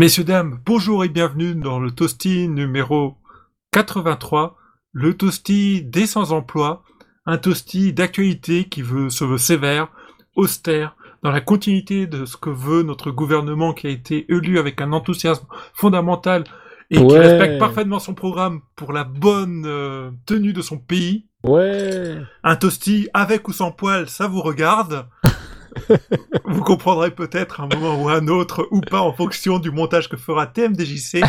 [0.00, 3.18] Messieurs, dames, bonjour et bienvenue dans le Toasty numéro
[3.72, 4.56] 83,
[4.92, 6.84] le Toasty des sans-emploi,
[7.26, 9.88] un Toasty d'actualité qui veut, se veut sévère,
[10.36, 14.80] austère, dans la continuité de ce que veut notre gouvernement qui a été élu avec
[14.80, 15.44] un enthousiasme
[15.74, 16.44] fondamental
[16.88, 21.26] et qui respecte parfaitement son programme pour la bonne euh, tenue de son pays.
[21.44, 22.16] Ouais.
[22.42, 25.04] Un toasty avec ou sans poil, ça vous regarde.
[26.44, 30.16] vous comprendrez peut-être un moment ou un autre, ou pas, en fonction du montage que
[30.16, 31.22] fera TMDJC.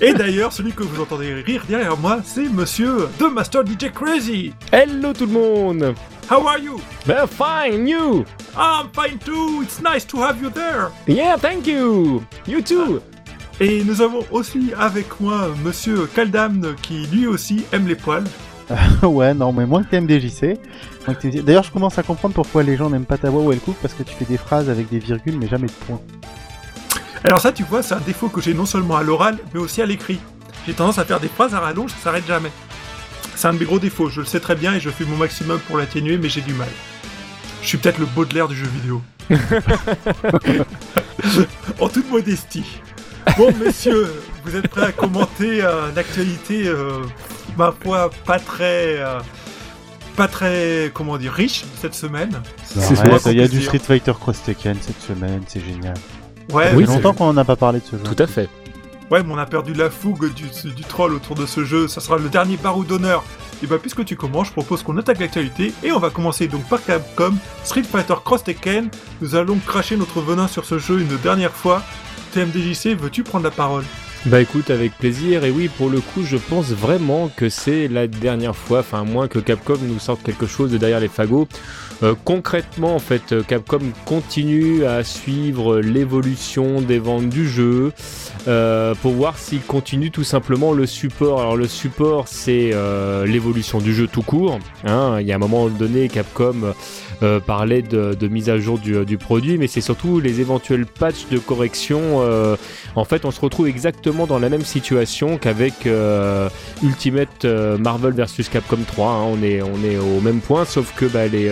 [0.00, 4.52] Et d'ailleurs, celui que vous entendez rire derrière moi, c'est monsieur The Master DJ Crazy.
[4.72, 5.94] Hello tout le monde.
[6.28, 6.80] How are you?
[7.06, 8.24] Ben fine, you?
[8.56, 9.62] I'm fine too.
[9.62, 10.90] It's nice to have you there.
[11.06, 12.24] Yeah, thank you.
[12.46, 13.00] You too.
[13.60, 18.24] Et nous avons aussi avec moi monsieur Kaldam qui lui aussi aime les poils.
[19.02, 20.58] ouais, non, mais moins que TMDJC.
[21.06, 21.44] Moins que TMDJC.
[21.44, 23.76] D'ailleurs, je commence à comprendre pourquoi les gens n'aiment pas ta voix ou elle coupe
[23.80, 26.00] parce que tu fais des phrases avec des virgules mais jamais de points.
[27.24, 29.82] Alors ça, tu vois, c'est un défaut que j'ai non seulement à l'oral, mais aussi
[29.82, 30.20] à l'écrit.
[30.66, 32.50] J'ai tendance à faire des phrases à rallonge, ça s'arrête jamais.
[33.34, 35.16] C'est un de mes gros défauts, je le sais très bien et je fais mon
[35.16, 36.68] maximum pour l'atténuer, mais j'ai du mal.
[37.62, 39.02] Je suis peut-être le Baudelaire du jeu vidéo.
[41.80, 42.80] en toute modestie.
[43.36, 44.12] Bon, messieurs,
[44.44, 47.02] vous êtes prêts à commenter euh, l'actualité, euh,
[47.56, 48.98] ma foi, pas très...
[48.98, 49.20] euh,
[50.16, 52.40] pas très, comment dire, riche cette semaine.
[52.64, 53.60] C'est qu'on il y a du.
[53.62, 55.94] Street Fighter Cross Tekken cette semaine, c'est génial.
[56.52, 58.02] Ouais, Ça fait longtemps qu'on n'a pas parlé de ce jeu.
[58.02, 58.48] Tout à fait.
[59.10, 61.86] Ouais, mais on a perdu la fougue du, du troll autour de ce jeu.
[61.86, 63.22] Ça sera le dernier barreau d'honneur.
[63.62, 65.72] Et bah, puisque tu commences, je propose qu'on attaque l'actualité.
[65.84, 67.34] Et on va commencer donc par Capcom,
[67.64, 68.88] Street Fighter Cross Tekken.
[69.20, 71.82] Nous allons cracher notre venin sur ce jeu une dernière fois.
[72.32, 73.84] TMDJC, veux-tu prendre la parole?
[74.24, 75.44] Bah écoute, avec plaisir.
[75.44, 79.28] Et oui, pour le coup, je pense vraiment que c'est la dernière fois, enfin, moins
[79.28, 81.46] que Capcom nous sorte quelque chose de derrière les fagots.
[82.02, 87.92] Euh, concrètement, en fait, euh, Capcom continue à suivre l'évolution des ventes du jeu
[88.48, 91.40] euh, pour voir s'il continue tout simplement le support.
[91.40, 92.72] Alors, le support, c'est
[93.26, 94.58] l'évolution du jeu tout court.
[94.84, 95.18] hein.
[95.20, 96.74] Il y a un moment donné, Capcom
[97.46, 101.38] parlait de, mise à jour du, du produit, mais c'est surtout les éventuels patchs de
[101.38, 102.20] correction.
[102.94, 105.88] en fait, on se retrouve exactement dans la même situation qu'avec
[106.82, 109.08] Ultimate Marvel vs Capcom 3.
[109.08, 109.24] hein.
[109.32, 111.48] On, est, au même point, sauf que bah, les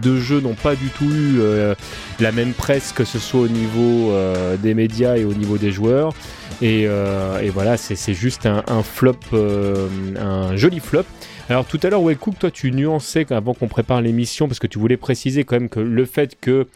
[0.00, 1.74] deux jeux n'ont pas du tout eu euh,
[2.20, 5.72] la même presse, que ce soit au niveau euh, des médias et au niveau des
[5.72, 6.12] joueurs.
[6.60, 11.04] Et, euh, voilà, c'est juste un, flop, un joli flop.
[11.48, 14.78] Alors tout à l'heure, Wellcook, toi tu nuançais avant qu'on prépare l'émission, parce que tu
[14.78, 16.66] voulais préciser quand même que le fait que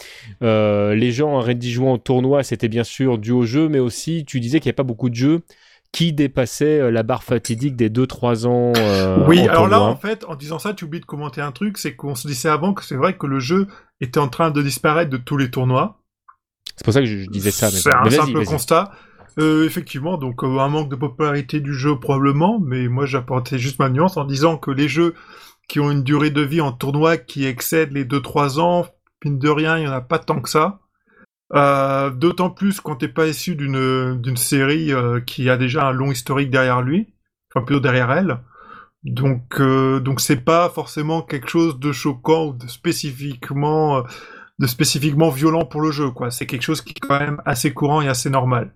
[0.40, 4.24] les gens arrêtent d'y jouer en tournoi, c'était bien sûr dû au jeu, mais aussi
[4.26, 5.42] tu disais qu'il n'y avait pas beaucoup de jeux
[5.96, 8.74] qui dépassaient euh, la barre fatidique des 2-3 ans.
[8.76, 9.92] euh, Oui, alors là, tournoi.
[9.92, 11.78] en fait, en disant ça, tu oublies de commenter un truc.
[11.78, 13.66] C'est qu'on se disait avant que c'est vrai que le jeu
[14.02, 16.02] était en train de disparaître de tous les tournois.
[16.76, 17.70] C'est pour ça que je, je disais ça.
[17.70, 18.92] C'est un mais simple constat.
[19.38, 23.78] Euh, effectivement, donc euh, un manque de popularité du jeu probablement, mais moi j'apportais juste
[23.78, 25.14] ma nuance en disant que les jeux
[25.66, 28.86] qui ont une durée de vie en tournoi qui excède les 2-3 ans,
[29.24, 30.80] mine de rien, il n'y en a pas tant que ça.
[31.54, 35.92] Euh, D'autant plus quand t'es pas issu d'une d'une série euh, qui a déjà un
[35.92, 37.14] long historique derrière lui,
[37.54, 38.38] enfin plutôt derrière elle.
[39.04, 44.02] Donc euh, donc c'est pas forcément quelque chose de choquant ou de spécifiquement euh,
[44.58, 46.30] de spécifiquement violent pour le jeu quoi.
[46.30, 48.74] C'est quelque chose qui est quand même assez courant et assez normal.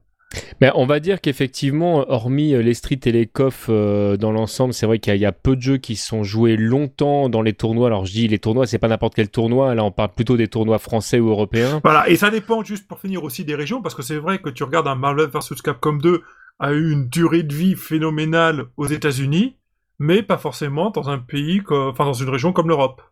[0.61, 4.73] Mais on va dire qu'effectivement, hormis euh, les streets et les coffs euh, dans l'ensemble,
[4.73, 7.29] c'est vrai qu'il y, a- il y a peu de jeux qui sont joués longtemps
[7.29, 7.89] dans les tournois.
[7.89, 9.75] Alors je dis les tournois, c'est pas n'importe quel tournoi.
[9.75, 11.81] Là, on parle plutôt des tournois français ou européens.
[11.83, 14.51] Voilà, et ça dépend juste pour finir aussi des régions, parce que c'est vrai que
[14.51, 16.23] tu regardes un Marvel vs Capcom 2
[16.61, 19.57] a eu une durée de vie phénoménale aux États-Unis,
[19.99, 23.03] mais pas forcément dans un pays, enfin dans une région comme l'Europe.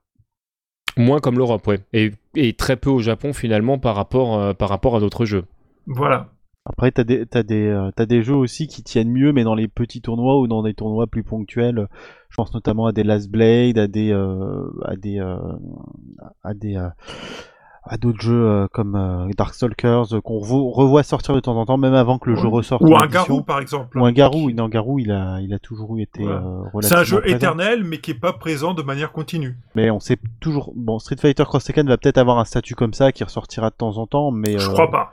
[0.97, 1.81] Moins comme l'Europe, ouais.
[1.93, 5.45] Et, et très peu au Japon finalement par rapport, euh, par rapport à d'autres jeux.
[5.87, 6.29] Voilà.
[6.69, 9.55] Après, t'as des, t'as des, euh, t'as des jeux aussi qui tiennent mieux, mais dans
[9.55, 11.89] les petits tournois ou dans des tournois plus ponctuels.
[12.31, 15.37] Je pense notamment à des Last Blade, à des, euh, à des, euh,
[16.44, 16.76] à des,
[17.91, 21.94] à d'autres jeux comme euh, Darkstalkers qu'on revo- revoit sortir de temps en temps, même
[21.94, 22.43] avant que le Ouais.
[22.43, 22.82] jeu ressorte.
[22.82, 23.06] Ou un.
[23.06, 23.99] Garou, par exemple.
[23.99, 24.50] Ou un Garou.
[24.50, 26.41] Non, Garou, il a, il a toujours été euh,
[26.82, 27.37] C'est un jeu présent.
[27.37, 29.56] éternel, mais qui est pas présent de manière continue.
[29.75, 30.75] Mais on sait toujours.
[30.76, 33.75] Bon, Street Fighter Cross Tekken va peut-être avoir un statut comme ça qui ressortira de
[33.76, 34.59] temps en temps, mais.
[34.59, 35.12] Je crois pas.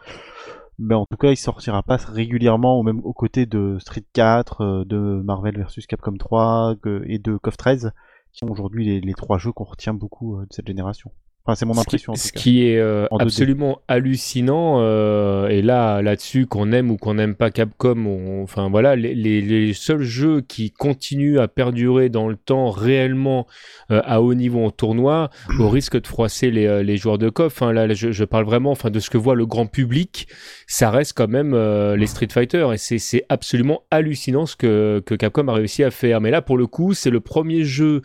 [0.80, 4.62] Mais en tout cas, il sortira pas régulièrement, ou même aux côtés de Street 4,
[4.62, 7.92] euh, de Marvel vs Capcom 3 que- et de KOF 13,
[8.32, 11.12] qui sont aujourd'hui les, les trois jeux qu'on retient beaucoup euh, de cette génération.
[11.48, 12.16] Enfin, c'est mon Ce qui- impression.
[12.16, 12.40] Ce cas.
[12.40, 13.24] qui est euh, En 2D.
[13.24, 18.68] absolument hallucinant, euh, et là, là-dessus, qu'on aime ou qu'on n'aime pas Capcom, on- enfin
[18.70, 23.46] voilà, les, les- les seuls jeux qui continuent à perdurer dans le temps réellement
[23.92, 27.62] euh, à haut niveau en tournoi, au risque de froisser les, les joueurs de KOF,
[27.62, 30.28] hein, là, je, je parle vraiment, enfin, de ce que voit le grand public,
[30.66, 31.56] ça reste quand même
[31.96, 36.22] les Street Fighter, et c'est absolument hallucinant ce que, que Capcom a réussi à faire.
[36.22, 38.02] Mais là, pour le coup, c'est le premier jeu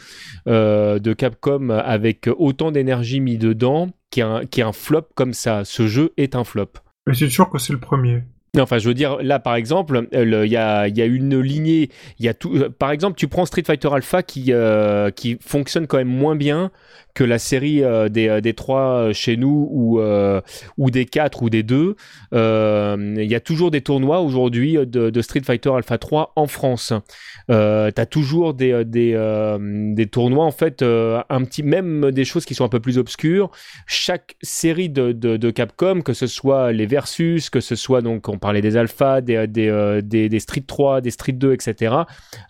[0.46, 5.32] de Capcom avec autant d'énergie mis dedans qui est, un, qui est un flop comme
[5.34, 5.64] ça.
[5.64, 6.70] Ce jeu est un flop.
[7.06, 8.22] Mais c'est sûr que c'est le premier.
[8.56, 11.38] Non, Enfin, je veux dire, là, par exemple, le- il y a, y a une
[11.40, 11.88] lignée.
[12.18, 12.52] Il y a tout.
[12.56, 16.34] euh, Par exemple, tu prends Street Fighter Alpha qui euh, qui fonctionne quand même moins
[16.34, 16.72] bien
[17.14, 20.00] que la série euh, des euh, des trois euh, chez nous ou
[20.78, 21.96] ou des quatre ou des deux.
[22.32, 26.92] Il y a toujours des tournois aujourd'hui de, Street Fighter Alpha 3 en France.
[27.48, 29.12] T'as toujours des des
[29.94, 33.50] des tournois en fait, un petit même des choses qui sont un peu plus obscures
[33.86, 38.38] chaque série de, de, Capcom, que ce soit les Versus, que ce soit donc on
[38.38, 41.94] parlait des Alpha, des, des, des, Street 3, des Street 2, etc.,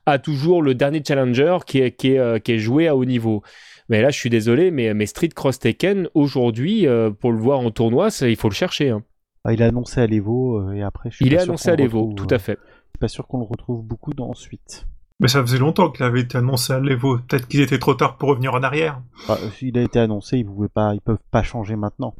[0.07, 3.43] a toujours le dernier challenger qui est, qui est joué à haut niveau.
[3.91, 7.59] Mais là, je suis désolé, mais, mais Street Cross Tekken, aujourd'hui, euh, pour le voir
[7.59, 8.91] en tournoi, ça, il faut le chercher.
[8.91, 9.03] hein.
[9.45, 11.11] Ah, il est annoncé à l'Evo euh, et après.
[11.11, 12.39] Je suis Il pas est sûr annoncé qu'on à le l'Evo, retrouve, tout à euh,
[12.39, 12.59] fait.
[12.63, 14.87] Je suis pas sûr qu'on le retrouve beaucoup dans suite.
[15.19, 17.19] Mais ça faisait longtemps qu'il avait été annoncé à l'Evo.
[17.19, 19.03] Peut-être qu'ils étaient trop tard pour revenir en arrière.
[19.25, 22.15] Enfin, il a été annoncé, ils pouvaient pas, ils peuvent pas changer maintenant.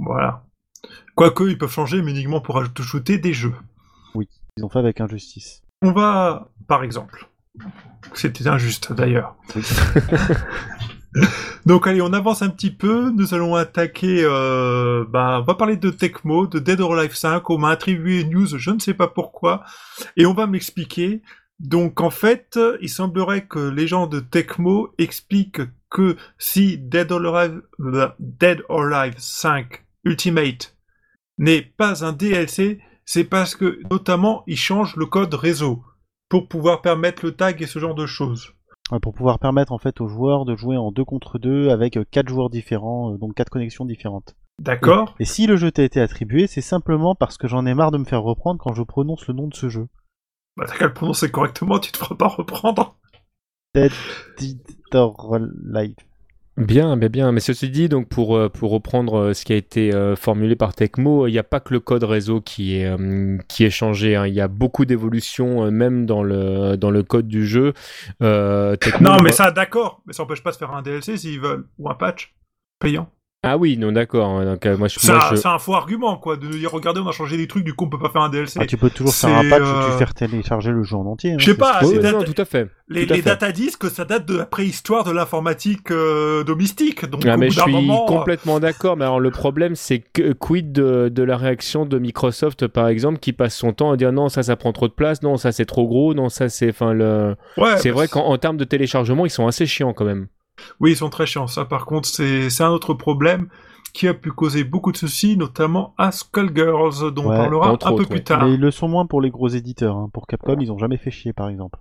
[0.00, 0.44] Voilà.
[1.14, 3.54] Quoique, ils peuvent changer, mais uniquement pour ajouter des jeux.
[4.56, 5.62] Ils ont fait avec injustice.
[5.82, 7.28] On va, par exemple,
[8.12, 9.36] c'était injuste d'ailleurs.
[9.54, 9.62] Oui.
[11.66, 13.10] Donc allez, on avance un petit peu.
[13.10, 14.22] Nous allons attaquer.
[14.24, 17.48] Euh, bah, on va parler de Tecmo, de Dead or Alive 5.
[17.50, 19.64] On m'a attribué une news, je ne sais pas pourquoi,
[20.16, 21.22] et on va m'expliquer.
[21.60, 27.36] Donc en fait, il semblerait que les gens de Tecmo expliquent que si Dead or
[27.36, 27.62] Alive,
[28.18, 30.76] Dead or Alive 5 Ultimate
[31.38, 35.84] n'est pas un DLC, c'est parce que notamment ils changent le code réseau
[36.28, 38.54] pour pouvoir permettre le tag et ce genre de choses.
[39.00, 42.04] Pour pouvoir permettre en fait aux joueurs de jouer en deux contre deux avec euh,
[42.10, 44.36] quatre joueurs différents, euh, donc quatre connexions différentes.
[44.58, 47.90] D'accord Et si le jeu t'a été attribué, c'est simplement parce que j'en ai marre
[47.90, 49.88] de me faire reprendre quand je prononce le nom de ce jeu.
[50.56, 52.96] Bah t'as qu'à le prononcer correctement, tu te feras pas reprendre.
[53.74, 53.92] Dead
[54.92, 55.96] or Alive.
[56.58, 57.32] Bien, bien, bien.
[57.32, 60.54] Mais ceci dit, donc pour, euh, pour reprendre euh, ce qui a été euh, formulé
[60.54, 62.94] par Tecmo, il n'y a pas que le code réseau qui est,
[63.48, 64.16] qui est changé.
[64.16, 64.26] hein.
[64.26, 67.72] Il y a beaucoup d'évolutions, même dans le, dans le code du jeu.
[68.22, 71.40] Euh, Tecmo- Non mais ça d'accord, mais ça empêche pas de faire un DLC s'ils
[71.40, 72.34] veulent, ou un patch
[72.78, 73.08] payant.
[73.44, 74.44] Ah oui, non, d'accord.
[74.44, 76.58] Donc, euh, moi, je, C'est moi, un, je- c'est un faux argument quoi, de nous
[76.58, 78.60] dire regardez on a changé des trucs, du coup on peut pas faire un DLC.
[78.62, 81.06] Ah, tu peux toujours faire un patch où euh, tu fais télécharger le jeu en
[81.06, 81.32] entier.
[81.32, 82.68] hein, Je sais pas, ce que Oui, c'est oui, non, tout à fait.
[82.88, 83.30] Les, tout à les fait.
[83.30, 87.38] data disent que ça date de la préhistoire de l'informatique euh, domestique, donc Ah, au
[87.38, 88.96] mais bout je d'un suis moment, euh, complètement d'accord.
[88.96, 93.18] Mais alors, le problème, c'est que quid de, de la réaction de Microsoft, par exemple,
[93.18, 95.50] qui passe son temps à dire non, ça, ça prend trop de place, non, ça,
[95.50, 96.68] c'est trop gros, non, ça, c'est.
[96.70, 97.34] Enfin, le.
[97.56, 100.28] ouais, c'est bah, vrai qu'en en termes de téléchargement, ils sont assez chiants quand même.
[100.80, 101.46] Oui, ils sont très chiants.
[101.46, 103.48] Ça, par contre, c'est un autre problème
[103.92, 107.76] qui a pu causer beaucoup de soucis, notamment à Skullgirls, dont Ouais, on parlera un
[107.76, 108.22] peu autres, plus ouais.
[108.22, 108.44] tard.
[108.46, 109.96] Mais ils le sont moins pour les gros éditeurs.
[109.96, 110.08] hein.
[110.12, 111.78] Pour Capcom, ils ont jamais fait chier, par exemple.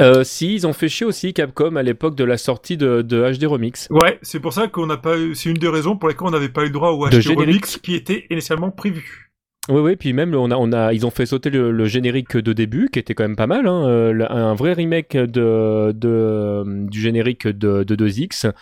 [0.00, 3.32] Euh, si, ils ont fait chier aussi Capcom à l'époque de la sortie de, de
[3.38, 3.86] HD Remix.
[3.90, 5.34] Ouais, c'est pour ça qu'on n'a pas eu.
[5.34, 7.36] C'est une des raisons pour lesquelles on n'avait pas eu le droit au HD.
[7.36, 9.30] Remix qui était initialement prévu.
[9.70, 12.52] Oui, oui, puis même on a, on a, ils ont fait sauter le, générique de
[12.52, 17.00] début, qui était quand même pas mal, hein, euh, un vrai remake de, de du
[17.00, 18.52] générique de, de 2X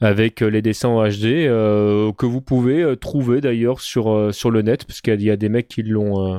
[0.00, 4.62] avec les dessins en HD euh, que vous pouvez euh, trouver d'ailleurs sur euh, le
[4.62, 6.38] net, parce qu'il y a des mecs qui l'ont euh,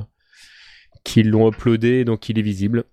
[1.06, 2.84] qui uploadé, donc il est visible.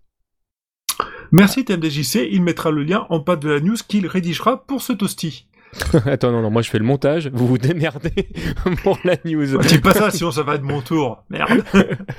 [1.33, 4.93] Merci TMDJC, il mettra le lien en bas de la news qu'il rédigera pour ce
[4.93, 5.49] toasty.
[6.07, 8.29] Attends, non, non, moi je fais le montage, vous vous démerdez
[8.83, 9.59] pour la news.
[9.59, 11.25] Dis pas ça, sinon ça va être mon tour.
[11.31, 11.65] Merde.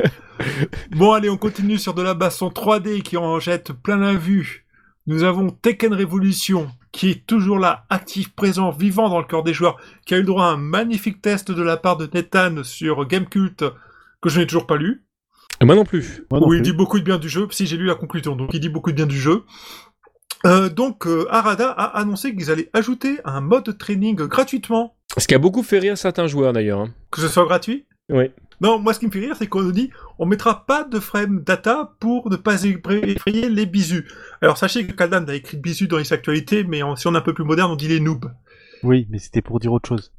[0.92, 4.66] bon, allez, on continue sur de la baston 3D qui en jette plein la vue.
[5.08, 9.54] Nous avons Tekken Revolution, qui est toujours là, actif, présent, vivant dans le cœur des
[9.54, 12.64] joueurs, qui a eu le droit à un magnifique test de la part de Nathan
[12.64, 13.64] sur Gamecult,
[14.22, 15.06] que je n'ai toujours pas lu,
[15.64, 16.26] Moi non plus.
[16.30, 18.36] Moi non où il dit beaucoup de bien du jeu, si j'ai lu la conclusion,
[18.36, 19.44] donc il dit beaucoup de bien du jeu.
[20.46, 24.96] Euh, donc, euh, Arada a annoncé qu'ils allaient ajouter un mode training gratuitement.
[25.17, 26.82] Ce qui a beaucoup fait rire certains joueurs d'ailleurs.
[26.82, 26.94] hein.
[27.12, 27.86] Que ce soit gratuit?
[28.10, 28.25] Oui.
[28.62, 31.00] Non, moi ce qui me fait rire, c'est qu'on nous dit on mettra pas de
[31.00, 34.01] frame data pour ne pas effrayer les bisous.
[34.41, 37.17] Alors sachez que Kaldan a écrit bisous dans les actualités, mais en- si on est
[37.17, 38.32] un peu plus moderne, on dit les noobs.
[38.84, 40.12] Oui, mais c'était pour dire autre chose.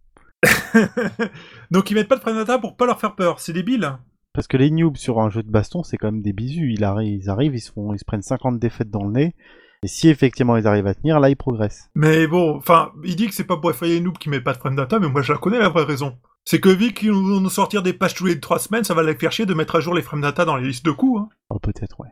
[1.71, 3.93] Donc ils mettent pas de frame data pour pas leur faire peur, c'est débile.
[4.33, 6.65] Parce que les noobs sur un jeu de baston, c'est quand même des bisous.
[6.65, 9.35] Ils arrivent, ils, arrivent, ils, se font, ils se prennent 50 défaites dans le nez.
[9.83, 11.91] Et si effectivement ils arrivent à tenir, là ils progressent.
[11.95, 14.59] Mais bon, enfin, il dit que c'est pas pour effrayer Noob qui met pas de
[14.59, 16.19] frame data, mais moi je la connais la vraie raison.
[16.45, 19.03] C'est que vu qu'ils vont nous sortir des patchs tous les trois semaines, ça va
[19.03, 21.21] les faire chier de mettre à jour les frame data dans les listes de coups.
[21.21, 21.29] Hein.
[21.51, 22.09] Oh, peut-être, ouais.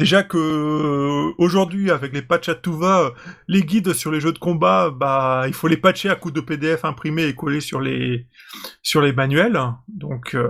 [0.00, 3.12] Déjà que euh, aujourd'hui, avec les patchs à tout va,
[3.48, 6.40] les guides sur les jeux de combat, bah, il faut les patcher à coups de
[6.40, 8.26] PDF imprimés et collés sur les
[8.82, 9.60] sur les manuels.
[9.88, 10.48] Donc euh,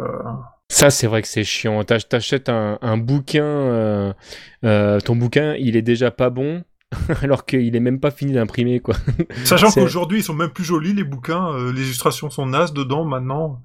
[0.81, 1.85] Ça, c'est vrai que c'est chiant.
[1.85, 4.13] T'ach- T'achètes un, un bouquin, euh,
[4.65, 6.65] euh, ton bouquin, il est déjà pas bon,
[7.23, 8.97] alors qu'il est même pas fini d'imprimer, quoi.
[9.45, 11.53] sachant qu'aujourd'hui, ils sont même plus jolis les bouquins.
[11.53, 13.61] euh, les illustrations sont nazes dedans maintenant.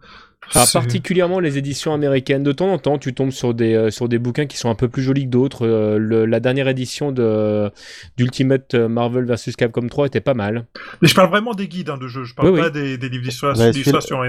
[0.54, 2.44] Ah, particulièrement les éditions américaines.
[2.44, 4.76] De temps en temps, tu tombes sur des, euh, sur des bouquins qui sont un
[4.76, 5.66] peu plus jolis que d'autres.
[5.66, 7.72] Euh, la dernière édition de
[8.18, 10.66] d'Ultimate Marvel vs Capcom 3 était pas mal.
[11.02, 12.24] Mais je parle vraiment des guides hein, de jeu.
[12.26, 12.72] Je parle Oui, pas oui.
[12.74, 13.72] des, des livres Bah, d'illustration.
[13.72, 14.24] d'illustration, on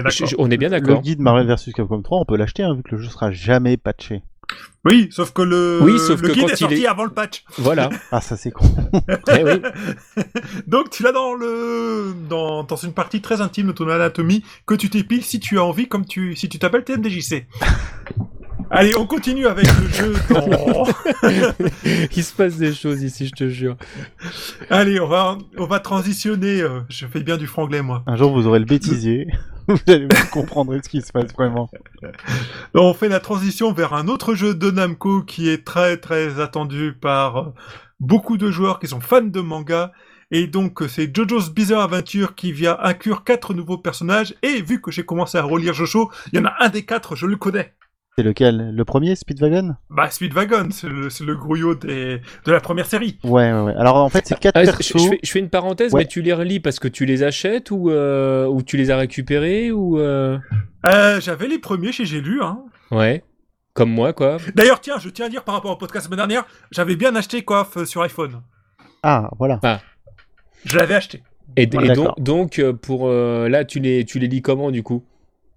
[0.49, 0.85] est Je- d'accord.
[0.85, 3.09] bien Le guide Marvel vs Capcom 3, on peut l'acheter hein, vu que le jeu
[3.09, 4.23] sera jamais patché.
[4.85, 7.03] Oui, sauf que le, Oui, sauf le que guide quand est il sorti est- avant
[7.03, 7.43] le patch.
[7.57, 7.89] Voilà.
[8.11, 8.63] Ah ça c'est con.
[9.37, 9.61] Eh oui.
[10.67, 14.75] Donc tu l'as dans le dans, dans une partie très intime de ton anatomie que
[14.75, 17.47] tu t'épiles si tu as envie, comme tu si tu t'appelles TMDJC.
[18.69, 20.13] Allez, on continue avec le jeu.
[20.29, 20.85] dans-
[22.15, 23.77] Il se passe des choses ici, je te jure.
[24.69, 26.61] Allez, on va on va transitionner.
[26.61, 28.03] euh, je fais bien du franglais moi.
[28.07, 29.27] Un jour vous aurez le bêtisier.
[29.69, 31.69] vous allez comprendre ce qui se passe vraiment.
[32.73, 36.93] On fait la transition vers un autre jeu de Namco qui est très très attendu
[36.93, 37.53] par euh,
[37.99, 39.91] beaucoup de joueurs qui sont fans de manga.
[40.31, 44.35] Et donc c'est JoJo's Bizarre Adventure qui vient inclure quatre nouveaux personnages.
[44.41, 47.15] Et vu que j'ai commencé à relire Jojo, il y en a un des quatre,
[47.15, 47.73] je le connais.
[48.19, 48.71] C'est lequel?
[48.73, 49.75] Le premier, Speedwagon?
[49.91, 53.19] Bah Speedwagon, c'est le, c'est le grouillot des, de la première série.
[53.23, 53.75] ouais, ouais, ouais.
[53.77, 54.93] Alors en fait c'est quatre Ah, je, persos.
[55.03, 56.01] je fais, je fais une parenthèse, Ouais.
[56.01, 58.97] mais tu les relis parce que tu les achètes ou, euh, ou tu les as
[58.97, 60.39] récupérés ou euh,
[60.87, 62.41] Euh, J'avais les premiers chez J'ai lu.
[62.41, 62.57] Hein.
[62.89, 63.23] ouais,
[63.75, 64.37] comme moi quoi.
[64.55, 67.15] D'ailleurs, tiens, je tiens à dire par rapport au podcast la semaine dernière, j'avais bien
[67.15, 68.41] acheté Coif euh, sur iPhone.
[69.03, 69.59] Ah voilà.
[70.65, 71.21] Je l'avais acheté
[71.55, 74.81] Et, et donc, donc euh, pour euh, là, tu les, tu les lis comment du
[74.81, 75.03] coup?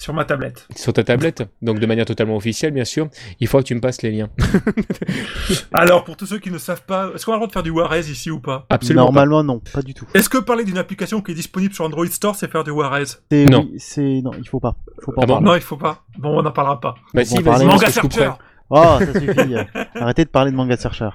[0.01, 0.67] Sur ma tablette.
[0.75, 3.09] Sur ta tablette, donc de manière totalement officielle, bien sûr.
[3.39, 4.31] Il faut que tu me passes les liens.
[5.73, 7.63] Alors, pour tous ceux qui ne savent pas, est-ce qu'on a le droit de faire
[7.63, 8.67] du Warez ici ou pas?
[8.71, 9.03] Absolument.
[9.07, 9.13] pas.
[9.13, 10.07] Normalement non, pas du tout.
[10.15, 13.05] Est-ce que parler d'une application qui est disponible sur Android Store, c'est faire du Warez?
[13.31, 13.69] Non.
[13.71, 14.77] oui, c'est non, il faut pas.
[14.99, 15.41] Il faut pas Ah bon.
[15.43, 16.03] Non, il faut pas.
[16.19, 16.95] Bon, on n'en parlera pas.
[17.13, 17.91] Bah si, on vas-y, Manga.
[17.91, 18.31] Searcher
[18.71, 19.55] Oh, ça suffit.
[19.97, 21.11] Arrêtez de parler de Manga Searcher.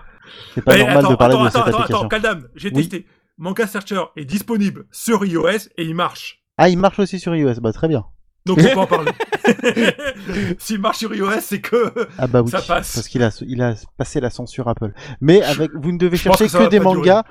[0.53, 1.97] C'est pas Mais normal attends, de parler attends, de cette attends, application.
[1.97, 2.87] attends, Kaldam, j'ai Oui.
[2.87, 3.05] testé.
[3.37, 6.43] Manga Searcher est disponible sur iOS et il marche.
[6.57, 7.55] Ah, il marche aussi sur iOS.
[7.61, 8.05] Bah très bien.
[8.45, 9.11] Donc on peut en parler.
[10.59, 12.93] S'il marche sur iOS, c'est que Ah bah oui, Ça passe.
[12.95, 14.93] parce qu'il a, il a passé la censure Apple.
[15.21, 16.83] Mais avec, vous ne devez Je chercher que des durer.
[16.95, 17.23] mangas.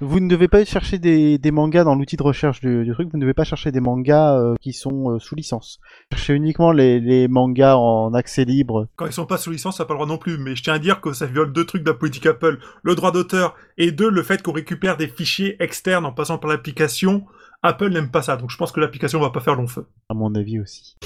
[0.00, 3.08] Vous ne devez pas chercher des, des mangas dans l'outil de recherche du, du truc.
[3.12, 5.78] Vous ne devez pas chercher des mangas euh, qui sont euh, sous licence.
[6.12, 8.88] Cherchez uniquement les, les mangas en accès libre.
[8.96, 10.38] quand ils sont pas sous licence, ça n'a pas le droit non plus.
[10.38, 12.58] Mais je tiens à dire que ça viole deux trucs de la politique Apple.
[12.82, 16.50] Le droit d'auteur et deux, le fait qu'on récupère des fichiers externes en passant par
[16.50, 17.24] l'application.
[17.62, 18.36] Apple n'aime pas ça.
[18.36, 19.86] Donc je pense que l'application va pas faire long feu.
[20.08, 20.96] À mon avis aussi.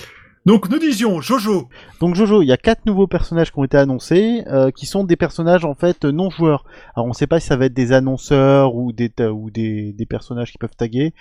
[0.47, 1.69] Donc nous disions, Jojo.
[1.99, 5.03] Donc Jojo, il y a quatre nouveaux personnages qui ont été annoncés, euh, qui sont
[5.03, 6.65] des personnages en fait non joueurs.
[6.95, 10.07] Alors on ne sait pas si ça va être des annonceurs ou des ou des,
[10.09, 11.15] personnages qui peuvent taguer.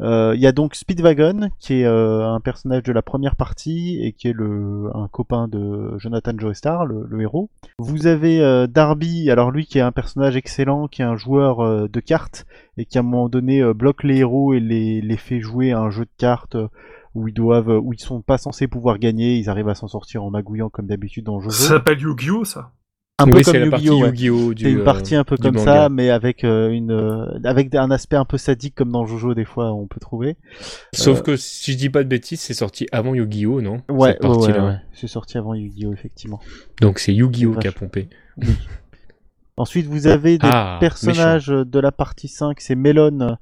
[0.00, 4.00] Euh, Il y a donc Speedwagon qui est euh, un personnage de la première partie
[4.02, 7.50] et qui est le un copain de Jonathan Joestar, le, le héros.
[7.78, 12.00] Vous avez Darby, alors lui qui est un personnage excellent, qui est un joueur de
[12.00, 12.44] cartes
[12.76, 15.78] et qui à un moment donné bloque les héros et les, les fait jouer à
[15.78, 16.56] un jeu de cartes
[17.14, 20.24] où ils doivent, où ils sont pas censés pouvoir gagner, ils arrivent à s'en sortir
[20.24, 21.50] en magouillant comme d'habitude dans Jojo.
[21.56, 22.72] Ça s'appelle Yu-Gi-Oh ça?
[23.20, 24.54] Un peu comme c'est Yu-Gi-Oh, ouais.
[24.54, 25.64] Du, C'est une euh, partie un peu comme manga.
[25.82, 29.34] ça, mais avec euh, une, euh, avec un aspect un peu sadique comme dans Jojo
[29.34, 30.36] des fois on peut trouver.
[30.92, 33.60] Sauf Euh, que si je dis pas de bêtises, c'est sorti avant Yu-Gi-Oh!
[33.60, 33.82] non?
[33.88, 36.40] Ouais, Cette ouais, ouais, c'est sorti avant Yu-Gi-Oh effectivement.
[36.80, 37.52] Donc c'est Yu-Gi-Oh!
[37.54, 38.08] C'est qui a pompé.
[39.56, 43.36] Ensuite vous avez des Ah, personnages de la partie 5, c'est Melon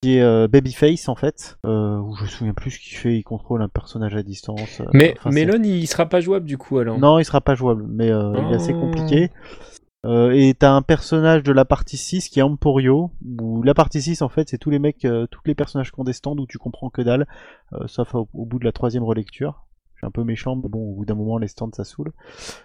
[0.00, 3.16] qui est euh, Babyface en fait, euh, où je me souviens plus ce qu'il fait,
[3.16, 4.80] il contrôle un personnage à distance.
[4.80, 6.98] euh, Mais enfin, Melon, il sera pas jouable du coup alors.
[6.98, 8.80] Non, il sera pas jouable, mais il est assez Oh.
[8.80, 9.30] compliqué.
[10.06, 14.00] Euh, et t'as un personnage de la partie 6 qui est Emporio, où la partie
[14.00, 16.88] 6 en fait c'est tous les mecs, euh, tous les personnages stands où tu comprends
[16.88, 17.26] que dalle,
[17.72, 19.64] euh, sauf au, au bout de la troisième relecture.
[19.98, 22.12] Je suis un peu méchant, mais bon, au bout d'un moment les stands ça saoule.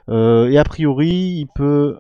[0.08, 1.98] Euh, et a priori, il peut,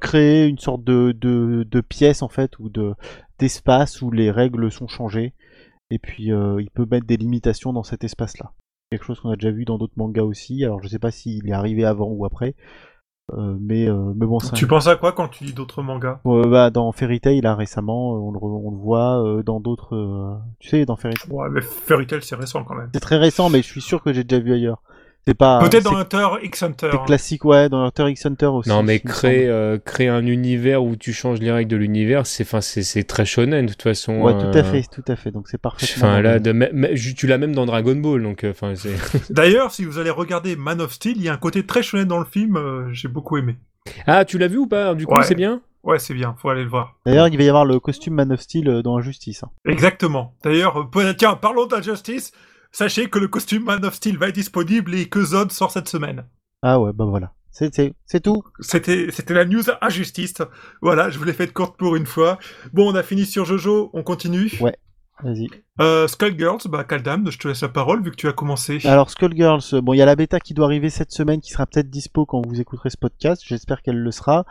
[0.00, 2.94] créer une sorte de, pièce en fait, ou de
[3.38, 5.34] d'espace où les règles sont changées.
[5.90, 8.54] Et puis euh, il peut mettre des limitations dans cet espace-là
[8.90, 10.64] quelque chose qu'on a déjà vu dans d'autres mangas aussi.
[10.64, 12.54] Alors je sais pas s'il est arrivé avant ou après,
[13.60, 16.20] mais euh, mais bon, c'est Tu penses à quoi quand tu dis d'autres mangas?
[16.26, 19.42] Euh, bah, dans Fairy Tail là récemment, euh, on le, re- on le voit euh,
[19.42, 21.30] dans d'autres, euh, tu sais, dans Fairy Tail.
[21.32, 22.90] Ouais, mais Fairy Tail c'est récent quand même.
[22.92, 24.82] C'est très récent, mais je suis sûr que j'ai déjà vu ailleurs.
[25.26, 25.60] C'est pas.
[25.60, 26.88] Peut-être dans Hunter x Hunter.
[26.92, 28.68] C'est classique, ouais, dans Hunter x Hunter aussi.
[28.68, 32.42] Non, mais créer, euh, créer un univers où tu changes les règles de l'univers, c'est,
[32.42, 34.20] enfin, c'est, c'est très shonen de toute façon.
[34.20, 35.30] Ouais, tout euh, à fait, tout à fait.
[35.30, 36.08] Donc c'est parfaitement.
[36.08, 36.42] Enfin, là, normal.
[36.42, 38.94] de, mais- mais- tu l'as même dans Dragon Ball, donc, euh, enfin, c'est.
[39.32, 42.08] D'ailleurs, si vous allez regarder Man of Steel, il y a un côté très shonen
[42.08, 43.56] dans le film, euh, j'ai beaucoup aimé.
[44.08, 45.22] Ah, tu l'as vu ou pas Du coup, Ouais.
[45.24, 45.60] c'est bien?
[45.84, 46.96] Ouais, c'est bien, faut aller le voir.
[47.06, 49.42] D'ailleurs, il va y avoir le costume Man of Steel euh, dans Injustice.
[49.44, 49.50] hein.
[49.68, 50.34] Exactement.
[50.44, 52.32] D'ailleurs, euh, tiens, parlons d'Injustice.
[52.72, 55.88] Sachez que le costume Man of Steel va être disponible et que Zod sort cette
[55.88, 56.24] semaine.
[56.62, 57.34] Ah ouais, bah voilà.
[57.50, 57.70] C'est
[58.22, 58.42] tout.
[58.60, 60.34] C'était, c'était la news Injustice.
[60.80, 62.38] Voilà, je vous l'ai faite courte pour une fois.
[62.72, 64.50] Bon, on a fini sur Jojo, on continue.
[64.60, 64.74] Ouais.
[65.22, 65.48] Vas-y.
[65.80, 68.78] Euh, Skullgirls, bah, Kaldam, je te laisse la parole vu que tu as commencé.
[68.84, 71.50] Alors Skullgirls, euh, bon, il y a la bêta qui doit arriver cette semaine, qui
[71.52, 73.42] sera peut-être dispo quand vous écouterez ce podcast.
[73.46, 74.44] J'espère qu'elle le sera.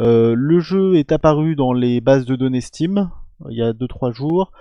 [0.00, 3.10] Euh, le jeu est apparu dans les bases de données Steam
[3.48, 4.52] il y a 2-3 jours.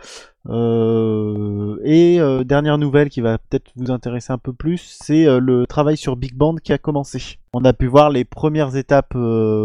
[0.48, 5.40] Euh, et euh, dernière nouvelle qui va peut-être vous intéresser un peu plus, c'est euh,
[5.40, 7.40] le travail sur Big Band qui a commencé.
[7.54, 9.16] On a pu voir les premières étapes,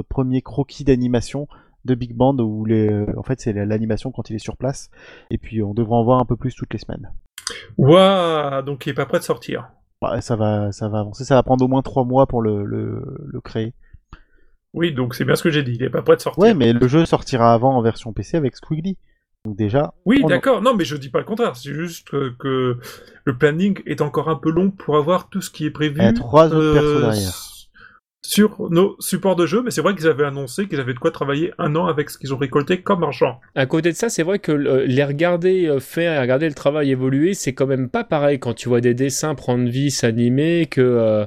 [0.08, 1.48] premiers croquis d'animation
[1.84, 4.90] de Big Band où les, en fait c'est l'animation quand il est sur place.
[5.30, 7.12] Et puis on devrait en voir un peu plus toutes les semaines.
[7.78, 9.70] Ouah, donc il est pas prêt de sortir.
[10.00, 11.24] Bah, ça va, ça va avancer.
[11.24, 13.74] Ça va prendre au moins 3 mois pour le, le, le créer.
[14.72, 16.42] Oui, donc c'est bien ce que j'ai dit, il est pas prêt de sortir.
[16.42, 18.96] Ouais, mais le jeu sortira avant en version PC avec Squiggly.
[19.44, 20.60] Donc déjà, Oui, d'accord.
[20.60, 21.56] Non, mais je dis pas le contraire.
[21.56, 22.76] C'est juste que, que
[23.24, 25.96] le planning est encore un peu long pour avoir tout ce qui est prévu.
[25.98, 27.46] Il y a trois autres euh, persos derrière.
[28.22, 31.10] Sur nos supports de jeu, mais c'est vrai qu'ils avaient annoncé qu'ils avaient de quoi
[31.10, 33.40] travailler un an avec ce qu'ils ont récolté comme argent.
[33.54, 36.90] À côté de ça, c'est vrai que les regarder euh, faire et regarder le travail
[36.90, 40.82] évoluer, c'est quand même pas pareil quand tu vois des dessins prendre vie, s'animer, que
[40.82, 41.24] euh,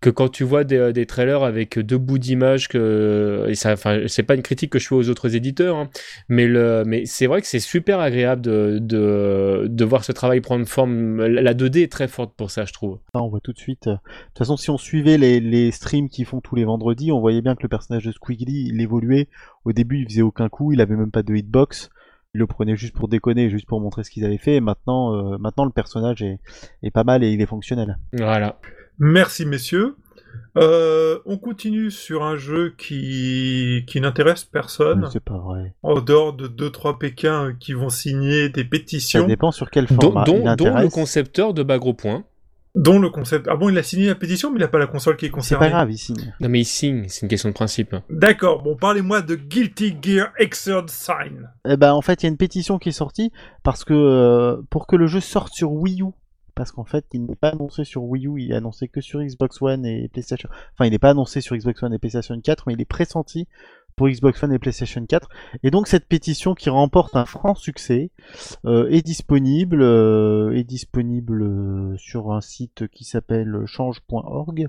[0.00, 3.72] que quand tu vois des, euh, des trailers avec deux bouts d'images que et ça,
[3.74, 5.90] enfin, c'est pas une critique que je fais aux autres éditeurs, hein,
[6.28, 10.40] mais le, mais c'est vrai que c'est super agréable de, de de voir ce travail
[10.40, 11.24] prendre forme.
[11.26, 12.98] La 2D est très forte pour ça, je trouve.
[13.14, 13.88] ça, on voit tout de suite.
[13.88, 13.96] euh, De
[14.28, 17.42] toute façon, si on suivait les, les streams qu'ils font tous les vendredis, on voyait
[17.42, 19.28] bien que le personnage de Squiggly, il évoluait.
[19.66, 21.90] Au début, il faisait aucun coup, il avait même pas de hitbox.
[22.34, 24.54] Il le prenait juste pour déconner, juste pour montrer ce qu'ils avaient fait.
[24.54, 26.38] Et maintenant, euh, maintenant le personnage est,
[26.84, 27.98] est pas mal et il est fonctionnel.
[28.12, 28.58] Voilà.
[29.00, 29.96] Merci, messieurs.
[30.56, 35.74] Euh, on continue sur un jeu qui, qui n'intéresse personne, C'est pas vrai.
[35.82, 39.96] en dehors de 2-3 Pékins qui vont signer des Ça pétitions, dépend sur quel Dont,
[40.12, 42.24] format dont, il dont le concepteur de Bagro Point.
[42.74, 43.46] dont le concept...
[43.48, 45.28] Ah bon, il a signé la pétition, mais il n'a pas la console qui est
[45.28, 45.66] C'est concernée.
[45.66, 46.34] pas grave, il signe.
[46.40, 47.94] Non mais il signe, c'est une question de principe.
[48.10, 51.48] D'accord, bon, parlez-moi de Guilty Gear Xrd Sign.
[51.68, 53.30] Eh ben, en fait, il y a une pétition qui est sortie
[53.62, 56.06] parce que euh, pour que le jeu sorte sur Wii U,
[56.60, 59.22] parce qu'en fait, il n'est pas annoncé sur Wii U, il est annoncé que sur
[59.22, 60.50] Xbox One et PlayStation.
[60.74, 63.48] Enfin, il n'est pas annoncé sur Xbox One et PlayStation 4, mais il est pressenti
[63.96, 65.26] pour Xbox One et PlayStation 4.
[65.62, 68.10] Et donc, cette pétition qui remporte un franc succès
[68.66, 74.68] euh, est disponible, euh, est disponible euh, sur un site qui s'appelle change.org.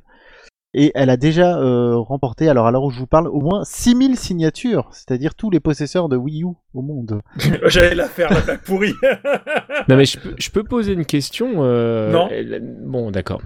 [0.73, 3.63] Et elle a déjà euh, remporté, alors à l'heure où je vous parle, au moins
[3.65, 7.21] 6000 signatures, c'est-à-dire tous les possesseurs de Wii U au monde.
[7.67, 8.93] J'allais la faire, la blague pourrie.
[9.89, 11.63] Non mais je peux, je peux poser une question.
[11.63, 12.27] euh, Non.
[12.31, 13.41] elle- Bon d'accord.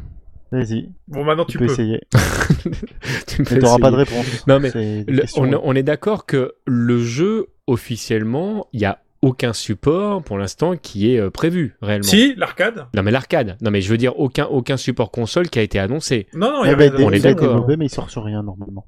[0.52, 1.72] Vas-y, bon, maintenant tu, tu peux, peux.
[1.72, 2.02] essayer.
[3.28, 4.46] Tu me fais Mais t'auras pas de réponse.
[4.48, 4.72] Non, mais
[5.08, 10.38] Le- on, on est d'accord que le jeu officiellement, il y a aucun support pour
[10.38, 12.08] l'instant qui est euh, prévu réellement.
[12.08, 13.58] Si, l'arcade Non mais l'arcade.
[13.62, 16.28] Non mais je veux dire aucun aucun support console qui a été annoncé.
[16.34, 17.56] Non, non, il y Eh avait ben, des on est a d'accord.
[17.58, 18.86] mauvais, mais il sort sur rien normalement.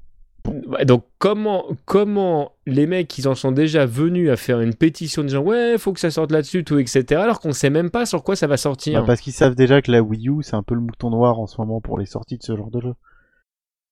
[0.68, 5.22] Ouais, Donc comment comment les mecs ils en sont déjà venus à faire une pétition
[5.22, 8.22] disant ouais faut que ça sorte là-dessus tout etc alors qu'on sait même pas sur
[8.22, 9.00] quoi ça va sortir.
[9.00, 11.38] Bah, parce qu'ils savent déjà que la Wii U, c'est un peu le mouton noir
[11.38, 12.94] en ce moment pour les sorties de ce genre de jeu.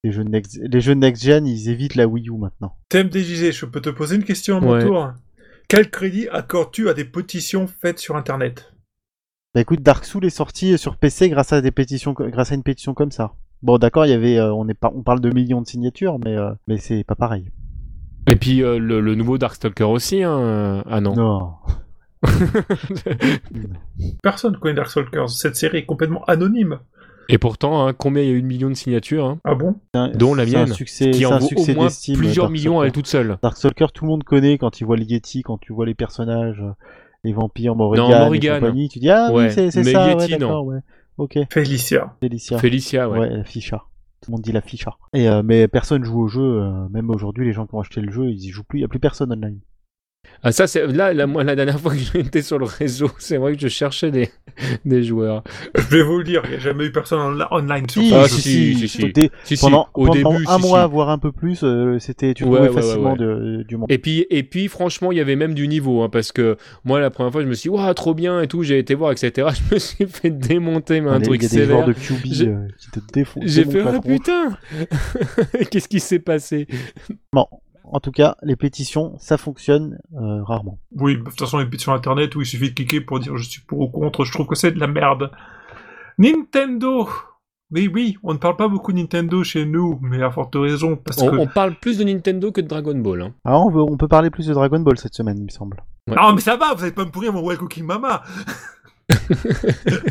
[0.05, 2.73] Les jeux next, les jeux next gen, ils évitent la Wii U maintenant.
[2.91, 4.85] TMDJG, je peux te poser une question à mon Ouais.
[4.85, 5.11] tour?
[5.69, 8.73] Quel crédit accordes-tu à des pétitions faites sur Internet?
[9.55, 12.55] Bah écoute, Dark Souls est sorti sur PC grâce à des pétitions, co- grâce à
[12.55, 13.35] une pétition comme ça.
[13.63, 16.19] Bon, d'accord, il y avait, euh, on est pas, on parle de millions de signatures,
[16.19, 17.51] mais euh, mais c'est pas pareil.
[18.29, 20.39] Et puis euh, le, le nouveau Darkstalker aussi hein.
[20.39, 21.15] euh, Ah non.
[21.17, 21.53] Non.
[24.23, 25.31] Personne connaît Darkstalkers.
[25.31, 26.79] Cette série est complètement anonyme.
[27.29, 29.75] Et pourtant hein, combien il y a eu de millions de signatures hein, Ah bon
[30.15, 32.53] Dont la c'est un mienne, succès, qui en un vaut succès au moins plusieurs Dark
[32.53, 33.39] millions à elle toute seule.
[33.43, 36.63] Darkstalker, tout le monde connaît quand tu vois les Yeti, quand tu vois les personnages,
[37.25, 38.61] les vampires, Morrigan, Non, et Morrigan.
[38.61, 40.61] compagnie, tu dis ah Ouais, oui c'est c'est mais ça, Yeti, ouais, non.
[40.63, 40.79] ouais,
[41.19, 42.15] ok, Félicia.
[42.21, 43.19] Félicia, Félicia ouais.
[43.19, 43.85] ouais, la ficha.
[44.21, 44.97] Tout le monde dit la ficha.
[45.13, 48.01] Et euh, mais personne joue au jeu, euh, même aujourd'hui les gens qui ont acheté
[48.01, 49.59] le jeu, ils y jouent plus, il y a plus personne online.
[50.43, 53.55] Ah ça c'est là, moi la dernière fois que j'étais sur le réseau, c'est vrai
[53.55, 54.31] que je cherchais des,
[54.85, 55.43] des joueurs.
[55.75, 58.15] Je vais vous le dire, il n'y a jamais eu personne en online sur Si,
[58.15, 59.13] Ah, si, si, si, si, si.
[59.13, 60.91] Des- Si, si, pendant au pendant début, un si, mois, si.
[60.91, 63.19] voire un peu plus, euh, c'était tu Ouais, trouvais ouais, facilement ouais.
[63.19, 63.91] de- du monde.
[63.91, 67.01] Et puis, et puis, franchement, il y avait même du niveau, hein, parce que moi,
[67.01, 69.13] la première fois, je me suis dit, waouh, trop bien et tout, j'ai été voir,
[69.13, 69.49] etc.
[69.71, 71.67] Je me suis fait démonter, mais un Il y a- truc il y a des
[71.67, 71.87] joueurs sévère.
[71.87, 73.41] de QB J'ai- euh, qui te défont.
[73.45, 74.17] J'ai fait, la ah tronche.
[74.19, 74.59] putain
[75.71, 76.67] Qu'est-ce qui s'est passé?
[77.33, 77.47] Bon,
[77.93, 80.79] en tout cas, les pétitions, ça fonctionne euh, rarement.
[80.97, 83.49] Oui, de toute façon, les pétitions internet où il suffit de cliquer pour dire je
[83.49, 85.31] suis pour ou contre, je trouve que c'est de la merde.
[86.19, 87.09] Nintendo
[87.71, 90.97] Oui, oui, on ne parle pas beaucoup de Nintendo chez nous, mais à forte raison,
[90.97, 91.37] parce on, que...
[91.37, 93.23] on parle plus de Nintendo que de Dragon Ball.
[93.23, 93.35] Hein.
[93.45, 95.83] Alors, on, veut- on peut parler plus de Dragon Ball cette semaine, il me semble.
[96.09, 96.15] Ouais.
[96.17, 98.23] Non, mais ça va, vous allez pas me pourrir mon Well Cooking Mama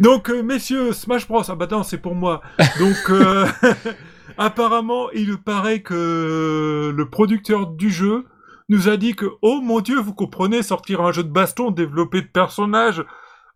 [0.00, 2.40] Donc, euh, messieurs, Smash Bros, ah bah non, c'est pour moi.
[2.78, 3.46] Donc, euh,
[4.38, 8.26] apparemment, il paraît que le producteur du jeu
[8.68, 12.22] nous a dit que, oh mon dieu, vous comprenez, sortir un jeu de baston, développer
[12.22, 13.04] de personnages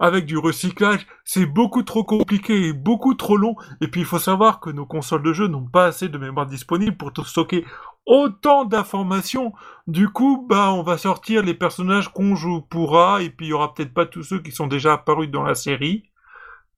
[0.00, 3.54] avec du recyclage, c'est beaucoup trop compliqué et beaucoup trop long.
[3.80, 6.46] Et puis, il faut savoir que nos consoles de jeu n'ont pas assez de mémoire
[6.46, 7.64] disponible pour stocker
[8.04, 9.52] autant d'informations.
[9.86, 13.52] Du coup, bah, on va sortir les personnages qu'on joue pourra, et puis il y
[13.52, 16.10] aura peut-être pas tous ceux qui sont déjà apparus dans la série.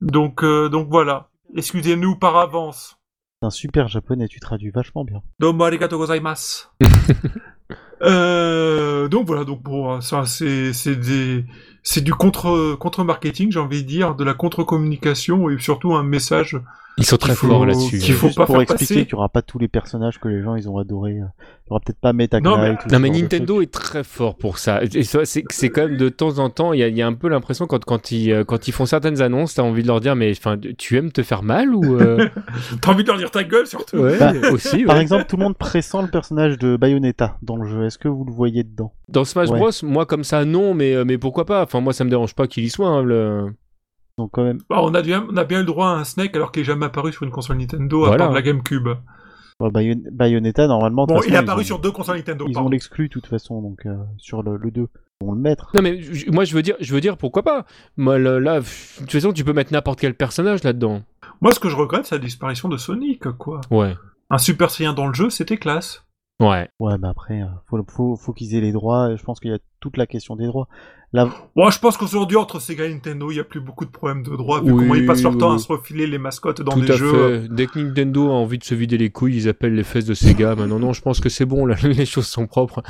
[0.01, 1.29] Donc, euh, donc voilà.
[1.55, 2.99] Excusez-nous par avance.
[3.45, 5.21] Un super japonais, tu traduis vachement bien.
[5.37, 6.63] Domo arigato gozaimasu.
[8.01, 11.45] euh, donc voilà, donc bon, ça c'est c'est des
[11.87, 15.93] c'est du contre contre marketing, j'ai envie de dire, de la contre communication et surtout
[15.95, 16.59] un message
[16.97, 17.99] Ils sont très forts là-dessus.
[17.99, 19.05] qu'il faut pas pour faire expliquer passer.
[19.05, 21.11] qu'il n'y aura pas tous les personnages que les gens ils ont adoré.
[21.11, 21.23] Il n'y
[21.69, 24.81] aura peut-être pas Meta Non, mais- Non mais Nintendo est très fort pour ça.
[24.83, 27.13] Et ça, c'est c'est quand même de temps en temps, il y a, y un
[27.13, 29.99] peu l'impression quand quand ils euh, quand ils font certaines annonces, t'as envie de leur
[30.01, 32.27] dire mais enfin tu aimes te faire mal ou euh,
[32.81, 34.83] T'as envie de leur dire ta gueule surtout ouais Bah, aussi.
[34.85, 37.85] Par exemple, tout le monde pressent le personnage de Bayonetta dans le jeu.
[37.85, 38.93] Est-ce que vous le voyez dedans?
[39.07, 39.59] Dans Smash Ouais.
[39.59, 41.63] Bros, moi comme ça non, mais euh, mais pourquoi pas?
[41.63, 42.87] Enfin moi ça me dérange pas qu'il y soit.
[42.87, 43.47] hein, le...
[44.17, 46.03] Donc quand même, Bah, on, a bien, on a bien eu le droit à un
[46.05, 48.87] Snake alors qu'il est jamais apparu sur une console Nintendo à part de la GameCube.
[49.59, 51.05] Bayon- Bayonetta normalement.
[51.05, 52.45] Bon, il est apparu ont- sur deux consoles Nintendo.
[52.47, 52.67] Ils pardon.
[52.67, 54.87] ont l'exclu de toute façon, donc euh, sur le, le 2.
[55.21, 55.71] Ils vont le mettre.
[55.73, 55.99] Non mais
[56.31, 57.65] moi je veux dire je veux dire pourquoi pas?
[57.95, 58.65] Moi le- là de
[58.99, 61.03] toute façon tu peux mettre n'importe quel personnage là-dedans.
[61.41, 63.59] Moi, ce que je regrette, c'est la disparition de Sonic, quoi.
[63.69, 63.93] Ouais.
[64.29, 66.04] Un Super Saiyan dans le jeu, c'était classe.
[66.41, 66.67] Ouais.
[66.79, 69.15] Ouais, mais après, euh, faut, faut, faut qu'ils aient les droits.
[69.15, 70.67] Je pense qu'il y a toute la question des droits.
[71.13, 73.89] Là, Moi, je pense qu'aujourd'hui, entre Sega et Nintendo, il n'y a plus beaucoup de
[73.89, 75.55] problèmes de droit, vu Oui, comment ils passent leur oui, temps oui.
[75.55, 77.41] à se refiler les mascottes dans Tout des à jeux.
[77.43, 77.47] fait.
[77.47, 80.13] Dès que Nintendo a envie de se vider les couilles, ils appellent les fesses de
[80.13, 80.55] Sega.
[80.55, 82.83] Maintenant, non, je pense que c'est bon, là, les choses sont propres.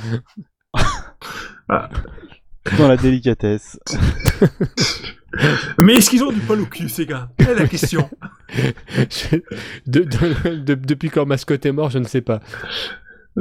[1.69, 3.79] dans la délicatesse.
[5.79, 7.29] Mais est-ce qu'ils ont du poil au cul, Sega?
[7.37, 8.09] Quelle est la question?
[8.49, 9.37] Je-
[9.85, 12.39] de- de- de- depuis quand mascotte est mort, je ne sais pas.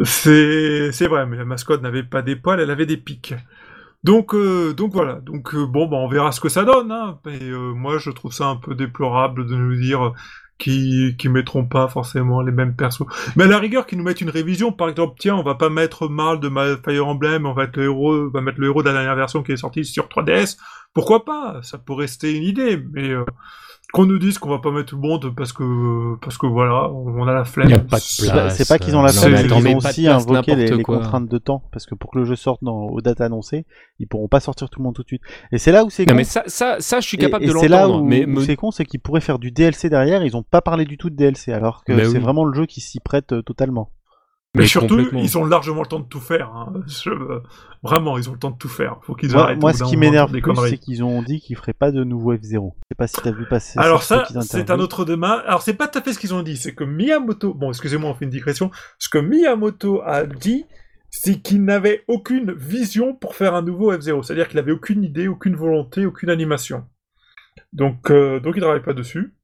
[0.02, 3.34] C'est vrai, mais la mascotte n'avait pas des poils, elle avait des pics.
[4.02, 5.14] Donc, euh, donc voilà.
[5.14, 6.92] Donc euh, bon, bah, on verra ce que ça donne.
[6.92, 7.18] Hein.
[7.24, 10.12] Mais euh, moi, je trouve ça un peu déplorable de nous dire
[10.58, 13.06] qu'ils qui mettront pas forcément les mêmes persos.
[13.36, 14.72] Mais à la rigueur, qu'ils nous mettent une révision.
[14.72, 16.50] Par exemple, tiens, on va pas mettre Marl de
[16.84, 19.16] Fire Emblem, on va être le héros, on va mettre le héros de la dernière
[19.16, 20.58] version qui est sortie sur 3DS.
[20.92, 21.60] Pourquoi pas?
[21.62, 23.24] Ça peut rester une idée, mais euh,
[23.94, 26.90] qu'on nous dise qu'on va pas mettre tout le monde parce que parce que voilà,
[26.90, 27.68] on a la flemme.
[27.68, 28.56] Il y a pas de C'est pas, place.
[28.56, 30.82] c'est pas qu'ils ont la euh, flemme, mets ont pas de aussi place invoqué les,
[30.82, 31.62] contraintes de temps.
[31.72, 33.64] Parce que pour que le jeu sorte dans, aux dates annoncées,
[34.00, 35.22] ils pourront pas sortir tout le monde tout de suite.
[35.52, 36.16] Et c'est là où c'est Non, con.
[36.16, 38.02] mais ça, ça, ça, je suis Et- capable et de c'est là l'entendre.
[38.02, 40.24] où, Mais où me- c'est con, c'est qu'ils pourraient faire du DLC derrière.
[40.24, 42.18] Ils ont pas parlé du tout de DLC, alors que Bah c'est oui.
[42.18, 43.90] vraiment le jeu qui s'y prête euh, totalement.
[44.54, 46.50] Mais, mais surtout, ils ont largement le temps de tout faire.
[46.54, 46.72] Hein.
[46.86, 47.40] Je- euh,
[47.82, 48.98] Vraiment, ils ont le temps de tout faire.
[49.02, 49.60] Faut qu'ils Moi, arrêtent.
[49.60, 52.40] moi ce qui m'énerve plus, c'est qu'ils ont dit qu'ils feraient pas de nouveau F0.
[52.76, 53.78] Je sais pas si t'as vu passer.
[53.78, 55.42] Alors ça, c'est un autre débat.
[55.46, 58.08] Alors c'est pas tout à fait ce qu'ils ont dit, c'est que Miyamoto, bon excusez-moi,
[58.08, 60.64] on fait une digression, ce que Miyamoto a dit,
[61.10, 65.28] c'est qu'il n'avait aucune vision pour faire un nouveau F0, c'est-à-dire qu'il avait aucune idée,
[65.28, 66.84] aucune volonté, aucune animation.
[67.72, 69.34] Donc, euh, donc il travaille pas dessus.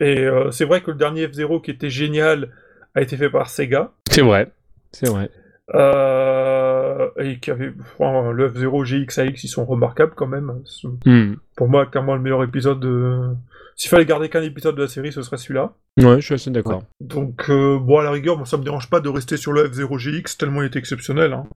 [0.00, 2.50] Et euh, c'est vrai que le dernier F0 qui était génial
[2.96, 3.92] a été fait par Sega.
[4.10, 4.50] c'est vrai.
[4.90, 5.30] C'est vrai.
[5.74, 10.62] Euh, et qui avait enfin, le F0 GXAX, ils sont remarquables quand même.
[11.04, 11.34] Hmm.
[11.56, 13.34] Pour moi, clairement le meilleur épisode de...
[13.76, 15.74] S'il fallait garder qu'un épisode de la série, ce serait celui-là.
[15.98, 16.84] Ouais, je suis assez d'accord.
[17.00, 19.68] Donc, euh, bon, à la rigueur, moi, ça me dérange pas de rester sur le
[19.68, 21.34] F0GX, tellement il est exceptionnel.
[21.34, 21.46] Hein.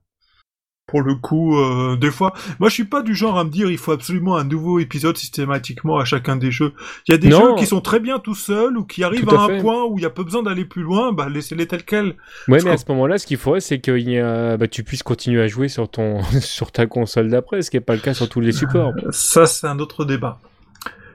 [0.91, 3.71] Pour le coup, euh, des fois, moi, je suis pas du genre à me dire
[3.71, 6.73] il faut absolument un nouveau épisode systématiquement à chacun des jeux.
[7.07, 7.39] Il y a des Non.
[7.39, 9.85] jeux qui sont très bien tout seuls ou qui arrivent Tout à à, un point
[9.85, 12.07] où il y a pas besoin d'aller plus loin, bah laissez-les tels quels.
[12.07, 12.15] Ouais,
[12.57, 15.03] Parce mais à ce moment-là, ce qu'il faudrait, c'est que y a- bah, tu puisses
[15.03, 18.13] continuer à jouer sur ton sur ta console d'après, ce qui n'est pas le cas
[18.13, 18.91] sur tous les supports.
[19.11, 20.39] Ça, c'est un autre débat.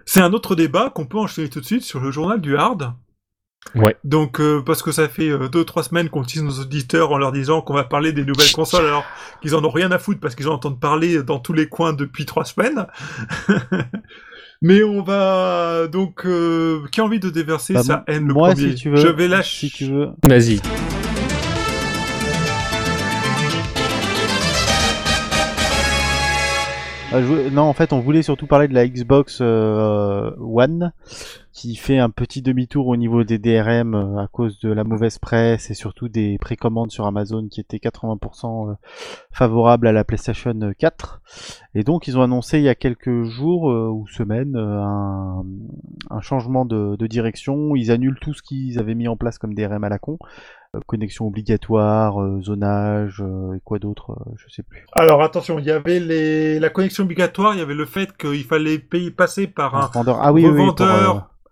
[0.06, 2.92] C'est un autre débat qu'on peut enchaîner tout de suite sur le journal du hard.
[3.74, 3.96] Ouais.
[4.04, 7.18] Donc euh, parce que ça fait euh, deux trois semaines qu'on tease nos auditeurs en
[7.18, 9.04] leur disant qu'on va parler des nouvelles consoles alors
[9.42, 11.92] qu'ils en ont rien à foutre parce qu'ils en entendent parler dans tous les coins
[11.92, 12.86] depuis trois semaines.
[14.62, 18.52] Mais on va donc euh, qui a envie de déverser Bah, sa haine le Moi,
[18.52, 18.70] premier?
[18.70, 19.68] si tu veux, Je vais lâcher.
[19.68, 20.08] si tu veux.
[20.26, 20.60] Vas-y.
[27.12, 30.92] Ah, je- Non, en fait, on voulait surtout parler de la Xbox euh, One,
[31.56, 35.18] qui fait un petit demi-tour au niveau des DRM euh, à cause de la mauvaise
[35.18, 38.74] presse et surtout des précommandes sur Amazon qui étaient 80% euh,
[39.32, 41.22] favorables à la PlayStation 4.
[41.74, 45.46] Et donc, ils ont annoncé il y a quelques jours euh, ou semaines un,
[46.10, 47.74] un changement de, de direction.
[47.74, 50.18] Ils annulent tout ce qu'ils avaient mis en place comme DRM à la con.
[50.74, 54.84] Euh, connexion obligatoire, euh, zonage, et quoi d'autre, je sais plus.
[54.92, 56.60] Alors attention, il y avait les...
[56.60, 60.18] la connexion obligatoire, il y avait le fait qu'il fallait payer passer par Un un.
[60.20, 60.76] Ah oui, pour,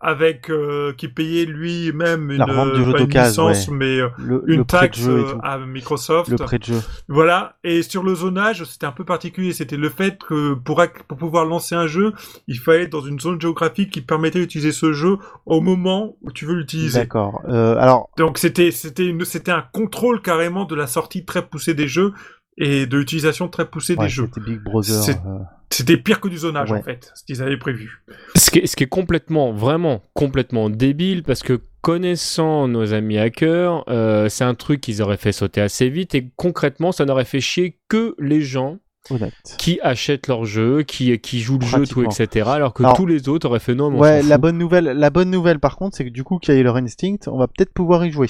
[0.04, 5.06] avec euh, qui payait lui-même une, pas une licence, mais euh, le, une le taxe
[5.06, 6.30] euh, à Microsoft.
[6.30, 6.82] Le prêt de jeu.
[7.08, 7.56] Voilà.
[7.64, 9.54] Et sur le zonage, c'était un peu particulier.
[9.54, 12.12] C'était le fait que pour, pour pouvoir lancer un jeu,
[12.48, 16.30] il fallait être dans une zone géographique qui permettait d'utiliser ce jeu au moment où
[16.30, 17.00] tu veux l'utiliser.
[17.00, 17.40] D'accord.
[17.48, 21.88] Euh, alors, Donc c'était c'était c'était un contrôle carrément de la sortie très poussée des
[21.88, 22.12] jeux
[22.58, 24.28] et de l'utilisation très poussée ouais, des jeux.
[24.34, 25.02] c'était Big Brother.
[25.02, 25.38] C'est- euh,
[25.70, 26.78] C'était pire que du zonage Ouais.
[26.78, 28.04] en fait, ce qu'ils avaient prévu.
[28.36, 33.18] Ce qui, est, ce qui est complètement, vraiment complètement débile parce que connaissant nos amis
[33.18, 37.24] hackers, euh, c'est un truc qu'ils auraient fait sauter assez vite et concrètement, ça n'aurait
[37.24, 38.78] fait chier que les gens
[39.10, 39.32] honnête.
[39.58, 42.48] qui achètent leur jeu, qui, qui jouent le jeu, tout, etc.
[42.52, 45.10] Alors que Alors- tous les autres auraient fait non, mais Ouais, la bonne nouvelle, la
[45.10, 48.12] bonne nouvelle par contre, c'est que du coup, Killer Instinct, on va peut-être pouvoir y
[48.12, 48.28] jouer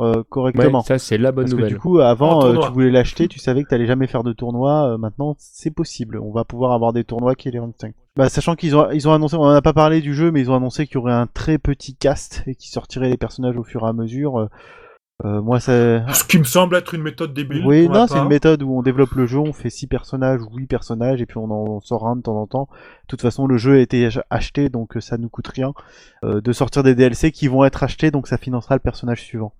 [0.00, 0.82] euh, Ouais, correctement.
[0.82, 1.72] ça c'est la bonne Parce que nouvelle.
[1.72, 4.92] du coup, avant, euh, tu voulais l'acheter, tu savais que t'allais jamais faire de tournoi.
[4.94, 6.18] euh, maintenant, c'est possible.
[6.22, 7.92] On va pouvoir avoir des tournois Killer Instinct.
[8.16, 10.40] Bah, sachant qu'ils ont, ils ont annoncé, on en a pas parlé du jeu, mais
[10.40, 13.56] ils ont annoncé qu'il y aurait un très petit cast et qui sortirait les personnages
[13.56, 14.38] au fur et à mesure.
[14.38, 14.46] Euh,
[15.24, 17.64] euh, moi, ça, Ce qui me semble être une méthode débile.
[17.66, 20.56] Oui, non, c'est une méthode où on développe le jeu, on fait 6 personnages ou
[20.56, 22.68] 8 personnages et puis on en sort un de temps en temps.
[22.70, 25.72] De toute façon, le jeu a été ach- acheté donc euh, ça nous coûte rien
[26.24, 29.54] euh, de sortir des DLC qui vont être achetés donc ça financera le personnage suivant.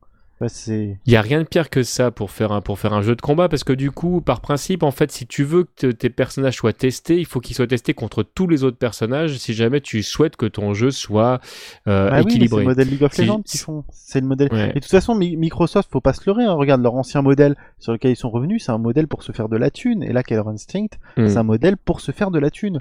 [0.48, 3.00] C'est Il y a rien de pire que ça pour faire un pour faire un
[3.00, 5.86] jeu de combat parce que du coup, par principe, en fait, si tu veux que
[5.86, 9.38] tes personnages soient testés, il faut qu'ils soient testés contre tous les autres personnages.
[9.38, 11.40] Si jamais tu souhaites que ton jeu soit
[11.88, 12.60] euh, Ah oui, mais c'est équilibré.
[12.62, 13.84] le modèle League of Si- Legends qu'ils font.
[13.90, 14.48] C'est le modèle.
[14.52, 14.70] Ouais.
[14.70, 16.44] Et de toute façon, Mi- Microsoft, faut pas se leurrer.
[16.44, 16.52] hein.
[16.52, 19.48] Regarde leur ancien modèle sur lequel ils sont revenus, c'est un modèle pour se faire
[19.48, 20.02] de la thune.
[20.02, 21.28] Et là, Killer Instinct, Hmm.
[21.28, 22.80] c'est un modèle pour se faire de la thune.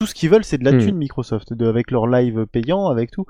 [0.00, 0.78] Tout ce qu'ils veulent, c'est de la Hmm.
[0.78, 3.24] thune Microsoft, de, avec leur live payant, avec tout.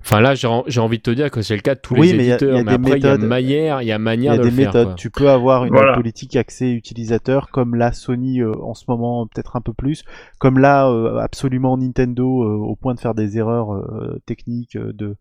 [0.00, 1.94] Enfin là, j'ai en- j'ai envie de te dire que c'est le cas de tous
[1.94, 2.54] Oui, les mais il y a- éditeurs.
[2.54, 3.28] il y a mais des après, il y a méthodes.
[3.28, 4.66] manière, il y a Il y manière a de des le faire.
[4.68, 4.86] méthodes.
[4.88, 4.94] quoi.
[4.94, 5.94] Tu peux avoir une Voilà.
[5.94, 10.04] politique accès utilisateur, comme la Sony euh, en ce moment, peut-être un peu plus,
[10.38, 14.92] comme là euh, absolument Nintendo euh, au point de faire des erreurs euh, techniques euh,
[14.92, 15.16] de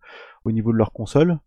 [0.45, 1.39] au niveau de leur console.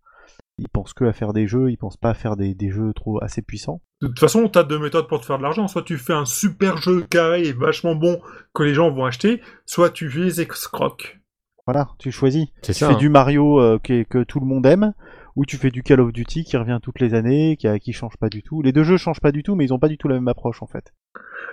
[0.58, 2.92] Ils pensent que à faire des jeux, ils pensent pas à faire des, des jeux
[2.94, 3.80] trop assez puissants.
[4.02, 5.68] De toute façon, t'as deux méthodes pour te faire de l'argent.
[5.68, 8.20] Soit tu fais un super jeu carré et vachement bon
[8.54, 11.18] que les gens vont acheter, soit tu les escroques.
[11.66, 12.46] Voilà, tu choisis.
[12.62, 12.88] C'est Tu ça.
[12.88, 12.98] fais hein.
[12.98, 14.92] du Mario euh, que, que tout le monde aime,
[15.34, 18.28] ou tu fais du Call of Duty qui revient toutes les années, qui, change pas
[18.28, 18.62] du tout.
[18.62, 20.28] Les deux jeux changent pas du tout, mais ils ont pas du tout la même
[20.28, 20.92] approche en fait.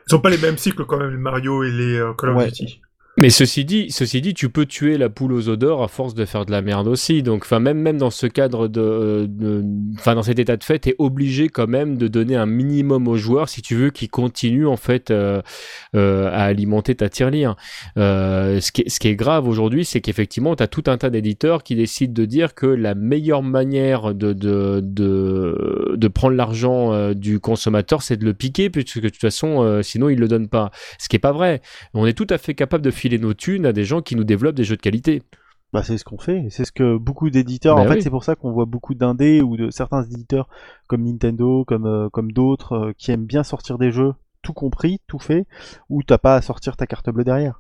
[0.09, 2.37] Ils ont pas les mêmes cycles quand même, les Mario et les euh, Call of
[2.37, 2.47] Ouais.
[2.47, 2.81] Duty.
[3.15, 6.25] Mais ceci dit, ceci dit, tu peux tuer la poule aux odeurs à force de
[6.25, 7.21] faire de la merde aussi.
[7.21, 9.63] Donc, enfin, même même dans ce cadre de, de-
[9.99, 13.15] enfin, dans cet état de fait, t'es obligé quand même de donner un minimum aux
[13.15, 15.43] joueurs si tu veux qu'ils continuent en fait euh,
[15.95, 17.55] euh, à alimenter ta tirelire.
[17.97, 21.61] Euh, ce qui ce qui est grave aujourd'hui, c'est qu'effectivement, t'as tout un tas d'éditeurs
[21.61, 27.13] qui décident de dire que la meilleure manière de de de, de prendre l'argent euh,
[27.13, 30.47] du consommateur, c'est de le piquer, puisque de toute façon, euh, sinon il le donne
[30.47, 30.71] pas.
[30.97, 31.61] Ce qui est pas vrai.
[31.93, 34.23] On est tout à fait capable de filer nos thunes à des gens qui nous
[34.23, 35.23] développent des jeux de qualité.
[35.73, 38.23] Bah, c'est ce qu'on fait, c'est ce que beaucoup d'éditeurs, Bah en fait, c'est pour
[38.23, 40.47] ça qu'on voit beaucoup d'indés ou de certains éditeurs
[40.87, 45.01] comme Nintendo, comme, euh, comme d'autres, euh, qui aiment bien sortir des jeux, tout compris,
[45.07, 45.45] tout fait,
[45.89, 47.59] où t'as pas à sortir ta carte bleue derrière.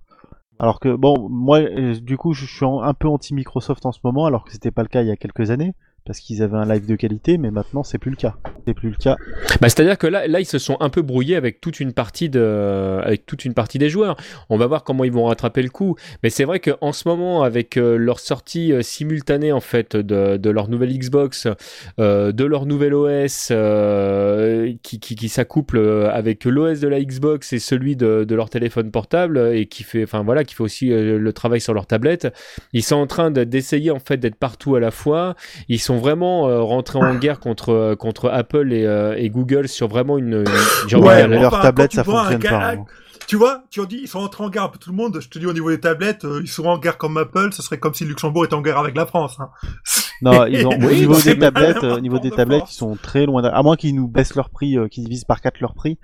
[0.59, 4.25] Alors que, bon, moi, euh, du coup, je suis un peu anti-Microsoft en ce moment,
[4.25, 5.73] alors que c'était pas le cas il y a quelques années,
[6.05, 8.35] parce qu'ils avaient un live de qualité, mais maintenant, c'est plus le cas.
[8.67, 9.15] C'est plus le cas.
[9.61, 12.29] Bah, c'est-à-dire que là, là, ils se sont un peu brouillés avec toute une partie
[12.29, 14.17] de, avec toute une partie des joueurs.
[14.49, 15.95] On va voir comment ils vont rattraper le coup.
[16.21, 20.37] Mais c'est vrai qu'en ce moment, avec euh, leur sortie euh, simultanée en fait de,
[20.37, 21.47] de leur nouvelle Xbox,
[21.99, 23.51] euh, de leur nouvel OS,
[24.83, 25.79] qui, qui, s'accouple
[26.11, 30.03] avec l'OS de la Xbox et celui de, de leur téléphone portable et qui fait,
[30.03, 32.27] enfin voilà, qui fait aussi le travail sur leur tablette.
[32.73, 35.35] Ils sont en train de- d'essayer en fait d'être partout à la fois.
[35.69, 39.67] Ils sont vraiment euh, rentrés en guerre contre euh, contre Apple et, euh, et Google
[39.67, 40.43] sur vraiment une,
[40.89, 42.71] une- Ouais, leur tablette, ça tu vois un fonctionne pas.
[42.71, 42.85] hein.
[43.25, 45.17] Tu vois, tu as dit, ils sont entrés en guerre un peu tout le monde.
[45.21, 47.61] Je te dis au niveau des tablettes, euh, ils sont en guerre comme Apple, ce
[47.61, 49.37] serait comme si Luxembourg était en guerre avec la France.
[49.39, 49.49] hein.
[50.21, 52.73] Non, ils ont, au niveau des tablettes, euh, au niveau des de tablettes, force.
[52.73, 53.41] ils sont très loin.
[53.45, 55.97] À moins qu'ils nous baissent leur prix, euh, qu'ils divisent par 4 leur prix.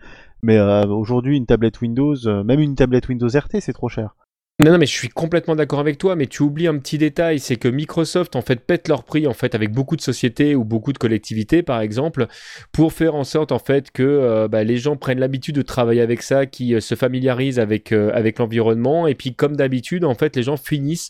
[0.43, 4.15] Mais euh, aujourd'hui, une tablette Windows, euh, même une tablette Windows RT, c'est trop cher.
[4.61, 7.39] Non, non, mais je suis complètement d'accord avec toi, mais tu oublies un petit détail,
[7.39, 10.65] c'est que Microsoft, en fait, pète leur prix, en fait, avec beaucoup de sociétés ou
[10.65, 12.27] beaucoup de collectivités, par exemple,
[12.73, 16.01] pour faire en sorte, en fait, que euh, bah, les gens prennent l'habitude de travailler
[16.01, 20.13] avec ça, qui euh, se familiarisent avec, euh, avec l'environnement, et puis, comme d'habitude, en
[20.13, 21.09] fait, les gens finissent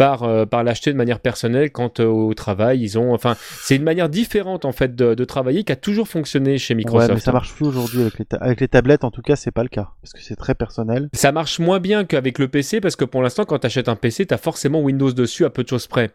[0.00, 3.12] par, euh, par l'acheter de manière personnelle quand euh, au travail, ils ont...
[3.12, 6.74] Enfin, c'est une manière différente, en fait, de, de travailler qui a toujours fonctionné chez
[6.74, 7.08] Microsoft.
[7.10, 9.04] Ouais, mais ça marche plus aujourd'hui avec les, ta- avec les tablettes.
[9.04, 11.10] En tout cas, c'est pas le cas parce que c'est très personnel.
[11.12, 13.94] Ça marche moins bien qu'avec le PC parce que pour l'instant, quand tu achètes un
[13.94, 16.08] PC, tu as forcément Windows dessus à peu de choses près.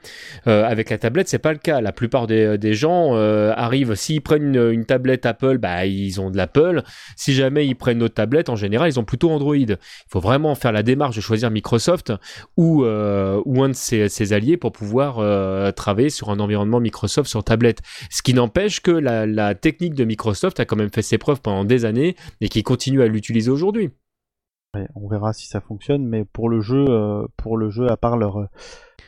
[0.48, 1.80] Euh, avec la tablette, c'est pas le cas.
[1.80, 6.32] La plupart des, des gens arrivent, s'ils prennent une, une tablette Apple, bah, ils ont
[6.32, 6.82] de l'Apple.
[7.16, 9.56] Si jamais ils prennent notre tablette, en général, ils ont plutôt Android.
[9.56, 9.78] Il
[10.10, 12.14] faut vraiment faire la démarche de choisir Microsoft
[12.58, 17.82] ou, ou un ses, alliés pour pouvoir euh, travailler sur un environnement Microsoft sur tablette.
[18.10, 21.66] Ce qui n'empêche que la, technique de Microsoft a quand même fait ses preuves pendant
[21.66, 23.92] des années et qui continue à l'utiliser aujourd'hui.
[24.96, 28.18] On verra si ça fonctionne, mais pour le jeu, euh, pour le jeu, à part
[28.18, 28.48] leur euh,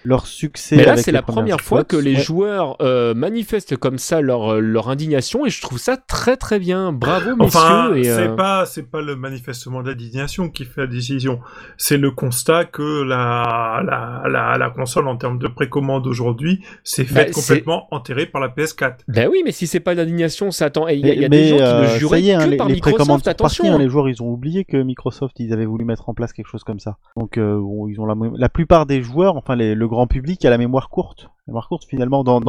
[0.03, 0.75] leur succès.
[0.77, 2.21] Mais là, c'est la première fois que les ouais.
[2.21, 6.59] joueurs euh, manifestent comme ça leur, euh, leur indignation et je trouve ça très très
[6.59, 6.91] bien.
[6.93, 7.41] Bravo messieurs.
[7.59, 11.39] Enfin, et, c'est euh, pas c'est pas le manifestement d'indignation qui fait la décision.
[11.77, 17.03] C'est le constat que la la la, la console en termes de précommande aujourd'hui s'est
[17.03, 18.97] Bah, faite complètement enterrée par la PS4.
[19.07, 20.87] Ben oui, mais si c'est pas d'indignation, ça attend.
[20.87, 22.33] Il y a, il y a Mais- des gens qui euh, ne ça juraient est,
[22.33, 23.07] hein, que les, par les Microsoft.
[23.07, 23.73] parties, Attention.
[23.73, 26.47] hein, les joueurs, ils ont oublié que Microsoft, ils avaient voulu mettre en place quelque
[26.47, 26.97] chose comme ça.
[27.15, 30.49] Donc, euh, bon, ils ont la plupart des joueurs, enfin les- le grand public, a
[30.49, 31.29] la mémoire courte.
[31.47, 32.41] La mémoire courte, finalement, dans,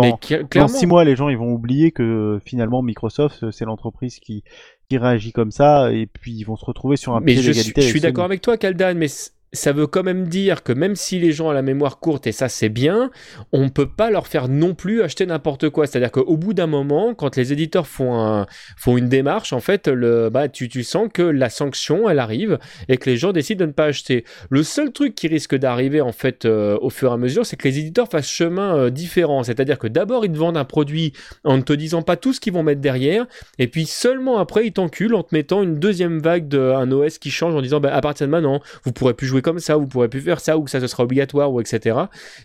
[0.69, 4.43] six mois, les gens, ils vont oublier que finalement Microsoft, c'est l'entreprise qui,
[4.89, 7.53] qui réagit comme ça, et puis ils vont se retrouver sur un Mais pied je
[7.53, 7.83] suis, d'égalité.
[7.83, 9.09] je suis d'accord avec toi, Kaldan, mais
[9.53, 12.33] ça veut quand même dire que même si les gens ont la mémoire courte, et
[12.33, 13.11] ça c'est bien,
[13.53, 15.87] on ne peut pas leur faire non plus acheter n'importe quoi.
[15.87, 19.89] C'est-à-dire qu'au bout d'un moment, quand les éditeurs font, un, font une démarche, en fait,
[19.89, 22.59] bah, tu, tu sens que la sanction, elle arrive,
[22.89, 24.25] et que les gens décident de ne pas acheter.
[24.51, 27.57] Le seul truc qui risque d'arriver, en fait, euh, au fur et à mesure, c'est
[27.57, 29.43] que les éditeurs fassent chemin euh, différent.
[29.43, 31.13] C'est-à-dire que d'abord, ils te vendent un produit
[31.45, 33.27] en ne te disant pas tout ce qu'ils vont mettre derrière,
[33.59, 37.31] et puis seulement après, ils t'enculent en te mettant une deuxième vague d'un OS qui
[37.31, 39.87] change en disant bah, à partir de maintenant, vous pourrez plus jouer comme ça, vous
[39.87, 41.97] pourrez plus faire ça, ou que ça ce sera obligatoire, ou etc.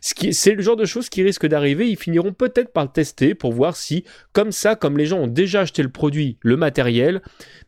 [0.02, 1.90] Ce qui, c'est le genre de choses qui risquent d'arriver.
[1.90, 4.04] Ils finiront peut-être par le tester pour voir si,
[4.34, 7.22] comme ça, comme les gens ont déjà acheté le produit, le matériel,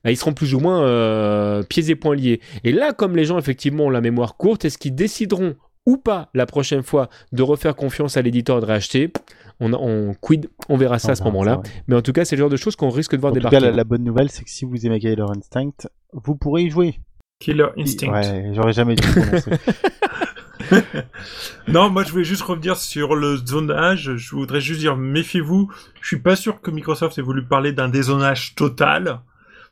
[0.04, 2.42] bah, ils seront plus ou moins euh, pieds et poings liés.
[2.64, 6.30] Et là, comme les gens effectivement ont la mémoire courte, est-ce qu'ils décideront ou pas
[6.34, 9.12] la prochaine fois de refaire confiance à l'éditeur de réacheter
[9.60, 11.52] on, on quid, on verra ça à ce Enfin, moment-là.
[11.54, 11.84] ça, ouais.
[11.88, 13.40] Mais en tout cas, c'est le genre de choses qu'on risque de voir En tout
[13.40, 13.58] débarquer.
[13.58, 16.70] cas, la, la bonne nouvelle, c'est que si vous aimez Killer Instinct, vous pourrez y
[16.70, 17.00] jouer.
[17.40, 18.12] Killer Instinct.
[18.12, 19.08] Ouais, j'aurais jamais dû.
[21.68, 24.16] Non, moi je voulais juste revenir sur le zonage.
[24.16, 25.72] Je voudrais juste dire, méfiez-vous.
[26.02, 29.22] Je suis pas sûr que Microsoft ait voulu parler d'un dézonage total.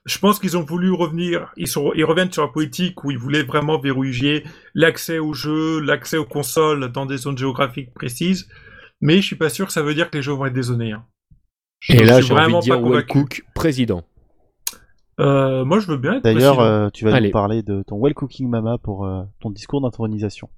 [0.05, 3.17] Je pense qu'ils ont voulu revenir, ils, sont, ils reviennent sur la politique où ils
[3.17, 8.49] voulaient vraiment verrouiller l'accès aux jeux, l'accès aux consoles dans des zones géographiques précises.
[8.99, 10.91] Mais je suis pas sûr que ça veut dire que les jeux vont être dézonés.
[10.91, 11.05] hein.
[11.89, 13.07] Et là, suis j'ai envie de vraiment dire convaincu.
[13.07, 14.03] Cook, président.
[15.19, 16.73] Euh, moi je veux bien être D'ailleurs, président.
[16.85, 17.27] euh, tu vas Allez.
[17.27, 20.49] nous parler de ton Well Cooking Mama pour euh, ton discours d'intronisation.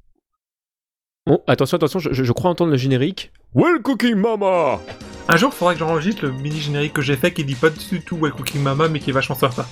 [1.27, 3.31] Bon, attention, attention, je, je crois entendre le générique.
[3.55, 4.79] Well Cooking Mama
[5.27, 7.69] Un jour, il faudra que j'enregistre le mini générique que j'ai fait qui dit pas
[7.71, 9.65] du tout Well Cooking Mama mais qui est vachement sympa.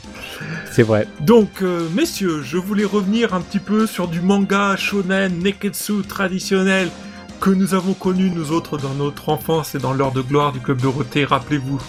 [0.72, 1.08] C'est vrai.
[1.22, 6.90] Donc, euh, messieurs, je voulais revenir un petit peu sur du manga shonen neketsu traditionnel
[7.40, 10.60] que nous avons connu nous autres dans notre enfance et dans l'heure de gloire du
[10.60, 11.80] club Dorothée, rappelez-vous.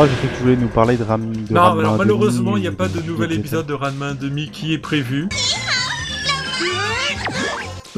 [0.00, 1.32] Oh, j'ai cru que tu voulais nous parler de Ram.
[1.34, 4.12] De non, Ranma alors Demi malheureusement, il n'y a pas de nouvel épisode de Ranma
[4.12, 5.28] 1,5 qui est prévu.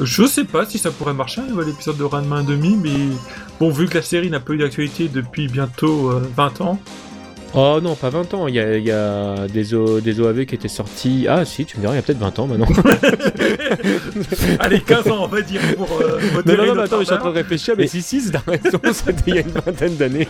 [0.02, 2.90] Je sais pas si ça pourrait marcher un nouvel épisode de Ranma 1,5, mais
[3.58, 6.78] bon, vu que la série n'a pas eu d'actualité depuis bientôt euh, 20 ans,
[7.52, 8.46] Oh non, pas 20 ans.
[8.46, 11.26] Il y a, il y a des, O- des OAV qui étaient sortis.
[11.28, 12.66] Ah si, tu me diras, il y a peut-être 20 ans maintenant.
[14.60, 17.06] allez, 15 ans, on va dire, pour euh, non, non, non, mais attends, mais je
[17.06, 17.74] suis en train de réfléchir.
[17.76, 18.78] Mais si, si, c'est la raison.
[18.92, 20.28] C'était il y a une vingtaine d'années.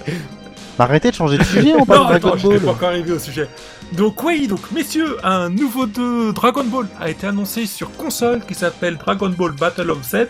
[0.79, 2.65] Bah, arrêtez de changer de sujet, on Non, parle de attends, Dragon je n'ai Ball.
[2.67, 3.49] pas encore arrivé au sujet.
[3.93, 8.55] Donc oui, donc messieurs, un nouveau de Dragon Ball a été annoncé sur console qui
[8.55, 10.27] s'appelle Dragon Ball Battle of Z.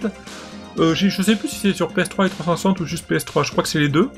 [0.79, 3.63] Euh, je sais plus si c'est sur PS3 et 360 ou juste PS3, je crois
[3.63, 4.09] que c'est les deux.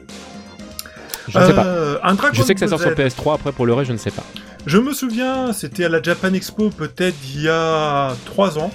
[1.28, 1.64] Je ne sais pas.
[1.64, 2.94] Euh, un Dragon Je sais que ça sort sur Z.
[2.94, 3.34] PS3.
[3.34, 4.24] Après, pour le reste, je ne sais pas.
[4.66, 8.70] Je me souviens, c'était à la Japan Expo peut-être il y a 3 ans.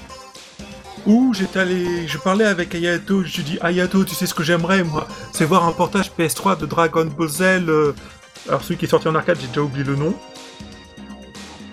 [1.08, 4.43] Où j'étais allé, je parlais avec Ayato, je lui dis Ayato, tu sais ce que
[4.43, 7.41] j'aimerais moi, c'est voir un portage PS3 de Dragon Ball Z.
[7.41, 7.93] euh,
[8.47, 10.14] alors celui qui est sorti en arcade, j'ai déjà oublié le nom.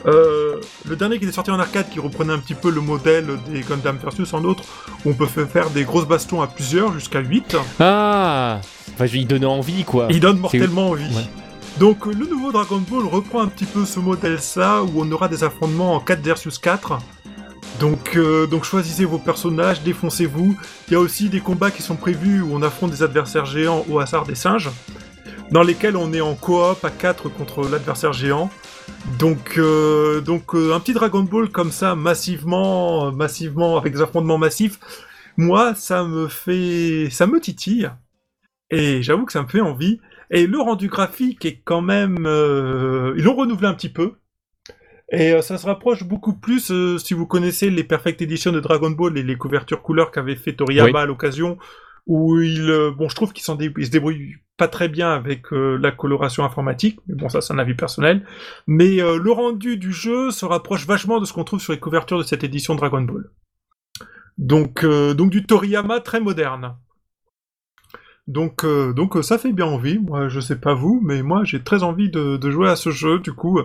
[0.06, 0.56] Euh,
[0.86, 3.62] le dernier qui est sorti en arcade, qui reprenait un petit peu le modèle des
[3.62, 4.62] Gundam Versus en autre,
[5.04, 7.56] où on peut fa- faire des grosses bastons à plusieurs, jusqu'à 8.
[7.80, 8.60] Ah
[8.92, 10.08] Enfin, il donnait envie, quoi.
[10.10, 11.04] Il donne mortellement envie.
[11.14, 11.24] Ouais.
[11.78, 15.42] Donc le nouveau Dragon Ball reprend un petit peu ce modèle-là, où on aura des
[15.42, 16.98] affrontements en 4 versus 4.
[17.80, 20.56] Donc, euh, donc choisissez vos personnages, défoncez-vous.
[20.88, 23.84] Il y a aussi des combats qui sont prévus où on affronte des adversaires géants
[23.88, 24.70] au hasard des singes,
[25.50, 28.50] dans lesquels on est en coop à 4 contre l'adversaire géant.
[29.18, 34.38] Donc, euh, donc euh, un petit Dragon Ball comme ça, massivement, massivement, avec des affrontements
[34.38, 34.78] massifs,
[35.36, 37.08] moi, ça me fait...
[37.10, 37.90] ça me titille.
[38.70, 40.00] Et j'avoue que ça me fait envie.
[40.30, 42.18] Et le rendu graphique est quand même...
[43.16, 44.12] ils l'ont renouvelé un petit peu.
[45.12, 48.60] Et euh, ça se rapproche beaucoup plus, euh, si vous connaissez les Perfect Edition de
[48.60, 50.96] Dragon Ball et les couvertures couleurs qu'avait fait Toriyama Oui.
[51.02, 51.58] à l'occasion,
[52.06, 52.70] où il...
[52.70, 55.76] euh, bon, je trouve qu'il s'en dé- il se débrouille pas très bien avec euh,
[55.76, 58.26] la coloration informatique, mais bon, ça c'est un avis personnel.
[58.66, 61.80] Mais euh, le rendu du jeu se rapproche vachement de ce qu'on trouve sur les
[61.80, 63.30] couvertures de cette édition Dragon Ball.
[64.38, 66.76] Donc, euh, donc du Toriyama très moderne.
[68.26, 69.98] Donc, euh, donc euh, ça fait bien envie.
[69.98, 72.90] Moi, je sais pas vous, mais moi j'ai très envie de, de jouer à ce
[72.90, 73.60] jeu du coup.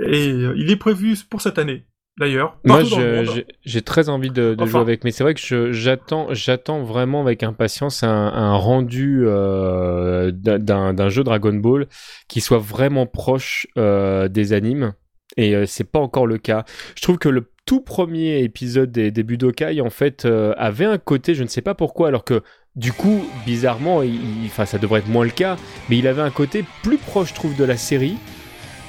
[0.00, 1.84] Et euh, il est prévu pour cette année,
[2.18, 2.58] d'ailleurs.
[2.64, 4.70] Moi, j'ai- très envie de, de Enfin.
[4.70, 10.30] jouer avec, mais c'est vrai que j'attends, j'attends vraiment avec impatience un, un rendu euh,
[10.32, 11.86] d'un- jeu Dragon Ball
[12.28, 14.94] qui soit vraiment proche euh, des animes,
[15.36, 16.64] et euh, c'est pas encore le cas.
[16.96, 20.26] Je trouve que le tout premier épisode des, des Budokai, en fait,
[20.56, 22.42] avait un côté, je ne sais pas pourquoi, alors que
[22.74, 24.16] du coup, bizarrement, il,
[24.50, 25.56] ça devrait être moins le cas,
[25.90, 28.16] mais il avait un côté plus proche, je trouve, de la série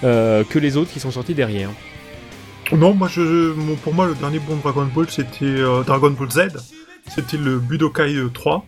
[0.03, 1.69] que les autres qui sont sortis derrière.
[2.71, 3.51] Non, moi, je,
[3.83, 6.39] pour moi, le dernier bon Dragon Ball, c'était euh, Dragon Ball Z.
[7.13, 8.65] C'était le Budokai euh, 3.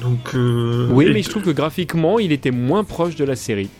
[0.00, 3.36] Donc, euh, Oui, et- mais je trouve que graphiquement, il était moins proche de la
[3.36, 3.70] série.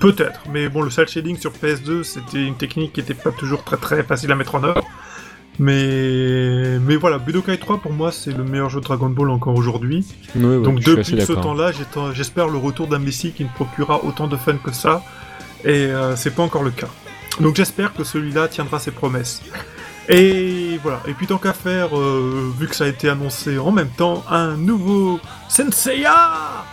[0.00, 3.64] Peut-être, mais bon, le cel shading sur PS2, c'était une technique qui était pas toujours
[3.64, 4.82] très très facile à mettre en œuvre.
[5.58, 9.54] Mais, mais voilà, Budokai 3 pour moi c'est le meilleur jeu de Dragon Ball encore
[9.54, 10.04] aujourd'hui.
[10.34, 11.72] Oui, oui, Donc depuis ce temps-là,
[12.14, 15.02] j'espère le retour d'un Messi qui me procurera autant de fun que ça.
[15.64, 16.88] Et euh, c'est pas encore le cas.
[17.40, 19.42] Donc j'espère que celui-là tiendra ses promesses.
[20.08, 21.00] Et voilà.
[21.06, 24.24] Et puis tant qu'à faire, euh, vu que ça a été annoncé en même temps,
[24.28, 26.64] un nouveau Senseiya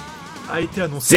[0.51, 1.15] a été annoncé.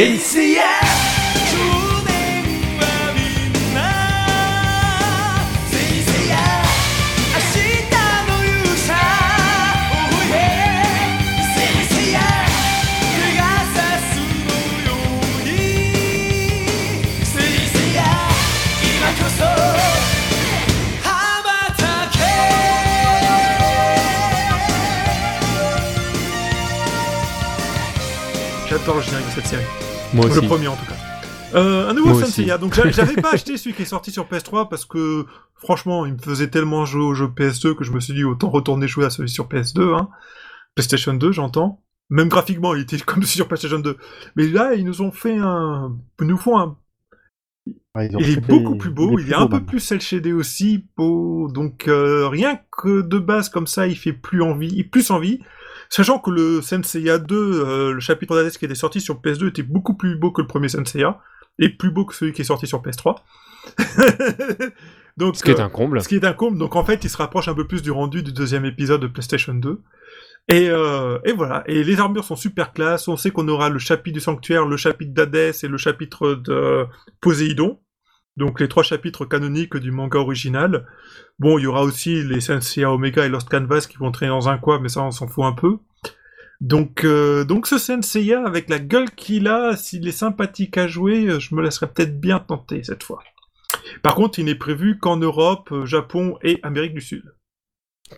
[28.85, 29.65] J'adore le générique de cette série.
[30.13, 30.41] Moi aussi.
[30.41, 30.95] Le premier en tout cas.
[31.55, 32.59] Euh, un nouveau Senseiya.
[32.59, 35.25] Donc j'a- j'avais pas acheté celui qui est sorti sur PS3 parce que
[35.55, 38.51] franchement, il me faisait tellement jouer au jeu PS2 que je me suis dit autant
[38.51, 39.95] retourner jouer à celui sur PS2.
[39.97, 40.09] Hein.
[40.75, 41.81] PlayStation 2, j'entends.
[42.11, 43.97] Même graphiquement, il était comme sur PlayStation 2.
[44.35, 46.77] Mais là, ils nous ont fait un, ils nous font un.
[47.95, 49.17] Ouais, Il est beaucoup plus beau.
[49.19, 49.67] Il est un peu même.
[49.67, 50.87] plus cel shadé aussi.
[50.97, 51.49] Beau.
[51.53, 55.41] Donc euh, rien que de base comme ça, il fait plus envie, plus envie.
[55.95, 59.63] Sachant que le Senseiya 2, euh, le chapitre d'Hades qui était sorti sur PS2 était
[59.63, 61.21] beaucoup plus beau que le premier Senseiya
[61.59, 63.17] et plus beau que celui qui est sorti sur PS3.
[65.19, 66.01] Donc, Ce qui est euh, un comble.
[66.01, 66.57] ce qui est un comble.
[66.57, 69.07] Donc en fait, il se rapproche un peu plus du rendu du deuxième épisode de
[69.07, 69.83] PlayStation 2.
[70.49, 71.63] Et, euh, et voilà.
[71.67, 73.07] Et les armures sont super classe.
[73.07, 76.87] On sait qu'on aura le chapitre du sanctuaire, le chapitre d'Hadès et le chapitre de
[77.21, 77.79] Poséidon.
[78.37, 80.87] Donc les trois chapitres canoniques du manga original.
[81.39, 84.49] Bon, il y aura aussi les Senseiya Omega et Lost Canvas qui vont traîner dans
[84.49, 85.79] un coin, mais ça on s'en fout un peu.
[86.61, 91.41] Donc, euh, donc ce Senseiya, avec la gueule qu'il a, s'il est sympathique à jouer,
[91.41, 93.19] je me laisserai peut-être bien tenter cette fois.
[94.03, 97.35] Par contre, il n'est prévu qu'en Europe, euh, Japon et Amérique du Sud.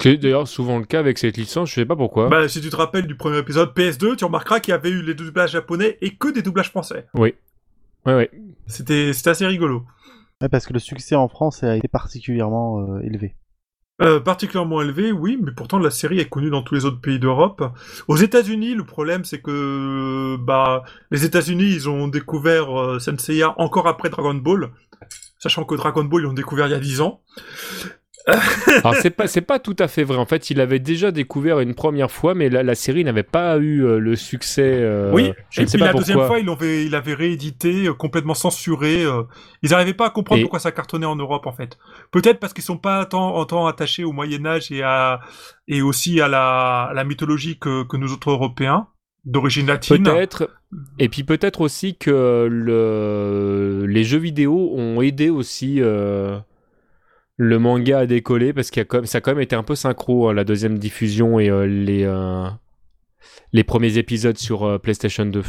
[0.01, 2.29] C'est d'ailleurs souvent le cas avec cette licence, je sais pas pourquoi.
[2.29, 5.03] Bah, si tu te rappelles du premier épisode PS2, tu remarqueras qu'il y avait eu
[5.03, 7.07] les doublages japonais et que des doublages français.
[8.07, 8.31] Ouais, ouais.
[8.67, 9.85] C'était assez rigolo.
[10.41, 13.37] Ouais, parce que le succès en France a été particulièrement euh, élevé.
[14.03, 17.21] Euh, particulièrement élevé, oui, mais pourtant la série est connue dans tous les autres pays
[17.21, 17.63] d'Europe.
[18.09, 20.83] Aux États-Unis, le problème c'est que bah
[21.13, 24.73] les États-Unis ils ont découvert euh, Senseiya encore après Dragon Ball,
[25.39, 27.23] sachant que Dragon Ball ils l'ont découvert il y a 10 ans.
[28.83, 30.17] Alors c'est pas c'est pas tout à fait vrai.
[30.17, 33.59] En fait, il avait déjà découvert une première fois, mais la, la série n'avait pas
[33.59, 34.63] eu euh, le succès.
[34.81, 36.07] euh, oui, je et ne sais puis pas la pourquoi.
[36.15, 39.05] deuxième fois, il avait, il avait réédité, euh, complètement censuré.
[39.63, 41.77] ils n'arrivaient pas à comprendre Et- pourquoi ça cartonnait en Europe, en fait.
[42.13, 45.21] Peut-être parce qu'ils sont pas tant, autant attachés au Moyen Âge et à
[45.69, 48.89] et aussi à la, à la mythologie que, que nous autres Européens
[49.27, 50.03] d'origine latine.
[50.03, 50.51] Peut-être.
[50.99, 53.87] Et puis peut-être aussi que le...
[53.87, 56.39] les jeux vidéo ont aidé aussi euh,
[57.37, 59.07] le manga à décoller parce a même...
[59.07, 62.05] ça a quand même été un peu synchro hein, la deuxième diffusion et euh, les
[62.05, 62.49] euh,
[63.53, 65.43] les premiers épisodes sur euh, PlayStation 2.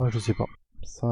[0.00, 0.44] Ouais, je sais pas.
[0.82, 1.06] Ça.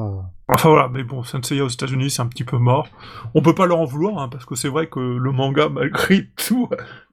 [0.49, 2.89] Enfin voilà, mais bon, Senseiya aux États-Unis, c'est un petit peu mort.
[3.35, 6.27] On peut pas leur en vouloir, hein, parce que c'est vrai que le manga, malgré
[6.37, 6.69] tout,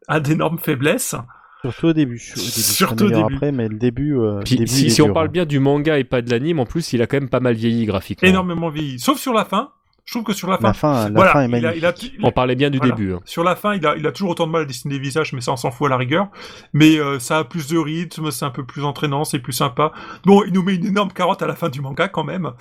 [0.08, 1.16] a d'énormes faiblesses.
[1.62, 2.16] Surtout au début.
[2.36, 2.50] Au début.
[2.52, 3.36] Surtout au début.
[3.36, 4.18] après, mais le début.
[4.18, 5.32] euh, Puis début, si, on parle hein.
[5.32, 7.56] bien du manga et pas de l'anime, en plus il a quand même pas mal
[7.56, 8.28] vieilli graphiquement.
[8.28, 9.00] Énormément vieilli.
[9.00, 9.72] Sauf sur la fin.
[10.06, 11.78] Je trouve que sur la fin, La fin, la voilà, fin est il a- magnifique.
[11.82, 12.94] il a t- il a- On parlait bien du Voilà.
[12.94, 13.14] début.
[13.14, 13.20] hein.
[13.26, 15.34] Sur la fin, il a, il a toujours autant de mal à dessiner des visages,
[15.34, 16.28] mais ça, on s'en fout à la rigueur.
[16.74, 19.92] Mais euh, ça a plus de rythme, c'est un peu plus entraînant, c'est plus sympa.
[20.24, 22.52] Bon, il nous met une énorme carotte à la fin du manga, quand même.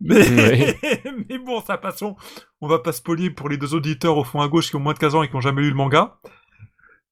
[0.00, 0.18] Mais,
[1.46, 2.16] bon, ça passons.
[2.60, 4.94] On va pas spoiler pour les deux auditeurs au fond à gauche qui ont moins
[4.94, 6.16] de 15 ans et qui ont jamais lu le manga.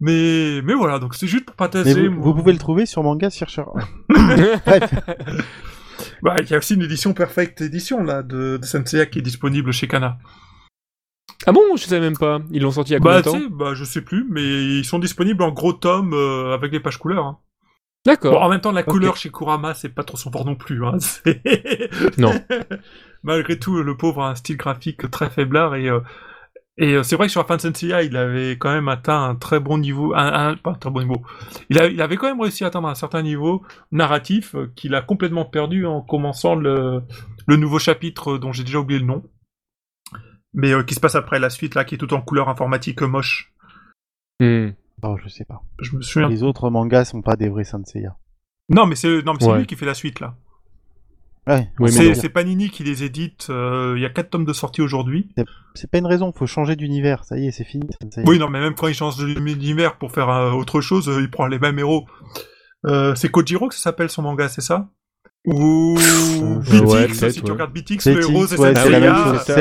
[0.01, 2.09] Mais, mais voilà, donc c'est juste pour partager.
[2.09, 3.29] vous, pouvez le trouver sur Manga.
[4.09, 4.95] Bref.
[6.23, 9.23] Bah, il y a aussi une édition Perfect Edition, là, de, de Senseiya qui est
[9.23, 10.19] disponible chez Kana.
[11.47, 12.41] Ah bon, je sais même pas.
[12.51, 13.33] Ils l'ont sorti il y a combien Bah, de temps?
[13.39, 16.71] tu sais, bah, je sais plus, mais ils sont disponibles en gros tomes euh, avec
[16.73, 17.25] les pages couleurs.
[17.25, 17.39] hein.
[18.07, 18.43] Bon, D'accord.
[18.43, 20.85] en même temps, la couleur chez Kurama, c'est pas trop son fort non plus.
[20.87, 20.97] Hein.
[22.19, 22.33] Non.
[23.23, 26.01] Malgré tout, le pauvre a un style graphique très faiblard et euh,
[26.79, 29.23] et euh, c'est vrai que sur la fin de Senseiya, il avait quand même atteint
[29.23, 31.23] un très bon niveau, un, un- pas un très bon niveau.
[31.69, 33.63] Il, a- il avait quand même réussi à atteindre un certain niveau
[33.93, 37.03] narratif euh, qu'il a complètement perdu en commençant le,
[37.47, 39.23] le nouveau chapitre euh, dont j'ai déjà oublié le nom,
[40.55, 43.03] mais euh, qui se passe après la suite là, qui est tout en couleur informatique
[43.03, 43.53] moche.
[44.41, 44.71] Hmm.
[45.03, 45.63] Oh, je sais pas.
[45.81, 46.29] Je me souviens.
[46.29, 48.17] Les autres mangas sont pas des vrais Senseiya.
[48.69, 49.59] Non, mais c'est non, mais c'est Ouais.
[49.59, 50.35] lui qui fait la suite là.
[51.47, 53.47] Ouais, Oui, c'est Panini qui les édite.
[53.51, 55.31] euh, Il y a quatre tomes de sortie aujourd'hui.
[55.75, 57.25] c'est pas une raison, faut changer d'univers.
[57.25, 57.89] Ça y est, c'est fini.
[58.27, 61.31] Oui, non, mais même quand il change d'univers pour faire euh, autre chose, euh, il
[61.31, 62.07] prend les mêmes héros.
[62.87, 64.89] Euh, c'est Kojiro que ça s'appelle son manga, c'est ça?
[65.47, 67.53] Ou ouais, BTX, peut-être, si tu ouais.
[67.53, 69.07] regardes BTX, C'est le héros c'est ouais, c'est la la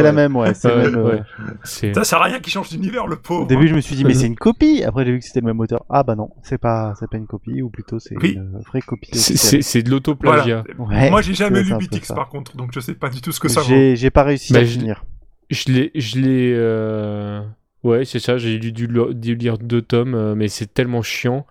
[0.10, 0.12] ouais.
[0.12, 0.54] même, ouais.
[0.54, 1.22] c'est Ouais, même, ouais.
[1.40, 3.44] euh, Ça sert à rien qu'il change d'univers, le pauvre.
[3.44, 4.84] Au début, je me suis dit, mais c'est une copie.
[4.86, 5.86] Après, j'ai vu que c'était le même auteur.
[5.90, 8.34] Ah bah non, c'est pas, c'est pas une copie, ou plutôt c'est Oui.
[8.34, 9.10] une vraie copie.
[9.14, 9.90] C'est- de Voilà.
[9.90, 10.64] l'autoplagiat.
[10.78, 13.40] Ouais, Moi, j'ai jamais lu BTX par contre, donc je sais pas du tout ce
[13.40, 13.68] que ça vaut.
[13.96, 15.06] J'ai, pas réussi Bah, à finir.
[15.50, 17.42] Je l'ai, je l'ai, euh,
[17.84, 18.38] ouais, c'est ça.
[18.38, 21.46] J'ai dû, dû le- dû lire deux tomes, euh, mais c'est tellement chiant.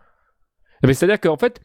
[0.85, 1.61] Mais c'est-à-dire qu'en fait,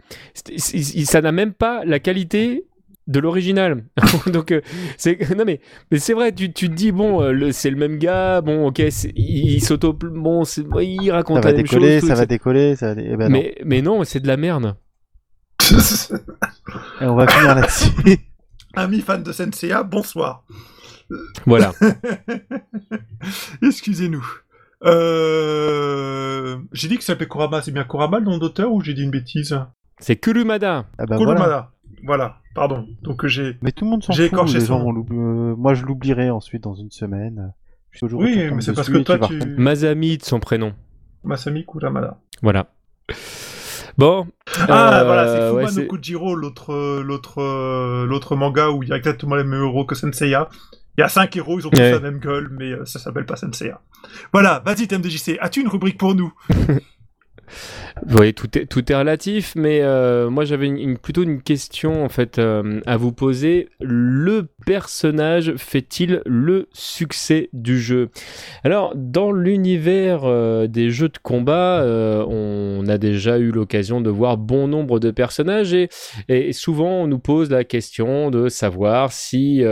[0.58, 2.66] ça n'a même pas la qualité
[3.08, 3.86] de l'original.
[4.28, 4.62] Donc, euh,
[4.98, 5.60] c'est non mais,
[5.92, 6.32] mais c'est vrai.
[6.32, 8.42] Tu, tu te dis bon, euh, le- c'est le même gars.
[8.42, 8.94] Bon, ok, il,
[9.56, 10.44] il s'auto, bon,
[10.80, 12.02] il raconte Ça la va même décoller, chose.
[12.02, 13.32] tout, ça va décoller, ça va dé- eh ben non.
[13.32, 14.76] mais, mais non, c'est de la merde.
[17.02, 17.90] Et on va finir là-dessus.
[18.74, 20.46] Ami fan de Senseiya, bonsoir.
[21.46, 21.74] Voilà.
[23.62, 24.26] Excusez-nous.
[24.86, 26.58] Euh...
[26.72, 29.04] J'ai dit que ça s'appelait Kurama, c'est bien Kurama le nom d'auteur ou j'ai dit
[29.04, 29.58] une bêtise?
[30.00, 30.86] C'est Kurumada.
[30.98, 31.46] Ah bah Kurumada.
[31.46, 31.72] voilà.
[32.06, 32.38] Voilà.
[32.54, 32.86] pardon.
[33.02, 33.58] Donc j'ai.
[33.62, 34.24] Mais tout le monde s'en fout.
[34.26, 35.22] écorché Les son gens vont l'oublier.
[35.22, 37.54] Euh, moi, je l'oublierai ensuite dans une semaine.
[38.12, 39.36] Oui, mais c'est parce que toi tu.
[39.36, 39.62] retomber.
[39.62, 40.74] Masami de son prénom.
[41.24, 42.18] Masami Kuramada.
[42.42, 42.68] Voilà.
[43.98, 44.28] Bon.
[44.68, 48.90] Ah euh, voilà, c'est Fuma ouais, no Kujiro, l'autre, l'autre, euh, l'autre manga où il
[48.90, 50.50] y a exactement les mêmes héros que Senseiya.
[50.98, 51.92] Il y a cinq héros, ils ont tous Ouais.
[51.92, 53.82] la même gueule, mais euh, ça s'appelle pas Senseiya.
[54.32, 56.32] Voilà, vas-y TMDJC, as-tu une rubrique pour nous?
[58.02, 62.10] Vous voyez, tout est, tout est relatif, mais euh, moi j'avais plutôt une question en
[62.10, 63.70] fait euh, à vous poser.
[63.80, 68.10] Le personnage fait-il le succès du jeu?
[68.64, 71.86] Alors, dans l'univers euh, des jeux de combat,
[72.28, 77.20] on a déjà eu l'occasion de voir bon nombre de personnages et, souvent on nous
[77.20, 79.64] pose la question de savoir si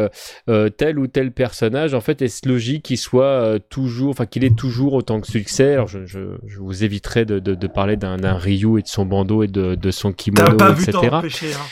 [0.78, 4.94] tel ou tel personnage en fait est logique qu'il soit toujours, enfin qu'il ait toujours
[4.94, 5.74] autant que succès?
[5.74, 6.20] Alors je, je,
[6.60, 9.92] vous éviterai de, de parler d'un d'un Ryu et de son bandeau et de, de
[9.92, 11.10] son kimono, pas vu etc.
[11.12, 11.66] empêcher, hein.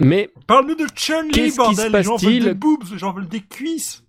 [0.00, 4.02] Mais, Parle-nous de Chun-Li, bordel veulent passe-t-il des boobs, gens veulent des cuisses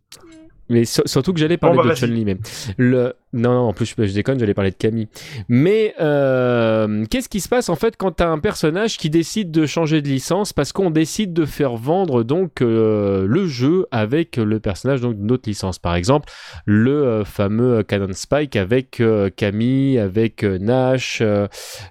[0.69, 1.95] mais sur- surtout que j'allais parler bah, de.
[1.95, 2.25] Chun-Li.
[2.25, 2.37] Mais
[2.77, 3.13] le...
[3.33, 5.07] non, non, en plus je, je déconne, j'allais parler de Camille.
[5.49, 9.65] Mais euh, qu'est-ce qui se passe en fait quand t'as un personnage qui décide de
[9.65, 14.59] changer de licence parce qu'on décide de faire vendre donc euh, le jeu avec le
[14.59, 15.79] personnage donc d'une autre licence?
[15.79, 16.29] Par exemple,
[16.65, 21.47] le euh, fameux Canon Spike avec euh, Camille, avec euh, Nash euh,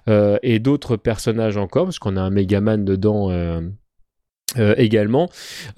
[0.07, 3.31] euh, et d'autres personnages encore parce qu'on a un Megaman dedans.
[4.57, 5.29] Euh, également.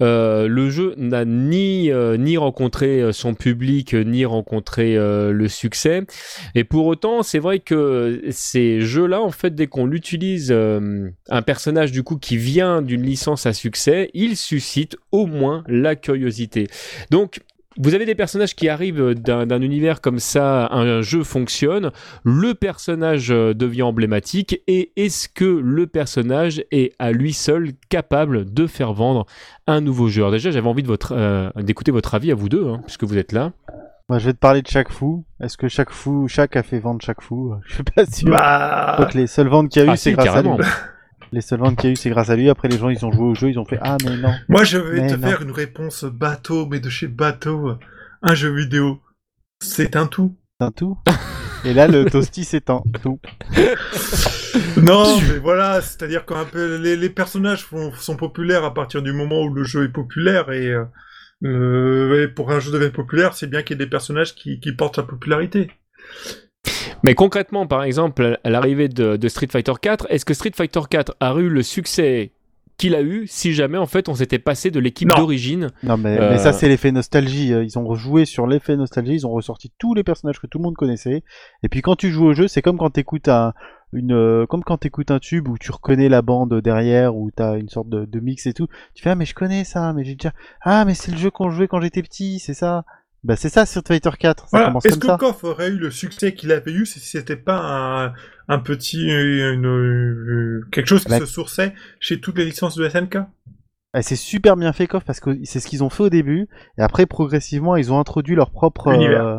[0.02, 6.02] Euh, le jeu n'a ni, euh, ni rencontré euh, son public, ni rencontré le succès.
[6.54, 11.92] Et pour autant, c'est vrai que ces jeux-là, en fait, dès qu'on utilise un personnage
[11.92, 16.66] du coup qui vient d'une licence à succès, il suscite au moins la curiosité.
[17.10, 17.40] Donc,
[17.78, 21.90] vous avez des personnages qui arrivent d'un univers comme ça, un jeu fonctionne,
[22.24, 28.52] le personnage euh, devient emblématique, et est-ce que le personnage est à lui seul capable
[28.52, 29.26] de faire vendre
[29.66, 32.80] un nouveau jeu Alors déjà, j'avais envie euh, d'écouter votre, avis à vous deux, hein,
[32.84, 33.52] puisque vous êtes là.
[34.08, 35.24] Moi, je vais te parler de chaque fou.
[35.40, 38.30] Est-ce que chaque fou, chaque a fait vendre chaque fou Je suis pas sûr.
[38.30, 39.08] Bah...
[39.14, 40.54] les seules ventes qu'il y a eu, Ah, c'est grâce carrément.
[40.54, 40.66] à lui.
[41.36, 42.48] Les seules ventes qu'il y a eu, c'est grâce à lui.
[42.48, 44.32] Après, les gens, ils ont joué au jeu, ils ont fait Ah, mais non.
[44.48, 45.28] Moi, je vais Mais te non.
[45.28, 47.72] faire une réponse bateau, mais de chez bateau.
[48.22, 49.02] Un jeu vidéo,
[49.62, 50.34] c'est un tout.
[50.58, 50.96] C'est un tout.
[51.66, 53.20] Et là, le toasty, c'est un tout.
[54.78, 59.12] Non, mais voilà, c'est-à-dire qu'un peu les, les personnages font- sont populaires à partir du
[59.12, 60.84] moment où le jeu est populaire et, euh,
[61.44, 64.58] euh, et pour un jeu devient populaire, c'est bien qu'il y ait des personnages qui,
[64.60, 65.70] qui portent la popularité.
[67.02, 70.80] Mais concrètement, par exemple, à l'arrivée de, de Street Fighter 4, est-ce que Street Fighter
[70.88, 72.32] 4 a eu le succès
[72.78, 76.18] qu'il a eu si jamais en fait on s'était passé de l'équipe d'origine Non, mais,
[76.20, 76.32] Euh.
[76.32, 77.52] mais ça, c'est l'effet nostalgie.
[77.54, 79.14] Euh, Ils ont rejoué sur l'effet nostalgie.
[79.14, 81.22] Ils ont ressorti tous les personnages que tout le monde connaissait.
[81.62, 83.54] Et puis, quand tu joues au jeu, c'est comme quand t'écoutes un,
[83.94, 87.56] une, euh, comme quand t'écoutes un tube où tu reconnais la bande derrière, où t'as
[87.56, 88.66] une sorte de, de mix et tout.
[88.94, 91.30] Tu fais, ah, mais je connais ça, mais j'ai déjà, ah, mais c'est le jeu
[91.30, 92.84] qu'on jouait quand j'étais petit, c'est ça.
[93.26, 94.42] Bah, c'est ça, Street Fighter 4.
[94.44, 94.66] Ça Voilà.
[94.68, 95.16] commence Est-ce que ça.
[95.18, 98.12] KOF aurait eu le succès qu'il avait eu si c'était pas un,
[98.48, 102.84] un petit une- une- quelque chose qui Bah- se sourçait chez toutes les licences de
[102.88, 103.18] SNK
[103.96, 106.48] Eh, c'est super bien fait, KOF, parce que c'est ce qu'ils ont fait au début.
[106.78, 109.24] Et après, progressivement, ils ont introduit leur propre, Univers.
[109.26, 109.38] euh,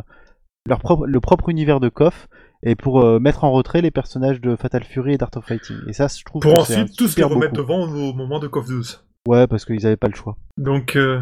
[0.66, 2.28] leur propre, le propre univers de KOF.
[2.64, 5.78] Et pour euh, mettre en retrait les personnages de Fatal Fury et d'Art of Fighting.
[5.88, 8.68] Et ça, je trouve pour que ensuite tous les remettre devant au moment de KOF
[8.68, 9.07] 12.
[9.28, 10.38] Ouais, parce qu'ils avaient pas le choix.
[10.58, 11.20] Donc euh.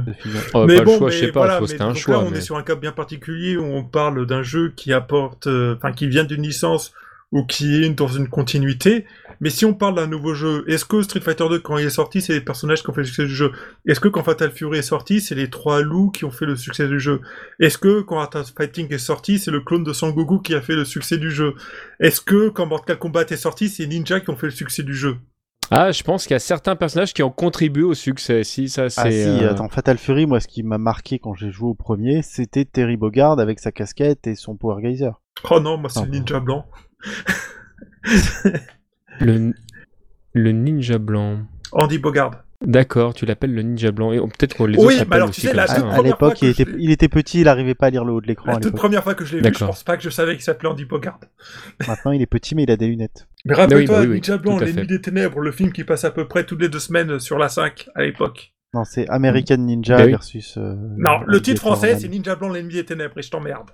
[0.53, 2.15] Oh, mais pas bon, le choix, mais je sais pas, voilà, c'était un donc choix.
[2.17, 4.93] là, on mais- est sur un cas bien particulier où on parle d'un jeu qui
[4.93, 6.93] apporte, euh, enfin, qui vient d'une licence
[7.31, 9.05] ou qui est dans une continuité.
[9.41, 11.89] Mais si on parle d'un nouveau jeu, est-ce que Street Fighter 2, quand il est
[11.89, 13.51] sorti, c'est les personnages qui ont fait le succès du jeu?
[13.87, 16.55] Est-ce que quand Fatal Fury est sorti, c'est les trois loups qui ont fait le
[16.55, 17.19] succès du jeu?
[17.59, 20.61] Est-ce que quand Art of Fighting est sorti, c'est le clone de Sangoku qui a
[20.61, 21.55] fait le succès du jeu?
[21.99, 24.93] Est-ce que quand Mortal Kombat est sorti, c'est Ninja qui ont fait le succès du
[24.93, 25.17] jeu?
[25.71, 28.43] Ah, je pense qu'il y a certains personnages qui ont contribué au succès.
[28.43, 29.01] Si, ça, c'est.
[29.01, 31.73] Ah si, euh, attends, Fatal Fury, moi, ce qui m'a marqué quand j'ai joué au
[31.73, 35.11] premier, c'était Terry Bogard avec sa casquette et son Power Geyser.
[35.49, 36.11] Oh non, moi c'est Ah le.
[36.11, 36.65] Ninja blanc.
[39.19, 39.53] Le,
[40.33, 41.39] le ninja blanc.
[41.71, 42.44] Andy Bogard.
[42.61, 44.11] D'accord, tu l'appelles le ninja blanc.
[44.13, 45.89] Et peut-être que les Oui, autres alors, aussi tu sais, la ça, hein.
[45.89, 48.05] À l'époque, que il, je était- l'ai- il était petit, il arrivait pas à lire
[48.05, 48.51] le haut de l'écran.
[48.51, 50.33] La à toute première fois que je l'ai vu, je pense pas que je savais
[50.33, 51.19] qu'il s'appelait Andy Bogard.
[51.87, 53.27] Maintenant, il est petit, mais il a des lunettes.
[53.45, 54.85] Mais rappelle-toi, Oui, bah oui, oui, Ninja Blanc, fait.
[54.85, 57.49] des ténèbres, le film qui passe à peu près toutes les deux semaines sur la
[57.49, 58.53] 5 à l'époque.
[58.73, 60.11] Non, c'est American Ninja Bah oui.
[60.11, 60.57] versus.
[60.57, 63.69] euh, Non, le titre français, c'est Ninja Blanc, l'ennemi des ténèbres, et je t'emmerde.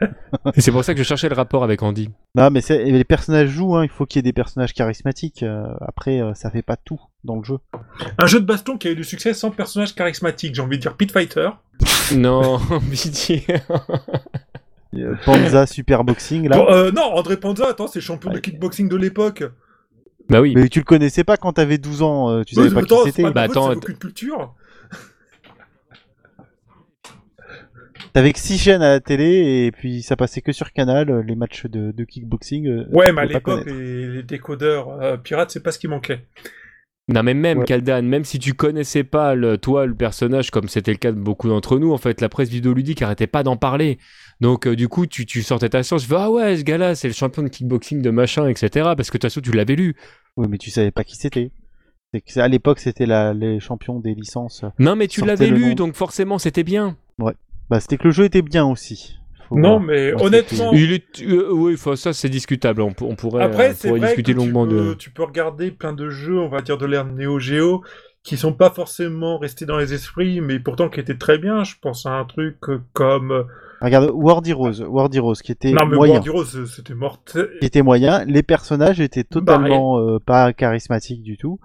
[0.54, 2.10] Et c'est pour ça que je cherchais le rapport avec Andy.
[2.34, 5.42] Non, mais les personnages jouent, hein, il faut qu'il y ait des personnages charismatiques.
[5.42, 7.58] euh, après, euh, ça fait pas tout dans le jeu.
[8.18, 10.82] Un jeu de baston qui a eu du succès sans personnage charismatique, j'ai envie de
[10.82, 11.50] dire Pit Fighter.
[12.16, 12.58] non,
[12.90, 13.44] pitié.
[14.94, 16.56] Euh, Panza Super Boxing, là.
[16.56, 19.44] Bon, euh, non, André Panza, attends, c'est champion de kickboxing de l'époque.
[20.28, 20.52] bah oui.
[20.56, 23.12] Mais tu le connaissais pas quand t'avais 12 ans, tu savais Euh, pas attends, qui
[23.12, 23.30] c'était.
[23.30, 24.54] Bah, attends, culture.
[28.12, 31.22] T'avais que 6 chaînes à la télé et puis ça passait que sur Canal, euh,
[31.22, 32.66] les matchs de, de kickboxing.
[32.66, 36.24] euh, Ouais, mais à l'époque, les, les décodeurs euh, pirates, c'est pas ce qui manquait.
[37.08, 37.64] Non, mais même, Ouais.
[37.64, 41.18] Kaldan, même si tu connaissais pas le, toi, le personnage, comme c'était le cas de
[41.18, 43.98] beaucoup d'entre nous, en fait, la presse vidéoludique arrêtait pas d'en parler.
[44.40, 46.94] Donc, euh, du coup, tu, tu sortais ta science, tu fais, ah ouais, ce gars-là,
[46.94, 48.68] c'est le champion de kickboxing de machin, etc.
[48.96, 49.96] Parce que de toute façon, tu l'avais lu.
[50.36, 51.50] Oui, mais tu savais pas qui c'était.
[52.14, 54.64] C'est que c'est- à l'époque, c'était les champions des licences.
[54.78, 56.96] Non, mais tu l'avais lu, donc forcément, c'était bien.
[57.70, 59.16] Bah, c'était que le jeu était bien aussi.
[59.48, 59.80] Faut Non, voir.
[59.80, 62.82] mais Moi, honnêtement, Il est, euh, oui, ça, c'est discutable.
[62.82, 64.94] On, pour- on pourrait, Après, on c'est pourrait vrai discuter que tu longuement peux, de.
[64.94, 67.82] tu peux regarder plein de jeux, on va dire de l'ère Neo Geo,
[68.22, 71.64] qui sont pas forcément restés dans les esprits, mais pourtant qui étaient très bien.
[71.64, 73.30] Je pense à un truc euh, comme...
[73.32, 73.42] euh,
[73.80, 76.14] Regarde, World Heroes, World Heroes qui était non, mais moyen.
[76.20, 77.48] World Heroes, euh, c'était mortel.
[77.60, 78.24] Qui était moyen.
[78.26, 81.58] Les personnages étaient totalement euh, pas charismatiques du tout,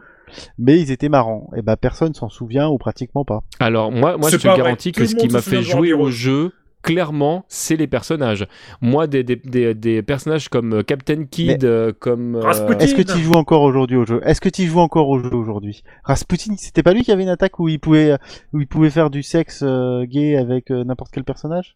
[0.57, 1.49] mais ils étaient marrants.
[1.55, 3.43] Et bah, personne s'en souvient ou pratiquement pas.
[3.59, 6.53] Alors, moi, moi je te garantis Tout que ce qui m'a fait jouer au jeu,
[6.85, 8.45] clairement, c'est les personnages.
[8.79, 12.35] Moi, des, des, des, des personnages comme euh, Captain Kid, euh, comme.
[12.35, 12.77] euh, Rasputin.
[12.79, 14.21] Est-ce que tu joues encore aujourd'hui au jeu?
[14.23, 15.81] Est-ce que tu joues encore au jeu aujourd'hui?
[16.03, 18.15] Rasputin, c'était pas lui qui avait une attaque où il pouvait,
[18.53, 21.75] où il pouvait faire du sexe euh, gay avec euh, n'importe quel personnage?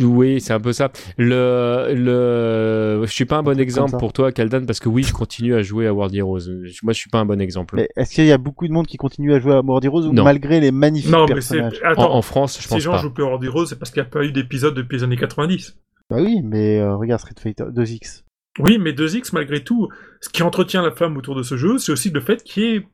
[0.00, 0.90] Oui, c'est un peu ça.
[1.16, 5.12] Le, le, je suis pas un bon exemple pour toi, Kaldan, parce que oui, je
[5.12, 6.40] continue à jouer à World Heroes.
[6.82, 7.76] Moi, je suis pas un bon exemple.
[7.76, 10.24] Mais est-ce qu'il y a beaucoup de monde qui continue à jouer à Rose Non.
[10.24, 11.56] malgré les magnifiques Non, mais c'est.
[11.58, 11.80] personnages?
[11.84, 12.98] En, Attends, en France, je si pense les gens pas.
[12.98, 15.04] jouent plus à World Heroes, c'est parce qu'il n'y a pas eu d'épisode depuis les
[15.04, 15.76] années 90.
[16.10, 18.24] Bah oui, mais euh, regarde Street Fighter 2X.
[18.58, 19.88] Oui, mais 2X, malgré tout,
[20.20, 22.66] ce qui entretient la flamme autour de ce jeu, c'est aussi le fait qu'il y
[22.76, 22.86] ait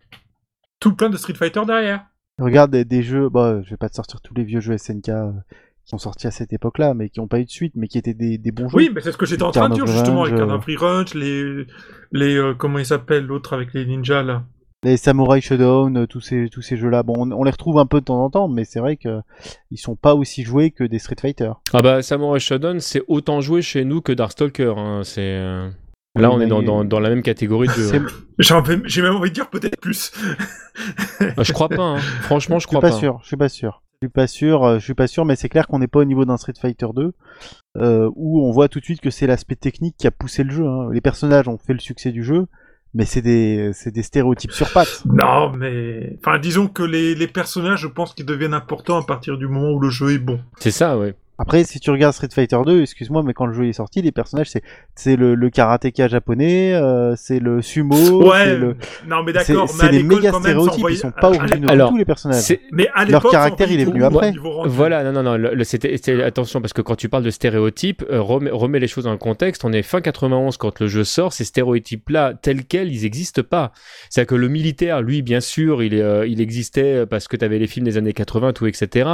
[0.81, 2.05] tout plein de Street Fighter derrière.
[2.39, 5.09] Regarde des, des jeux, bah, je vais pas te sortir tous les vieux jeux SNK
[5.09, 5.33] euh,
[5.85, 7.97] qui sont sortis à cette époque-là, mais qui n'ont pas eu de suite, mais qui
[7.97, 8.77] étaient des, des bons jeux.
[8.77, 10.37] Oui, mais c'est ce que j'étais en train de dire justement avec.
[10.37, 11.67] Carnage Free Ranch, les.
[12.13, 14.45] les euh, comment il s'appelle l'autre avec les ninjas là
[14.85, 17.87] Les Samurai Showdown, euh, tous ces, tous ces jeux-là, bon, on, on les retrouve un
[17.87, 19.21] peu de temps en temps, mais c'est vrai que
[19.71, 21.51] ils sont pas aussi joués que des Street Fighter.
[21.73, 24.75] Ah bah, Samurai Shodown, c'est autant joué chez nous que Darkstalker.
[24.77, 25.01] Hein.
[25.05, 25.21] C'est.
[25.23, 25.69] euh,
[26.15, 28.07] Là, Oui, on est dans, dans, dans la même catégorie de.
[28.39, 30.13] J'ai même envie de dire peut-être plus.
[31.37, 31.83] Ah, je crois pas.
[31.83, 31.97] hein.
[32.23, 32.97] Franchement, je Je suis crois pas pas.
[32.99, 33.83] sûr, je suis pas sûr.
[34.01, 35.99] Je suis pas sûr, euh, je suis pas sûr, mais c'est clair qu'on n'est pas
[36.01, 37.13] au niveau d'un Street Fighter 2,
[37.79, 40.51] euh, où on voit tout de suite que c'est l'aspect technique qui a poussé le
[40.51, 40.67] jeu.
[40.67, 40.89] hein.
[40.93, 42.47] Les personnages ont fait le succès du jeu,
[42.97, 45.03] mais c'est des, c'est des stéréotypes sur pattes.
[45.05, 46.17] Non, mais.
[46.19, 49.73] Enfin, disons que les, les personnages, je pense qu'ils deviennent importants à partir du moment
[49.73, 50.41] où le jeu est bon.
[50.59, 51.15] C'est ça, ouais.
[51.39, 54.13] Après, si tu regardes Street Fighter 2, excuse-moi, mais quand le jeu est sorti, les
[54.13, 54.63] personnages, c'est,
[54.95, 58.77] c'est le, le karatéka japonais, euh, c'est le sumo, ouais, c'est le,
[59.07, 61.95] non, mais c'est, d'accord, mais c'est l'école, méga stéréotypes, ils sont pas originaux Alors, du
[61.95, 62.59] tout les personnages.
[62.73, 64.33] Mais à Leur l'époque, caractère, il est venu après.
[64.67, 67.31] Voilà, non, non, non, le- le- c'était, c'était- attention, parce que quand tu parles de
[67.31, 69.65] stéréotypes, euh, remets, remets les choses dans le contexte.
[69.65, 73.73] On est fin 91 quand le jeu sort, ces stéréotypes-là, tels quels, ils n'existent pas.
[74.09, 77.45] C'est-à-dire que le militaire, lui, bien sûr, il, est, euh, il existait parce que tu
[77.45, 79.09] avais les films des années 80, tout, etc.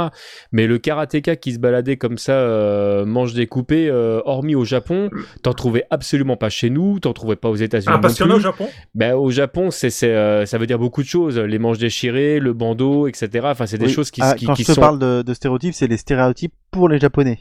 [0.51, 5.09] Mais le karatéka qui se baladait comme ça, euh, manche découpée, euh, hormis au Japon,
[5.41, 7.93] t'en trouvais absolument pas chez nous, t'en trouvais pas aux États-Unis.
[7.95, 8.41] Ah, parce non qu'il y en a au.
[8.41, 11.37] Japon Ben, au Japon, c'est, c'est, euh, ça veut dire beaucoup de choses.
[11.39, 13.29] Les manches déchirées, le bandeau, etc.
[13.43, 13.91] Enfin, c'est des Oui.
[13.91, 14.81] choses qui, Ah, qui, quand qui je te sont.
[14.81, 17.39] parle de, de stéréotypes, c'est les stéréotypes pour les japonais.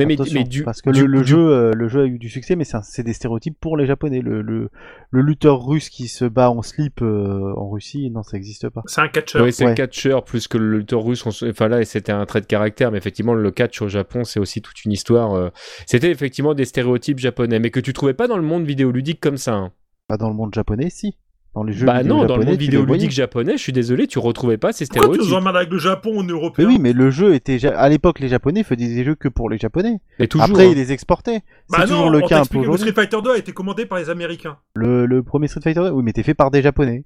[0.00, 2.02] Mais, mais, Attention, mais du, parce que du- le, le du- jeu, euh, le jeu
[2.02, 4.20] a eu du succès, mais c'est des stéréotypes pour les japonais.
[4.20, 4.70] Le, le,
[5.10, 8.82] le lutteur russe qui se bat en slip euh, en Russie, non, ça n'existe pas.
[8.86, 9.42] C'est un catcheur.
[9.44, 9.74] Oui, c'est le Ouais.
[9.76, 11.24] catcheur plus que le lutteur russe.
[11.26, 14.40] on Enfin là, c'était un trait de caractère, mais effectivement, le catch au Japon, c'est
[14.40, 15.34] aussi toute une histoire.
[15.34, 15.50] euh.
[15.86, 19.36] C'était effectivement des stéréotypes japonais, mais que tu trouvais pas dans le monde vidéoludique comme
[19.36, 19.54] ça.
[19.54, 19.72] hein.
[20.08, 21.16] Pas dans le monde japonais, si.
[21.54, 24.18] Dans les jeux Bah vidéo non, dans le monde vidéoludique japonais, je suis désolé, tu
[24.20, 25.36] retrouvais pas ces Pourquoi tu nous stéréotypes.
[25.36, 28.20] emmerdes avec le Japon, on est Mais européen oui, mais le jeu était à l'époque
[28.20, 30.00] les japonais faisaient des jeux que pour les japonais.
[30.20, 30.48] Et toujours.
[30.48, 30.70] Après, hein.
[30.70, 31.42] ils les exportaient.
[31.68, 32.88] C'est Bah toujours non, le on cas un peu aujourd'hui.
[32.88, 34.58] Street Fighter 2 a été commandé par les Américains.
[34.74, 37.04] Le, le premier Street Fighter, 2, oui, mais t'es fait par des japonais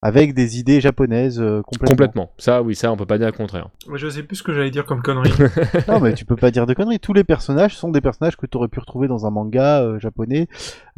[0.00, 1.88] avec des idées japonaises euh, complètement.
[1.88, 2.30] Complètement.
[2.38, 3.68] Ça, oui, ça, on peut pas dire le contraire.
[3.88, 5.32] Ouais, Je sais plus ce que j'allais dire comme connerie.
[5.88, 7.00] Non, mais tu peux pas dire de conneries.
[7.00, 9.98] Tous les personnages sont des personnages que tu aurais pu retrouver dans un manga euh,
[9.98, 10.46] japonais.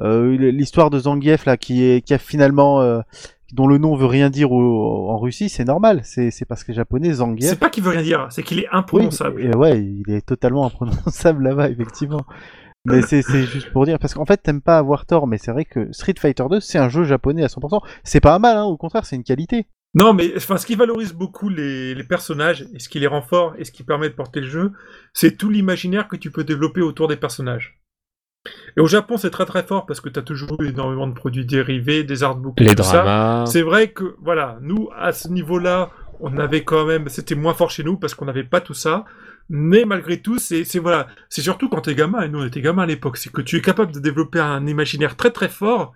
[0.01, 3.01] Euh, L'histoire de Zangief là, qui est qui a finalement euh,
[3.53, 6.01] dont le nom veut rien dire au- en Russie, c'est normal.
[6.05, 7.49] C'est c'est parce que les japonais Zangief.
[7.49, 9.43] c'est pas qu'il veut rien dire, c'est qu'il est Oui, imprononçable.
[9.43, 12.21] et ouais, il est totalement imprononçable là-bas, effectivement.
[12.87, 15.65] Mais c'est juste pour dire, parce qu'en fait, t'aimes pas avoir tort, mais c'est vrai
[15.65, 17.81] que Street Fighter 2, c'est un jeu japonais à 100%.
[18.05, 19.67] C'est pas un mal, hein, au contraire, c'est une qualité.
[19.95, 23.23] Non, mais enfin, ce qui valorise beaucoup les, les personnages, et ce qui les rend
[23.23, 24.73] forts, et ce qui permet de porter le jeu,
[25.13, 27.81] c'est tout l'imaginaire que tu peux développer autour des personnages.
[28.77, 31.13] Et au Japon, c'est très très fort parce que tu as toujours eu énormément de
[31.13, 33.03] produits dérivés, des artbooks, Les tout ça.
[33.03, 33.47] dramas.
[33.47, 37.71] C'est vrai que, voilà, nous, à ce niveau-là, on avait quand même, c'était moins fort
[37.71, 39.05] chez nous parce qu'on n'avait pas tout ça.
[39.53, 42.85] Mais malgré tout, c'est, voilà, c'est surtout quand t'es gamin, et nous on était gamin
[42.85, 45.93] à l'époque, c'est que tu es capable de développer un imaginaire très très fort.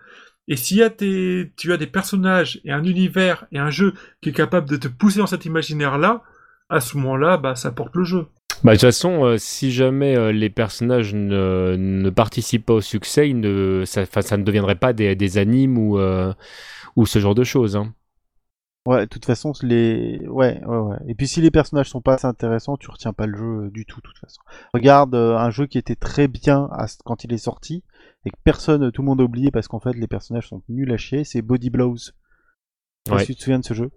[0.48, 4.68] Et tes, tu as des personnages et un univers et un jeu qui est capable
[4.68, 6.22] de te pousser dans cet imaginaire-là,
[6.68, 8.26] à ce moment-là, bah, ça porte le jeu.
[8.64, 13.28] Bah, de toute façon, euh, si jamais euh, les personnages ne, participent pas au succès,
[13.84, 16.32] ça, ne deviendrait pas des, animes ou, euh,
[16.96, 17.76] ou ce genre de choses.
[17.76, 17.94] hein.
[18.86, 20.20] Ouais, de toute façon, les...
[20.28, 20.96] ouais, ouais, ouais.
[21.08, 23.70] Et puis si les personnages sont pas assez intéressants, tu retiens pas le jeu euh,
[23.70, 24.42] du tout, de toute façon.
[24.74, 27.82] Regarde euh, un jeu qui était très bien à quand il est sorti,
[28.26, 30.92] et que personne, tout le monde a oublié parce qu'en fait les personnages sont nuls
[30.92, 31.96] à chier, c'est Body Blows.
[33.10, 33.20] Ouais.
[33.20, 33.90] si tu te souviens de ce jeu.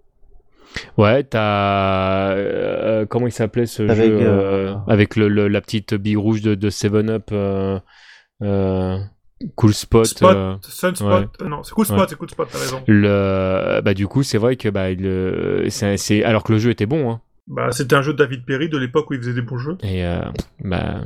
[0.98, 2.32] Ouais, t'as.
[2.34, 6.40] euh, comment il s'appelait ce jeu euh, euh, Avec le, le- la petite bille rouge
[6.42, 7.30] de, de 7-Up.
[9.42, 10.04] Euh, euh, cool Spot.
[10.06, 11.26] Spot, euh, Sunspot, ouais.
[11.42, 12.06] euh, non, c'est Cool Spot, Ouais.
[12.08, 12.82] c'est Cool Spot, t'as raison.
[12.86, 14.68] le, bah, du coup, c'est vrai que.
[14.68, 17.10] Bah, le, c'est, c'est- alors que le jeu était bon.
[17.10, 19.58] Hein, Bah, c'était un jeu de David Perry de l'époque où il faisait des bons
[19.58, 19.76] jeux.
[19.82, 20.20] et euh,
[20.64, 21.02] bah,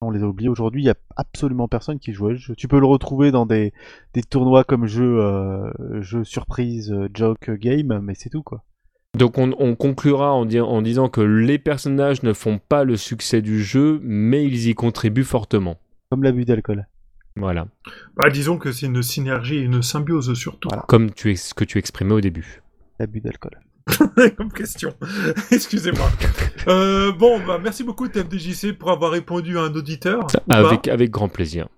[0.00, 2.54] On les a oubliés aujourd'hui, il y a absolument personne qui joue à ce jeu.
[2.56, 3.72] Tu peux le retrouver dans des,
[4.14, 8.62] des tournois comme jeu, euh, jeu surprise, euh, joke game, mais c'est tout quoi.
[9.16, 12.96] Donc on, on conclura en, di- en disant que les personnages ne font pas le
[12.96, 15.78] succès du jeu, mais ils y contribuent fortement.
[16.10, 16.86] Comme l'abus d'alcool.
[17.38, 17.66] Voilà,
[18.16, 20.68] Bah, disons que c'est une synergie et une symbiose surtout.
[20.68, 20.84] Voilà.
[20.88, 22.62] comme tu ce que tu exprimais au début.
[22.98, 23.58] L'abus d'alcool.
[24.36, 24.92] Comme question.
[25.50, 26.10] Excusez-moi.
[26.66, 30.26] Euh, bon, bah, merci beaucoup TFDJC pour avoir répondu à un auditeur.
[30.50, 31.68] Avec, avec grand plaisir.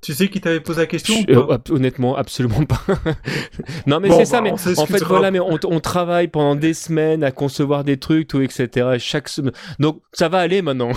[0.00, 2.80] Tu sais qui t'avait posé la question ou Je- pas euh, honnêtement, absolument pas.
[3.86, 4.40] non, mais Bon, c'est bah, ça.
[4.40, 7.96] Mais on en fait, voilà, mais on, on travaille pendant des semaines à concevoir des
[7.98, 8.96] trucs, tout, etc.
[8.98, 9.52] Chaque semaine.
[9.80, 10.92] Donc, ça va aller maintenant.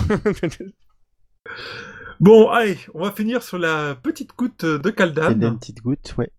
[2.22, 5.32] Bon, allez, on va finir sur la petite goutte de Kaldan.
[5.32, 6.30] une petite goutte, ouais.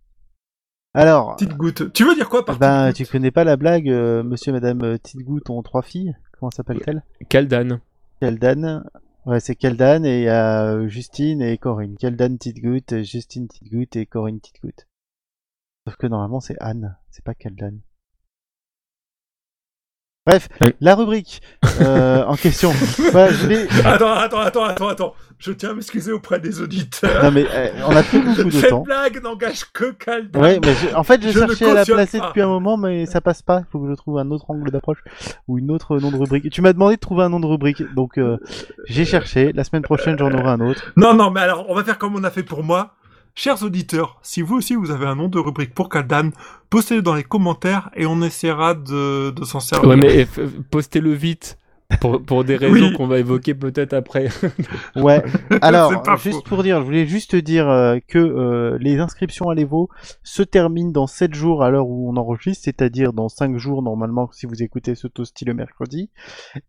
[0.94, 1.92] Alors, Petite goutte.
[1.92, 4.54] Tu veux dire quoi par ben, petite tu connais pas la blague, euh, monsieur et
[4.54, 6.16] madame euh, Petite Goutte ont trois filles?
[6.40, 7.04] Comment s'appelle-t-elle?
[7.28, 7.82] Kaldan.
[8.22, 8.86] Keldan.
[9.26, 11.98] Ouais, c'est Keldan et il y a Justine et Corinne.
[11.98, 14.88] Keldan Petite Goutte, Justine Petite Goutte et Corinne Petite Goutte.
[15.86, 17.80] Sauf que normalement c'est Anne, c'est pas Keldan.
[20.26, 20.48] Bref,
[20.80, 21.42] la rubrique
[21.82, 22.72] euh, en question.
[23.12, 25.14] Voilà, je voulais- Attends, attends, attends, attends, attends.
[25.38, 27.26] Je tiens à m'excuser auprès des auditeurs.
[27.26, 28.84] Non mais euh, on a plus beaucoup de Cette temps.
[28.84, 30.40] blague n'engage que Kaldan.
[30.40, 32.28] Ouais, mais je- en fait, je, Je cherchais à la placer pas.
[32.28, 33.60] depuis un moment, mais ça passe pas.
[33.60, 35.04] Il faut que je trouve un autre angle d'approche
[35.50, 36.50] ou une autre nom de rubrique.
[36.50, 38.38] Tu m'as demandé de trouver un nom de rubrique, donc euh,
[38.88, 39.52] j'ai cherché.
[39.52, 40.94] La semaine prochaine, j'en aurai un autre.
[40.96, 42.94] Non, non, mais alors, on va faire comme on a fait pour moi.
[43.36, 46.30] Chers auditeurs, si vous aussi vous avez un nom de rubrique pour Kaldan,
[46.70, 49.90] postez-le dans les commentaires et on essaiera de, de s'en servir.
[49.90, 51.58] Ouais, mais euh, postez-le vite.
[52.00, 52.94] Pour, pour des raisons Oui.
[52.94, 54.30] qu'on va évoquer peut-être après.
[54.96, 55.24] Ouais.
[55.62, 56.42] Alors, juste faux.
[56.44, 59.90] pour dire, je voulais juste dire euh, que euh, les inscriptions à l'Evo
[60.24, 64.30] se terminent dans 7 jours à l'heure où on enregistre, c'est-à-dire dans 5 jours normalement
[64.32, 66.12] si vous écoutez ce toasty le mercredi.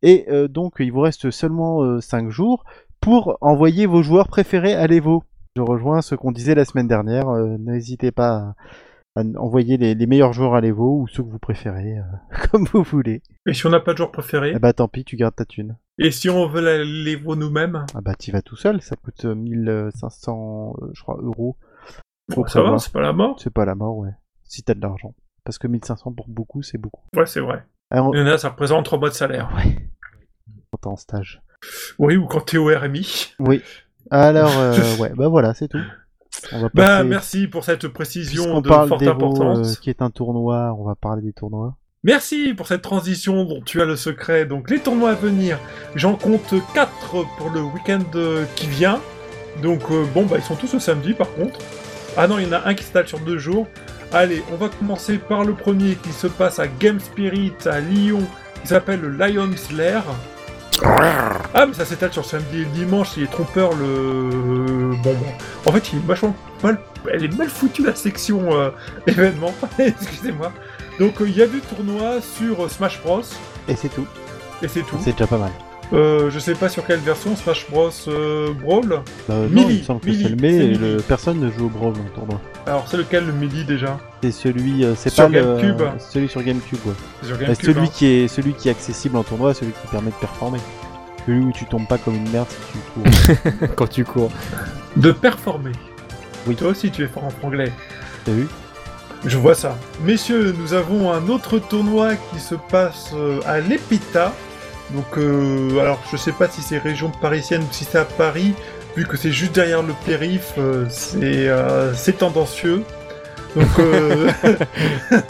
[0.03, 2.65] Et euh, donc, il vous reste seulement 5 jours
[3.01, 5.25] pour envoyer vos joueurs préférés à l'Evo.
[5.57, 7.29] Je rejoins ce qu'on disait la semaine dernière.
[7.29, 8.55] euh, N'hésitez pas
[9.15, 12.37] à, à envoyer les, les meilleurs joueurs à l'Evo ou ceux que vous préférez, euh,
[12.51, 13.23] comme vous voulez.
[13.47, 15.45] Et si on n'a pas de joueur préféré Eh bah tant pis, tu gardes ta
[15.45, 15.77] thune.
[15.99, 19.37] Et si on veut voir nous-mêmes Ah bah t'y vas tout seul, ça coûte euh,
[19.37, 21.57] 1500, euh, je crois, euros.
[22.35, 24.11] Bon, Ça va, c'est pas la mort C'est pas la mort, ouais.
[24.43, 25.15] Si t'as de l'argent.
[25.45, 27.03] Parce que 1500 pour beaucoup, c'est beaucoup.
[27.15, 27.65] Ouais, c'est vrai.
[27.91, 29.53] Alors, Il y en a, ça représente 3 mois de salaire.
[29.57, 29.77] ouais.
[30.73, 31.43] Quand t'es en stage.
[31.99, 33.35] Oui, ou quand t'es au RMI.
[33.39, 33.63] Oui.
[34.11, 35.79] Alors, euh, ouais, bah voilà, c'est tout.
[36.53, 37.05] On va Bah, passer...
[37.09, 39.73] merci pour cette précision de parle forte importance.
[39.73, 41.77] euh, qui est un tournoi, on va parler des tournois.
[42.03, 44.45] Merci pour cette transition dont tu as le secret.
[44.45, 45.59] Donc les tournois à venir,
[45.95, 46.91] j'en compte 4
[47.39, 49.01] pour le week-end euh, qui vient.
[49.63, 51.61] Donc euh, bon, bah ils sont tous le samedi par contre.
[52.17, 53.67] Ah non, il y en a un qui s'installe sur deux jours.
[54.13, 58.21] Allez, on va commencer par le premier qui se passe à Game Spirit à Lyon,
[58.63, 60.03] qui s'appelle le Lion's Lair.
[60.83, 64.91] Ah mais ça s'étale sur samedi et dimanche, il est trompeur le...
[65.03, 65.27] Bon, bon.
[65.67, 66.79] En fait, il est vachement mal...
[67.13, 68.71] Elle est mal foutue la section euh,
[69.07, 70.53] événement, excusez-moi.
[70.99, 73.23] Donc euh, il y a du tournoi sur euh, Smash Bros.
[73.69, 74.07] Et c'est tout.
[74.63, 74.97] Et c'est tout.
[75.01, 75.51] C'est déjà pas mal.
[75.93, 79.03] Euh, je sais pas sur quelle version, Smash Bros euh, Brawl.
[79.31, 80.97] Euh, non, Melee, il me semble que Melee, c'est le mais le...
[80.97, 82.41] personne ne joue au Brawl le tournoi.
[82.67, 85.83] Alors c'est lequel le midi déjà C'est celui, euh, c'est Sur pas le- GameCube.
[85.99, 86.93] celui sur GameCube, ouais.
[87.21, 87.65] C'est sur Bah, GameCube.
[87.67, 87.91] celui hein.
[87.93, 90.59] qui est celui qui est accessible en tournoi, celui qui permet de performer.
[91.27, 92.79] Celui où tu tombes pas comme une merde si tu
[93.59, 93.69] cours.
[93.77, 94.31] Quand tu cours.
[94.97, 95.73] De performer.
[96.47, 96.55] Oui.
[96.57, 97.71] Toi aussi tu es fort en anglais.
[98.25, 98.47] T'as vu?
[99.27, 99.79] Je vois ça.
[100.03, 104.33] Messieurs, nous avons un autre tournoi qui se passe euh, à l'Epita.
[104.91, 108.53] Donc, euh, alors, je sais pas si c'est région parisienne ou si c'est à Paris,
[108.97, 112.85] vu que c'est juste derrière le périph', euh, c'est euh, c'est tendancieux.
[113.57, 114.31] Donc, euh,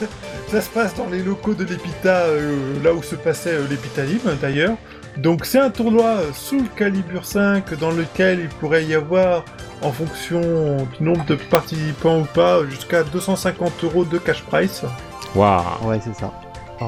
[0.49, 4.05] ça se passe dans les locaux de l'Epita, euh, là où se passait euh, l'Epita
[4.05, 4.77] Live, d'ailleurs.
[5.17, 9.45] Donc, c'est un tournoi sous le calibre 5 dans lequel il pourrait y avoir
[9.83, 10.41] en fonction
[10.99, 14.83] du nombre de participants ou pas, jusqu'à 250 euros de cash price.
[15.35, 15.62] Waouh.
[15.85, 16.33] Ouais, c'est ça.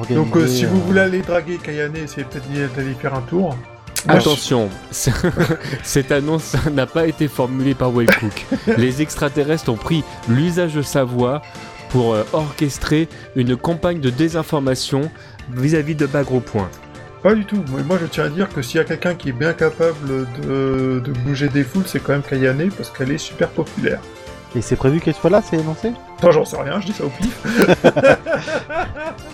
[0.09, 3.55] Donc euh, si vous voulez aller draguer Kayane, essayez peut-être d'aller faire un tour.
[4.07, 4.69] Attention,
[5.83, 8.45] cette annonce n'a pas été formulée par Wellcook.
[8.77, 11.41] Les extraterrestres ont pris l'usage de sa voix
[11.89, 15.09] pour euh, orchestrer une campagne de désinformation
[15.51, 16.69] vis-à-vis de Bagro Point.
[17.23, 17.63] Pas du tout.
[17.75, 20.25] Mais moi je tiens à dire que s'il y a quelqu'un qui est bien capable
[20.43, 23.99] de, de bouger des foules, c'est quand même Kayane parce qu'elle est super populaire.
[24.55, 25.91] Et c'est prévu qu'elle soit là, c'est annoncé?
[26.17, 27.37] Enfin j'en sais rien, je dis ça au pif.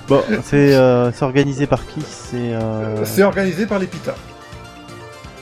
[0.07, 2.01] Bon, c'est euh, c'est organisé par qui?
[2.01, 4.15] C'est euh, C'est organisé par l'Epita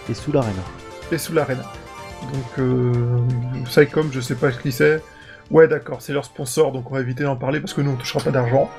[0.09, 0.63] et sous l'arena.
[1.11, 1.63] et sous l'arena.
[2.33, 3.19] Donc euh,
[3.65, 5.03] Psycom, je sais pas qui c'est.
[5.49, 7.95] Ouais d'accord, c'est leur sponsor, donc on va éviter d'en parler parce que nous on
[7.95, 8.69] touchera pas d'argent.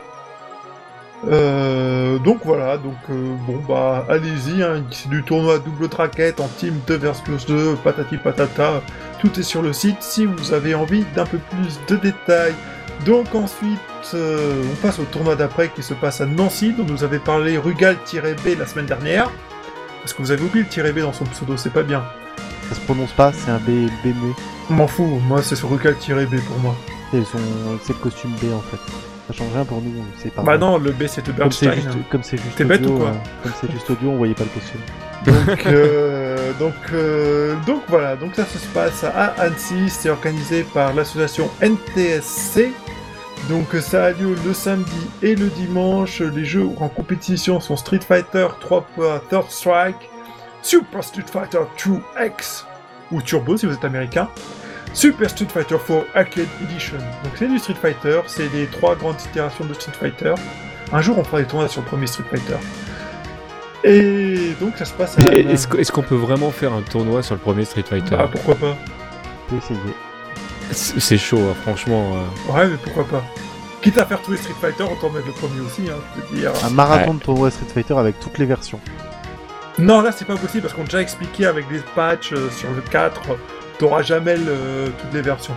[1.29, 6.49] Euh, donc voilà, donc euh, bon bah allez-y, hein, c'est du tournoi double traquette en
[6.49, 8.83] team 2 versus 2, patati patata,
[9.21, 9.99] tout est sur le site.
[10.01, 12.55] Si vous avez envie d'un peu plus de détails,
[13.07, 13.81] Donc ensuite,
[14.15, 17.59] euh, on passe au tournoi d'après qui se passe à Nancy, dont nous avait parlé
[17.59, 19.29] Rugal-B la semaine dernière.
[20.03, 22.03] Parce que vous avez oublié le B dans son pseudo, c'est pas bien.
[22.69, 24.35] Ça se prononce pas, c'est un B, B muet.
[24.71, 26.75] M'en fous, moi c'est sur Rugal-B pour moi.
[27.11, 27.39] C'est son...
[27.83, 28.79] c'est le costume B en fait.
[29.29, 31.71] Ça change rien pour nous, c'est pas Bah non, le B c'était Bernstein.
[32.11, 34.35] comme c'est juste T'es bête audio, ou quoi euh, Comme c'est juste audio, on voyait
[34.35, 34.81] pas le costume.
[35.47, 40.93] Donc, euh, donc, euh, donc voilà, donc ça se passe à Annecy, c'est organisé par
[40.95, 42.73] l'association NTSC.
[43.49, 46.21] Donc ça a lieu le samedi et le dimanche.
[46.21, 48.87] Les jeux en compétition sont Street Fighter 3
[49.29, 50.11] Third Strike,
[50.63, 52.65] Super Street Fighter 2X,
[53.11, 54.29] ou Turbo si vous êtes américain,
[54.95, 56.99] Super Street Fighter 4 Arcade Edition.
[57.25, 60.35] Donc c'est du Street Fighter, c'est les trois grandes itérations de Street Fighter.
[60.93, 62.57] Un jour on fera des tournois sur le premier Street Fighter.
[63.85, 65.33] Et donc ça se passe à...
[65.33, 68.17] Est-ce qu'on peut vraiment faire un tournoi sur le premier Street Fighter?
[68.17, 68.77] Ah pourquoi pas?
[69.57, 69.81] Essayer.
[70.73, 72.13] C'est chaud, hein, franchement.
[72.15, 72.53] euh.
[72.53, 73.23] Ouais mais pourquoi pas
[73.83, 76.37] Quitte à faire tous les Street Fighter, autant mettre le premier aussi, hein, je peux
[76.37, 76.53] dire.
[76.65, 78.79] Un marathon de tournoi Street Fighter avec toutes les versions.
[79.79, 82.71] Non, là c'est pas possible parce qu'on a déjà expliqué avec des patchs euh, sur
[82.71, 83.23] le 4,
[83.79, 85.55] t'auras jamais le- toutes les versions.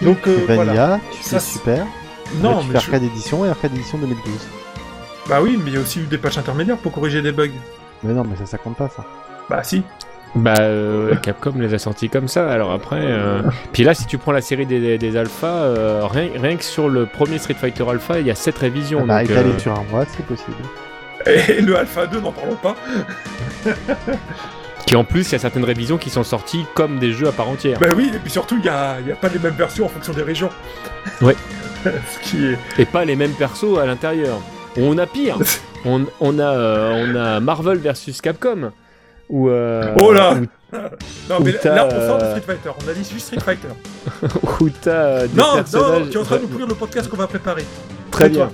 [0.00, 0.64] Donc euh, voilà.
[0.72, 1.86] Vanilla, tu Ça, super.
[2.36, 4.32] Non, tu mais fais je- arcade édition et arcade édition 2012.
[5.28, 7.50] bah oui, mais il y a aussi eu des patchs intermédiaires pour corriger des bugs.
[8.02, 9.04] Mais non, mais ça, ça compte pas ça.
[9.50, 9.82] Bah si.
[10.34, 12.50] Bah, euh, Capcom les a sortis comme ça.
[12.50, 16.06] Alors après, euh, puis là, si tu prends la série des, des, des alphas, euh,
[16.06, 19.00] rien, rien que sur le premier Street Fighter Alpha, il y a 7 révisions.
[19.04, 20.56] Ah bah, donc, euh, sur un mois, c'est possible.
[21.26, 22.76] Et le Alpha 2, n'en parlons pas.
[24.86, 27.32] Qui en plus, il y a certaines révisions qui sont sorties comme des jeux à
[27.32, 27.78] part entière.
[27.78, 29.84] Bah oui, et puis surtout, il y a, il y a pas les mêmes versions
[29.84, 30.50] en fonction des régions.
[31.20, 31.36] Ouais.
[31.84, 32.58] Ce qui est...
[32.78, 34.40] Et pas les mêmes persos à l'intérieur.
[34.76, 35.38] On a pire.
[35.84, 38.72] on, on a, euh, on a Marvel versus Capcom.
[39.28, 40.46] Ou, euh, Oh là où-
[41.28, 43.40] Non mais t'as, là, on sort de euh, Street Fighter, on a dit juste Street
[43.40, 43.68] Fighter.
[44.60, 45.62] où t'as euh, des non, non,
[46.10, 47.64] tu es en train de nous pourrir le podcast qu'on va préparer.
[48.10, 48.50] Très bien.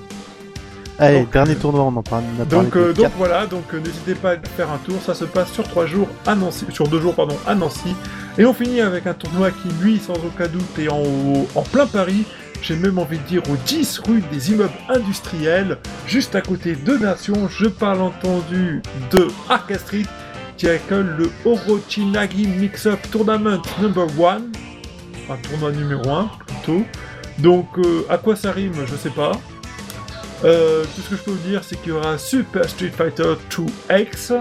[1.01, 2.25] Allez, Donc- dernier tournoi, on en parle.
[2.37, 4.79] on a parlé Donc, de euh, donc voilà, donc euh, n'hésitez pas à faire un
[4.79, 7.95] tour, ça se passe sur trois jours à Nancy, sur deux jours pardon à Nancy,
[8.37, 11.01] et on finit avec un tournoi qui lui sans aucun doute est en,
[11.55, 12.25] en plein Paris,
[12.63, 16.97] j'ai même envie de dire aux 10 rue des immeubles industriels, juste à côté de
[16.97, 20.03] Nation, je parle entendu de Arca Street
[20.59, 26.83] qui accueille le Orochinagi Mix-Up Tournament Number 1, un tournoi numéro 1 plutôt,
[27.39, 29.33] donc euh, à quoi ça rime, je sais pas.
[30.45, 33.35] Euh, tout ce que je peux vous dire, c'est qu'il y aura Super Street Fighter
[33.51, 34.35] 2X,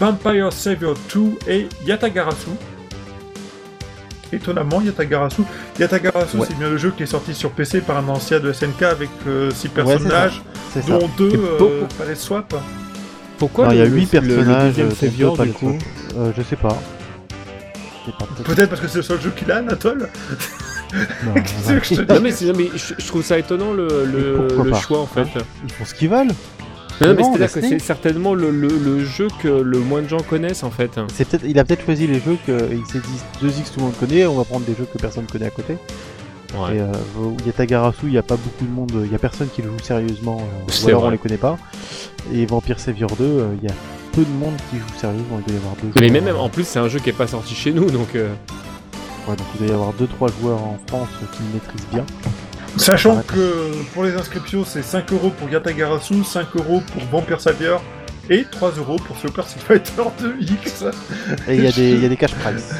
[0.00, 2.50] Vampire Savior 2 et Yatagarasu.
[4.32, 5.42] Étonnamment, Yatagarasu.
[5.78, 6.46] Yatagarasu, Ouais.
[6.48, 9.08] c'est bien le jeu qui est sorti sur PC par un ancien de SNK avec
[9.24, 10.42] 6 Ouais, c'est personnages,
[10.88, 12.54] dont 2 Et pour- fallait swap.
[13.38, 14.74] Pourquoi il y a le- 8 le- le personnages.
[14.78, 15.78] euh, viande, pas du les coup.
[16.16, 16.76] Euh, je sais pas.
[18.44, 18.68] Peut-être.
[18.68, 20.08] Parce que c'est le seul jeu qu'il a, Anatole.
[21.24, 21.34] Non,
[21.82, 24.62] je te Non dis mais, c'est- non, mais je, je trouve ça étonnant le, le,
[24.62, 25.26] le choix en fait.
[25.64, 26.28] Ils font ce qu'ils veulent.
[27.00, 30.20] Non, mais c'est-à-dire que c'est certainement le, le, le jeu que le moins de gens
[30.20, 30.92] connaissent en fait.
[31.12, 33.82] C'est peut-être, il a peut-être choisi les jeux que il s'est dit 2X tout le
[33.86, 35.76] monde connaît, on va prendre des jeux que personne connaît à côté.
[36.54, 36.76] Ouais.
[36.76, 36.92] Et euh,
[37.46, 39.78] Yatagarasu, il n'y a pas beaucoup de monde, il y a personne qui le joue
[39.82, 41.08] sérieusement, euh, ou alors vrai.
[41.08, 41.58] on les connaît pas.
[42.32, 43.74] Et Vampire Savior 2, euh, il y a
[44.12, 46.22] peu de monde qui joue sérieusement, il doit y avoir deux Mais joueurs.
[46.24, 48.14] même en plus c'est un jeu qui est pas sorti chez nous donc.
[48.14, 48.32] euh,
[49.28, 52.04] Ouais, donc il doit y avoir 2-3 joueurs en France qui le maîtrisent bien.
[52.76, 57.82] Sachant que pour les inscriptions, c'est 5 euros pour Yatagarasu, 5 euros pour Vampire Savior
[58.30, 60.92] et 3 euros pour Super Fighter 2X.
[61.48, 62.72] Et il y, a des- il y a des cash prizes.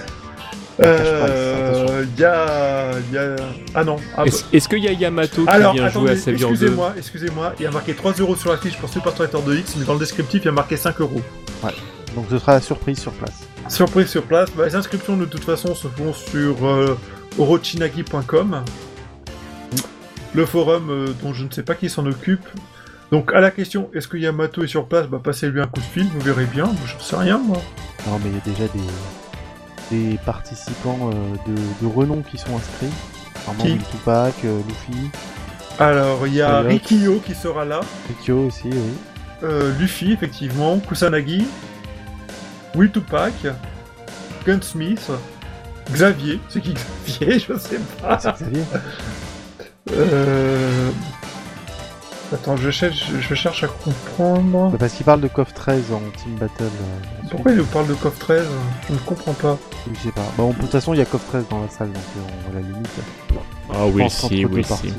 [0.82, 3.36] Euh, Il y a, il y a...
[3.74, 3.96] Ah non.
[4.16, 6.54] Ah, Est-ce est-ce qu'il y a Yamato qui Alors, vient jouer attendez, à Savior 2
[6.54, 9.76] excusez-moi, excusez-moi, il y a marqué 3 euros sur la fiche pour Super Fighter 2X,
[9.78, 11.20] mais dans le descriptif, il y a marqué 5 euros.
[12.14, 13.34] Donc ce sera la surprise sur place.
[13.68, 16.96] Surprise sur place, bah, les inscriptions de toute façon se font sur euh,
[17.38, 18.62] orochinagi.com,
[20.34, 22.46] le forum euh, dont je ne sais pas qui s'en occupe.
[23.12, 25.06] Donc à la question, est-ce que Yamato est sur place?
[25.06, 27.58] Bah passez-lui un coup de fil, vous verrez bien, je sais rien moi.
[28.06, 28.80] Non, mais il y a déjà des,
[29.90, 32.92] des participants euh, de, de renom qui sont inscrits.
[33.58, 35.08] Qui Tupac, euh, Luffy,
[35.78, 36.60] Alors il y a.
[36.60, 38.80] Rikio qui sera là, Rikyo aussi, oui.
[39.44, 41.46] euh, Luffy effectivement, Kusanagi,
[42.74, 43.34] Will Tupac,
[44.44, 45.10] Gunsmith,
[45.92, 47.38] Xavier, c'est qui Xavier?
[47.48, 48.16] Je sais pas.
[48.16, 48.62] Xavier.
[49.92, 50.90] Euh...
[52.32, 54.70] Attends, je cherche, je cherche à comprendre.
[54.70, 56.64] Bah, Parce qu'il parle de KOF 13 en Team Battle.
[56.64, 57.26] euh.
[57.30, 58.44] Pourquoi il nous parle de KOF 13
[58.88, 59.56] Je ne comprends pas.
[59.94, 60.22] Je sais pas.
[60.36, 62.50] Bon, de toute façon, il y a KOF 13 dans la salle, donc euh, on
[62.50, 62.88] voit la limite.
[63.72, 64.92] Ah oui si, oui si.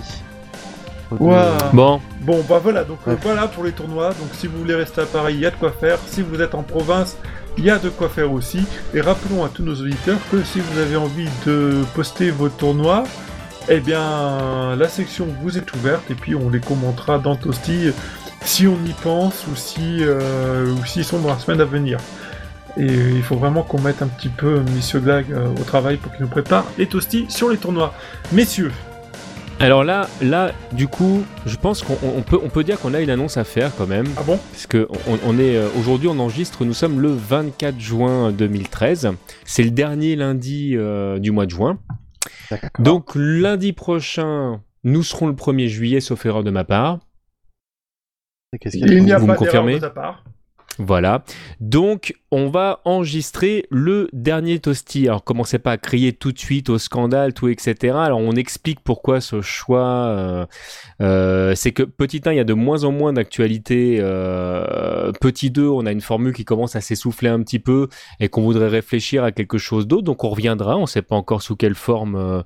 [1.20, 1.58] Ouah.
[1.72, 4.10] deux- Bon, Bon, bah voilà, donc euh, voilà pour les tournois.
[4.10, 6.00] Donc si vous voulez rester à Paris, il y a de quoi faire.
[6.08, 7.18] Si vous êtes en province,
[7.58, 8.66] il y a de quoi faire aussi.
[8.94, 13.04] Et rappelons à tous nos auditeurs que si vous avez envie de poster vos tournois,
[13.70, 17.90] eh bien, la section vous est ouverte et puis on les commentera dans Toasty
[18.46, 21.98] si on y pense ou si euh, ou s'ils sont dans la semaine à venir.
[22.78, 26.12] Et il faut vraiment qu'on mette un petit peu Monsieur Glag euh, au travail pour
[26.14, 27.94] qu'il nous prépare les Toasty sur les tournois.
[28.32, 28.72] Messieurs,
[29.60, 33.02] Alors là, là, du coup, je pense qu'on on peut, on peut dire qu'on a
[33.02, 34.06] une annonce à faire quand même.
[34.18, 34.40] ah bon?
[34.52, 36.64] Parce que on, on est euh, aujourd'hui, on enregistre.
[36.64, 39.10] Nous sommes le 24 juin 2013.
[39.44, 41.80] C'est le dernier lundi euh, du mois de juin.
[42.80, 47.00] Donc lundi prochain, nous serons le 1er juillet, sauf erreur de ma part.
[48.60, 50.24] Qu'est-ce qu'il y a Il n'y a vous me pas d'erreur confirmez de ta part.
[50.80, 51.24] Voilà.
[51.60, 55.08] Donc, on va enregistrer le dernier toasty.
[55.08, 57.96] Alors, commencez pas à crier tout de suite au scandale, tout, etc.
[57.98, 60.08] Alors, on explique pourquoi ce choix.
[60.08, 60.46] euh,
[61.02, 63.98] euh, c'est que petit 1, il y a de moins en moins d'actualité.
[64.00, 67.88] Euh, petit 2, on a une formule qui commence à s'essouffler un petit peu
[68.20, 70.04] et qu'on voudrait réfléchir à quelque chose d'autre.
[70.04, 70.78] Donc, on reviendra.
[70.78, 72.42] On sait pas encore sous quelle forme, euh,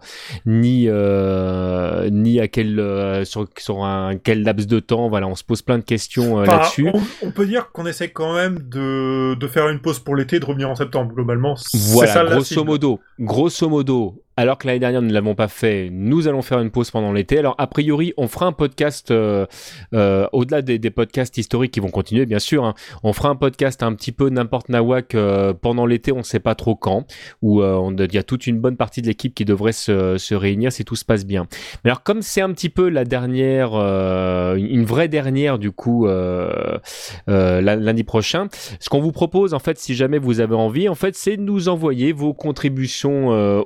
[0.46, 5.10] ni euh, ni à quel euh, sur, sur un quel laps de temps.
[5.10, 6.90] Voilà, on se pose plein de questions Enfin, là-dessus.
[6.94, 10.40] on, on peut dire qu'on essaie quand même de, de faire une pause pour l'été
[10.40, 11.14] de revenir en septembre.
[11.14, 15.48] Globalement, Voilà, ça grosso modo, grosso modo, alors que l'année dernière nous ne l'avons pas
[15.48, 17.38] fait, nous allons faire une pause pendant l'été.
[17.38, 19.46] Alors a priori, on fera un podcast euh,
[19.94, 22.66] euh, au-delà des, podcasts historiques qui vont continuer, bien sûr.
[22.66, 22.74] hein.
[23.04, 26.40] on fera un podcast un petit peu n'importe nawak euh, pendant l'été, on ne sait
[26.40, 27.06] pas trop quand.
[27.44, 30.72] Où il y a toute une bonne partie de l'équipe qui devrait se, se réunir
[30.72, 31.46] si tout se passe bien.
[31.84, 36.08] Mais alors comme c'est un petit peu la dernière, une vraie dernière du coup
[37.28, 38.48] lundi prochain,
[38.80, 41.44] ce qu'on vous propose, en fait, si jamais vous avez envie, en fait, c'est de
[41.44, 43.62] nous envoyer vos contributions euh,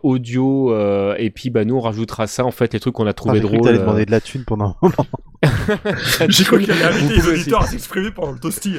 [0.71, 3.13] euh, et puis bah nous on rajoutera ça en fait les trucs qu'on a Ah,
[3.13, 3.69] trouvé j'ai que drôles.
[3.69, 5.05] euh, demander de la thune pendant un moment.
[6.29, 8.77] J'ai cru qu'il allait inviter les auditeurs à s'exprimer pendant le toasty.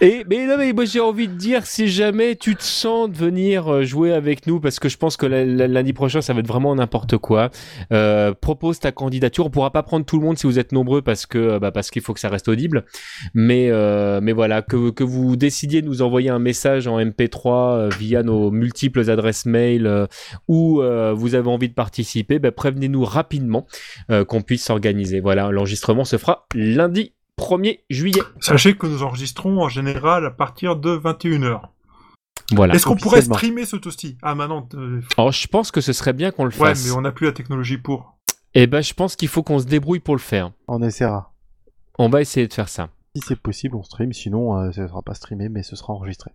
[0.00, 3.16] Et mais non mais moi j'ai envie de dire si jamais tu te sens de
[3.16, 6.48] venir euh, jouer avec nous parce que je pense que lundi prochain ça va être
[6.48, 7.50] vraiment n'importe quoi.
[7.92, 9.46] Euh, propose ta candidature.
[9.46, 11.70] On pourra pas prendre tout le monde si vous êtes nombreux parce que euh, bah,
[11.70, 12.84] parce qu'il faut que ça reste audible.
[13.34, 17.46] Mais euh, mais voilà que que vous décidiez de nous envoyer un message en MP3
[17.46, 20.06] euh, via nos multiples adresses mail euh,
[20.48, 23.66] ou euh, vous avez envie de participer, bah, prévenez-nous rapidement
[24.10, 25.20] euh, qu'on puisse s'organiser.
[25.20, 28.22] Voilà, l'enregistrement se fera lundi 1er juillet.
[28.40, 31.60] Sachez que nous enregistrons en général à partir de 21h.
[32.52, 32.74] Voilà.
[32.74, 34.68] Est-ce qu'on pourrait streamer ce toasty Ah, maintenant.
[34.74, 36.86] euh, Alors, je pense que ce serait bien qu'on le Ouais, fasse.
[36.86, 38.16] mais on n'a plus la technologie pour.
[38.54, 40.52] Eh ben, je pense qu'il faut qu'on se débrouille pour le faire.
[40.68, 41.34] On essaiera.
[41.98, 42.88] On va essayer de faire ça.
[43.16, 44.12] Si c'est possible, on stream.
[44.12, 46.30] Sinon, euh, ça ne sera pas streamé, mais ce sera enregistré.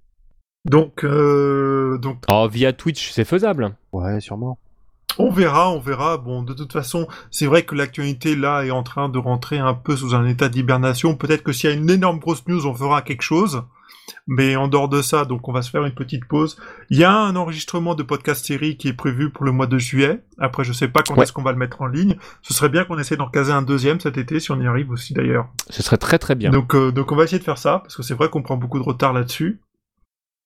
[0.65, 3.75] Donc, euh, donc, Alors, via Twitch, c'est faisable.
[3.91, 4.57] Ouais, sûrement.
[5.17, 6.17] on verra, on verra.
[6.17, 9.73] Bon, de toute façon, c'est vrai que l'actualité là est en train de rentrer un
[9.73, 11.15] peu sous un état d'hibernation.
[11.15, 13.63] Peut-être que s'il y a une énorme grosse news, on fera quelque chose.
[14.27, 16.57] Mais en dehors de ça, donc on va se faire une petite pause.
[16.89, 19.77] Il y a un enregistrement de podcast série qui est prévu pour le mois de
[19.77, 20.21] juillet.
[20.37, 21.23] Après, je sais pas quand Ouais.
[21.23, 22.17] est-ce qu'on va le mettre en ligne.
[22.41, 24.91] Ce serait bien qu'on essaie d'en caser un deuxième cet été, si on y arrive
[24.91, 25.47] aussi d'ailleurs.
[25.69, 26.51] Ce serait très très bien.
[26.51, 28.57] Donc, euh, donc on va essayer de faire ça, parce que c'est vrai qu'on prend
[28.57, 29.59] beaucoup de retard là-dessus.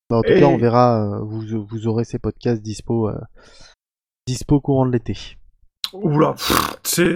[0.09, 1.03] Bah, en tout Et- cas, on verra.
[1.03, 3.15] euh, vous, vous aurez ces podcasts dispo, euh,
[4.27, 5.17] dispo courant de l'été.
[5.93, 6.33] Oula,
[6.83, 7.15] c'est...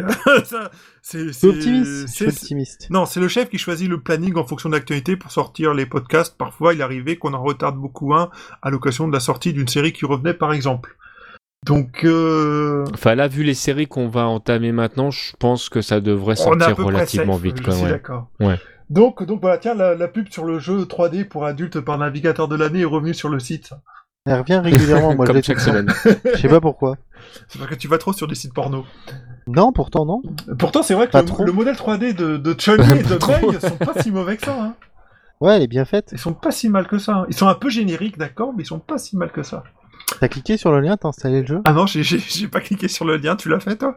[1.02, 1.48] c'est...
[2.28, 2.88] Optimiste.
[2.90, 5.86] Non, c'est le chef qui choisit le planning en fonction de l'actualité pour sortir les
[5.86, 6.38] podcasts.
[6.38, 8.30] Parfois, il arrivait qu'on en retarde beaucoup un
[8.62, 10.96] à l'occasion de la sortie d'une série qui revenait, par exemple.
[11.66, 16.00] Donc, euh, Enfin, là, vu les séries qu'on va entamer maintenant, je pense que ça
[16.00, 17.58] devrait sortir relativement safe, vite.
[17.66, 17.90] je suis ouais.
[17.90, 18.30] d'accord.
[18.40, 18.58] Ouais.
[18.90, 22.48] Donc, donc voilà, tiens, la, la pub sur le jeu 3D pour adultes par navigateur
[22.48, 23.72] de l'année est revenue sur le site.
[24.26, 25.16] Elle revient régulièrement.
[25.16, 25.92] Moi, je Comme l'ai chaque semaine.
[26.36, 26.98] Je sais pas pourquoi.
[27.48, 28.86] C'est parce que tu vas trop sur des sites porno.
[29.48, 30.22] Non, pourtant non.
[30.58, 33.52] Pourtant, c'est vrai que le, modèle 3D de, de Chun-Li et de.
[33.52, 34.56] Mei sont pas si mauvais que ça.
[34.60, 34.76] Hein.
[35.40, 36.10] Ouais, elle est bien faite.
[36.12, 37.16] Ils sont pas si mal que ça.
[37.16, 37.26] hein.
[37.30, 39.64] Ils sont un peu génériques, d'accord, mais ils sont pas si mal que ça.
[40.20, 41.62] T'as cliqué sur le lien, t'as installé le jeu?
[41.66, 43.96] Ah non, j'ai pas cliqué sur le lien, tu l'as fait toi?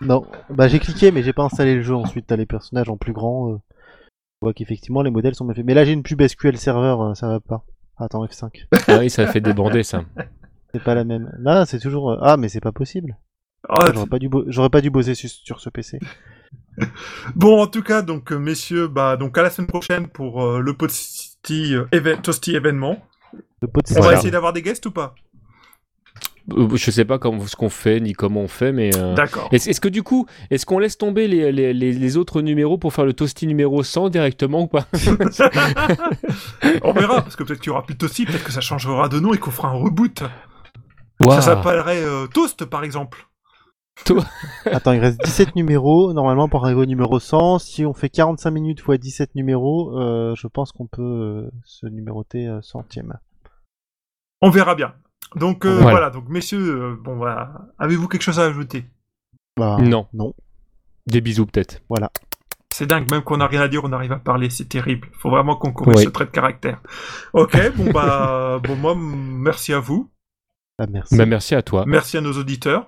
[0.00, 0.26] Non.
[0.48, 1.94] Bah j'ai cliqué, mais j'ai pas installé le jeu.
[1.94, 3.52] Ensuite, t'as les personnages en plus grand.
[3.52, 3.56] Euh...
[4.42, 5.66] On voit qu'effectivement les modèles sont bien faits.
[5.66, 7.62] Mais là, j'ai une pub SQL Server, euh, ça va pas.
[7.98, 8.64] Attends, F5.
[8.88, 10.02] Ah oui, ça fait déborder ça.
[10.72, 11.30] C'est pas la même.
[11.40, 12.12] Là, c'est toujours.
[12.12, 13.18] euh, Ah, mais c'est pas possible.
[13.68, 15.98] Ah, J'aurais pas dû, bo- j'aurais pas dû bosser su- sur ce PC.
[17.34, 20.60] Bon, en tout cas, donc euh, messieurs, bah donc à la semaine prochaine pour euh,
[20.60, 22.96] le Toasty, euh, événement.
[23.60, 25.14] Le pot de On va essayer d'avoir des guests ou pas?
[26.48, 28.90] Je sais pas comment, ce qu'on fait ni comment on fait, mais.
[28.96, 29.48] euh, D'accord.
[29.52, 32.78] Est-ce est-ce que du coup, est-ce qu'on laisse tomber les, les, les, les autres numéros
[32.78, 34.86] pour faire le toasty numéro 100 directement ou pas?
[36.82, 39.08] On verra, parce que peut-être qu'il y aura plus de Toasty, peut-être que ça changera
[39.08, 40.22] de nom et qu'on fera un reboot.
[41.24, 43.26] Ça s'appellerait euh, Toast, par exemple.
[44.64, 46.12] Attends, il reste 17 numéros.
[46.14, 50.34] Normalement, pour arriver au numéro 100, si on fait 45 minutes x 17 numéros, euh,
[50.36, 53.18] je pense qu'on peut euh, se numéroter euh, centième.
[54.40, 54.94] On verra bien.
[55.36, 55.90] Donc euh, Voilà.
[55.90, 56.10] voilà.
[56.10, 58.84] donc messieurs, euh, bon voilà, avez-vous quelque chose à ajouter?
[59.56, 60.06] Bah, Non.
[60.12, 60.34] Non.
[61.06, 61.80] Des bisous peut-être.
[61.88, 62.10] Voilà.
[62.72, 65.08] C'est dingue, même qu'on n'a rien à dire, on arrive à parler, c'est terrible.
[65.18, 66.04] Faut vraiment qu'on corrige Oui.
[66.04, 66.80] ce trait de caractère.
[67.32, 70.10] Ok, bon bah, bon moi, merci à vous,
[70.78, 71.16] Bah, merci.
[71.16, 71.84] Bah, merci à toi.
[71.86, 72.86] merci à nos auditeurs,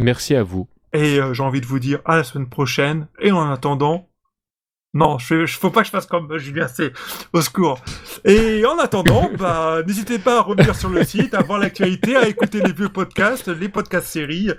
[0.00, 0.68] Merci à vous.
[0.92, 3.08] et euh, j'ai envie de vous dire à la semaine prochaine.
[3.20, 4.07] Et en attendant,
[4.94, 6.92] non, je, je faut pas que je fasse comme Julien, c'est
[7.32, 7.78] au secours.
[8.24, 12.26] Et en attendant, bah, n'hésitez pas à revenir sur le site, à voir l'actualité, à
[12.26, 14.50] écouter les vieux podcasts, les podcasts séries.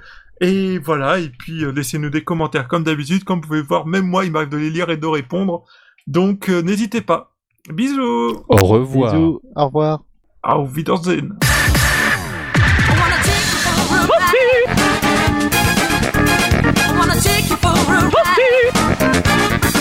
[0.42, 3.24] Et voilà, et puis euh, laissez-nous des commentaires comme d'habitude.
[3.24, 5.64] Comme vous pouvez voir, même moi, il m'arrive de les lire et de répondre.
[6.08, 7.34] Donc euh, n'hésitez pas.
[7.70, 8.44] Bisous.
[8.48, 9.14] Au revoir.
[9.14, 9.42] Bisous.
[9.56, 10.04] Au revoir.
[10.44, 11.38] Auf Wiedersehen.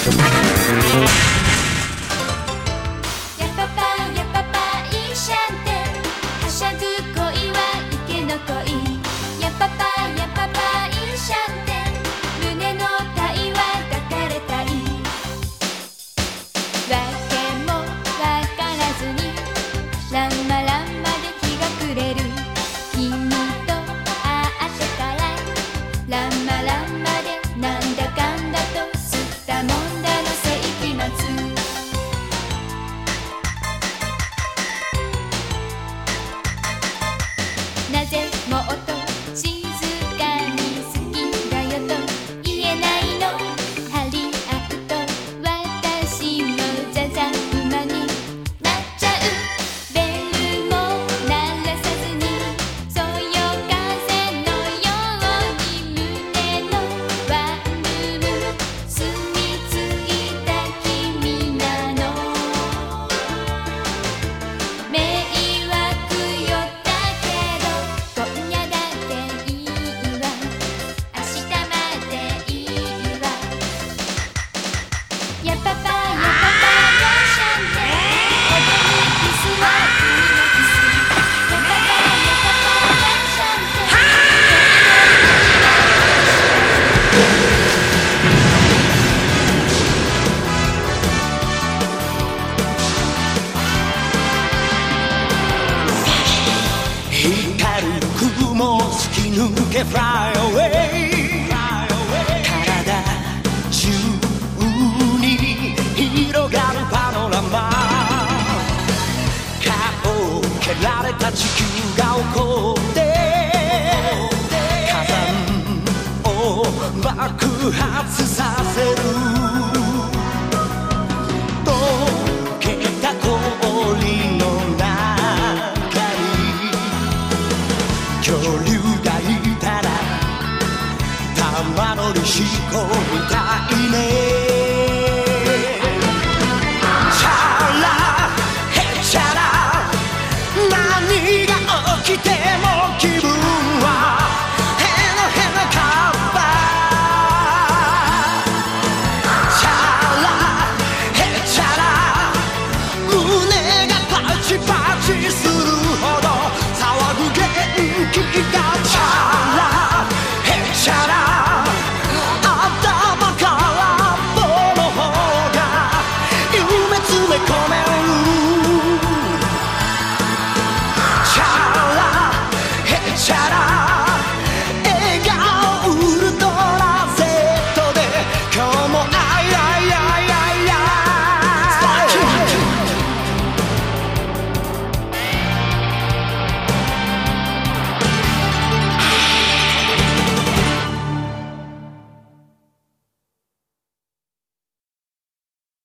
[0.08, 1.27] We'll be.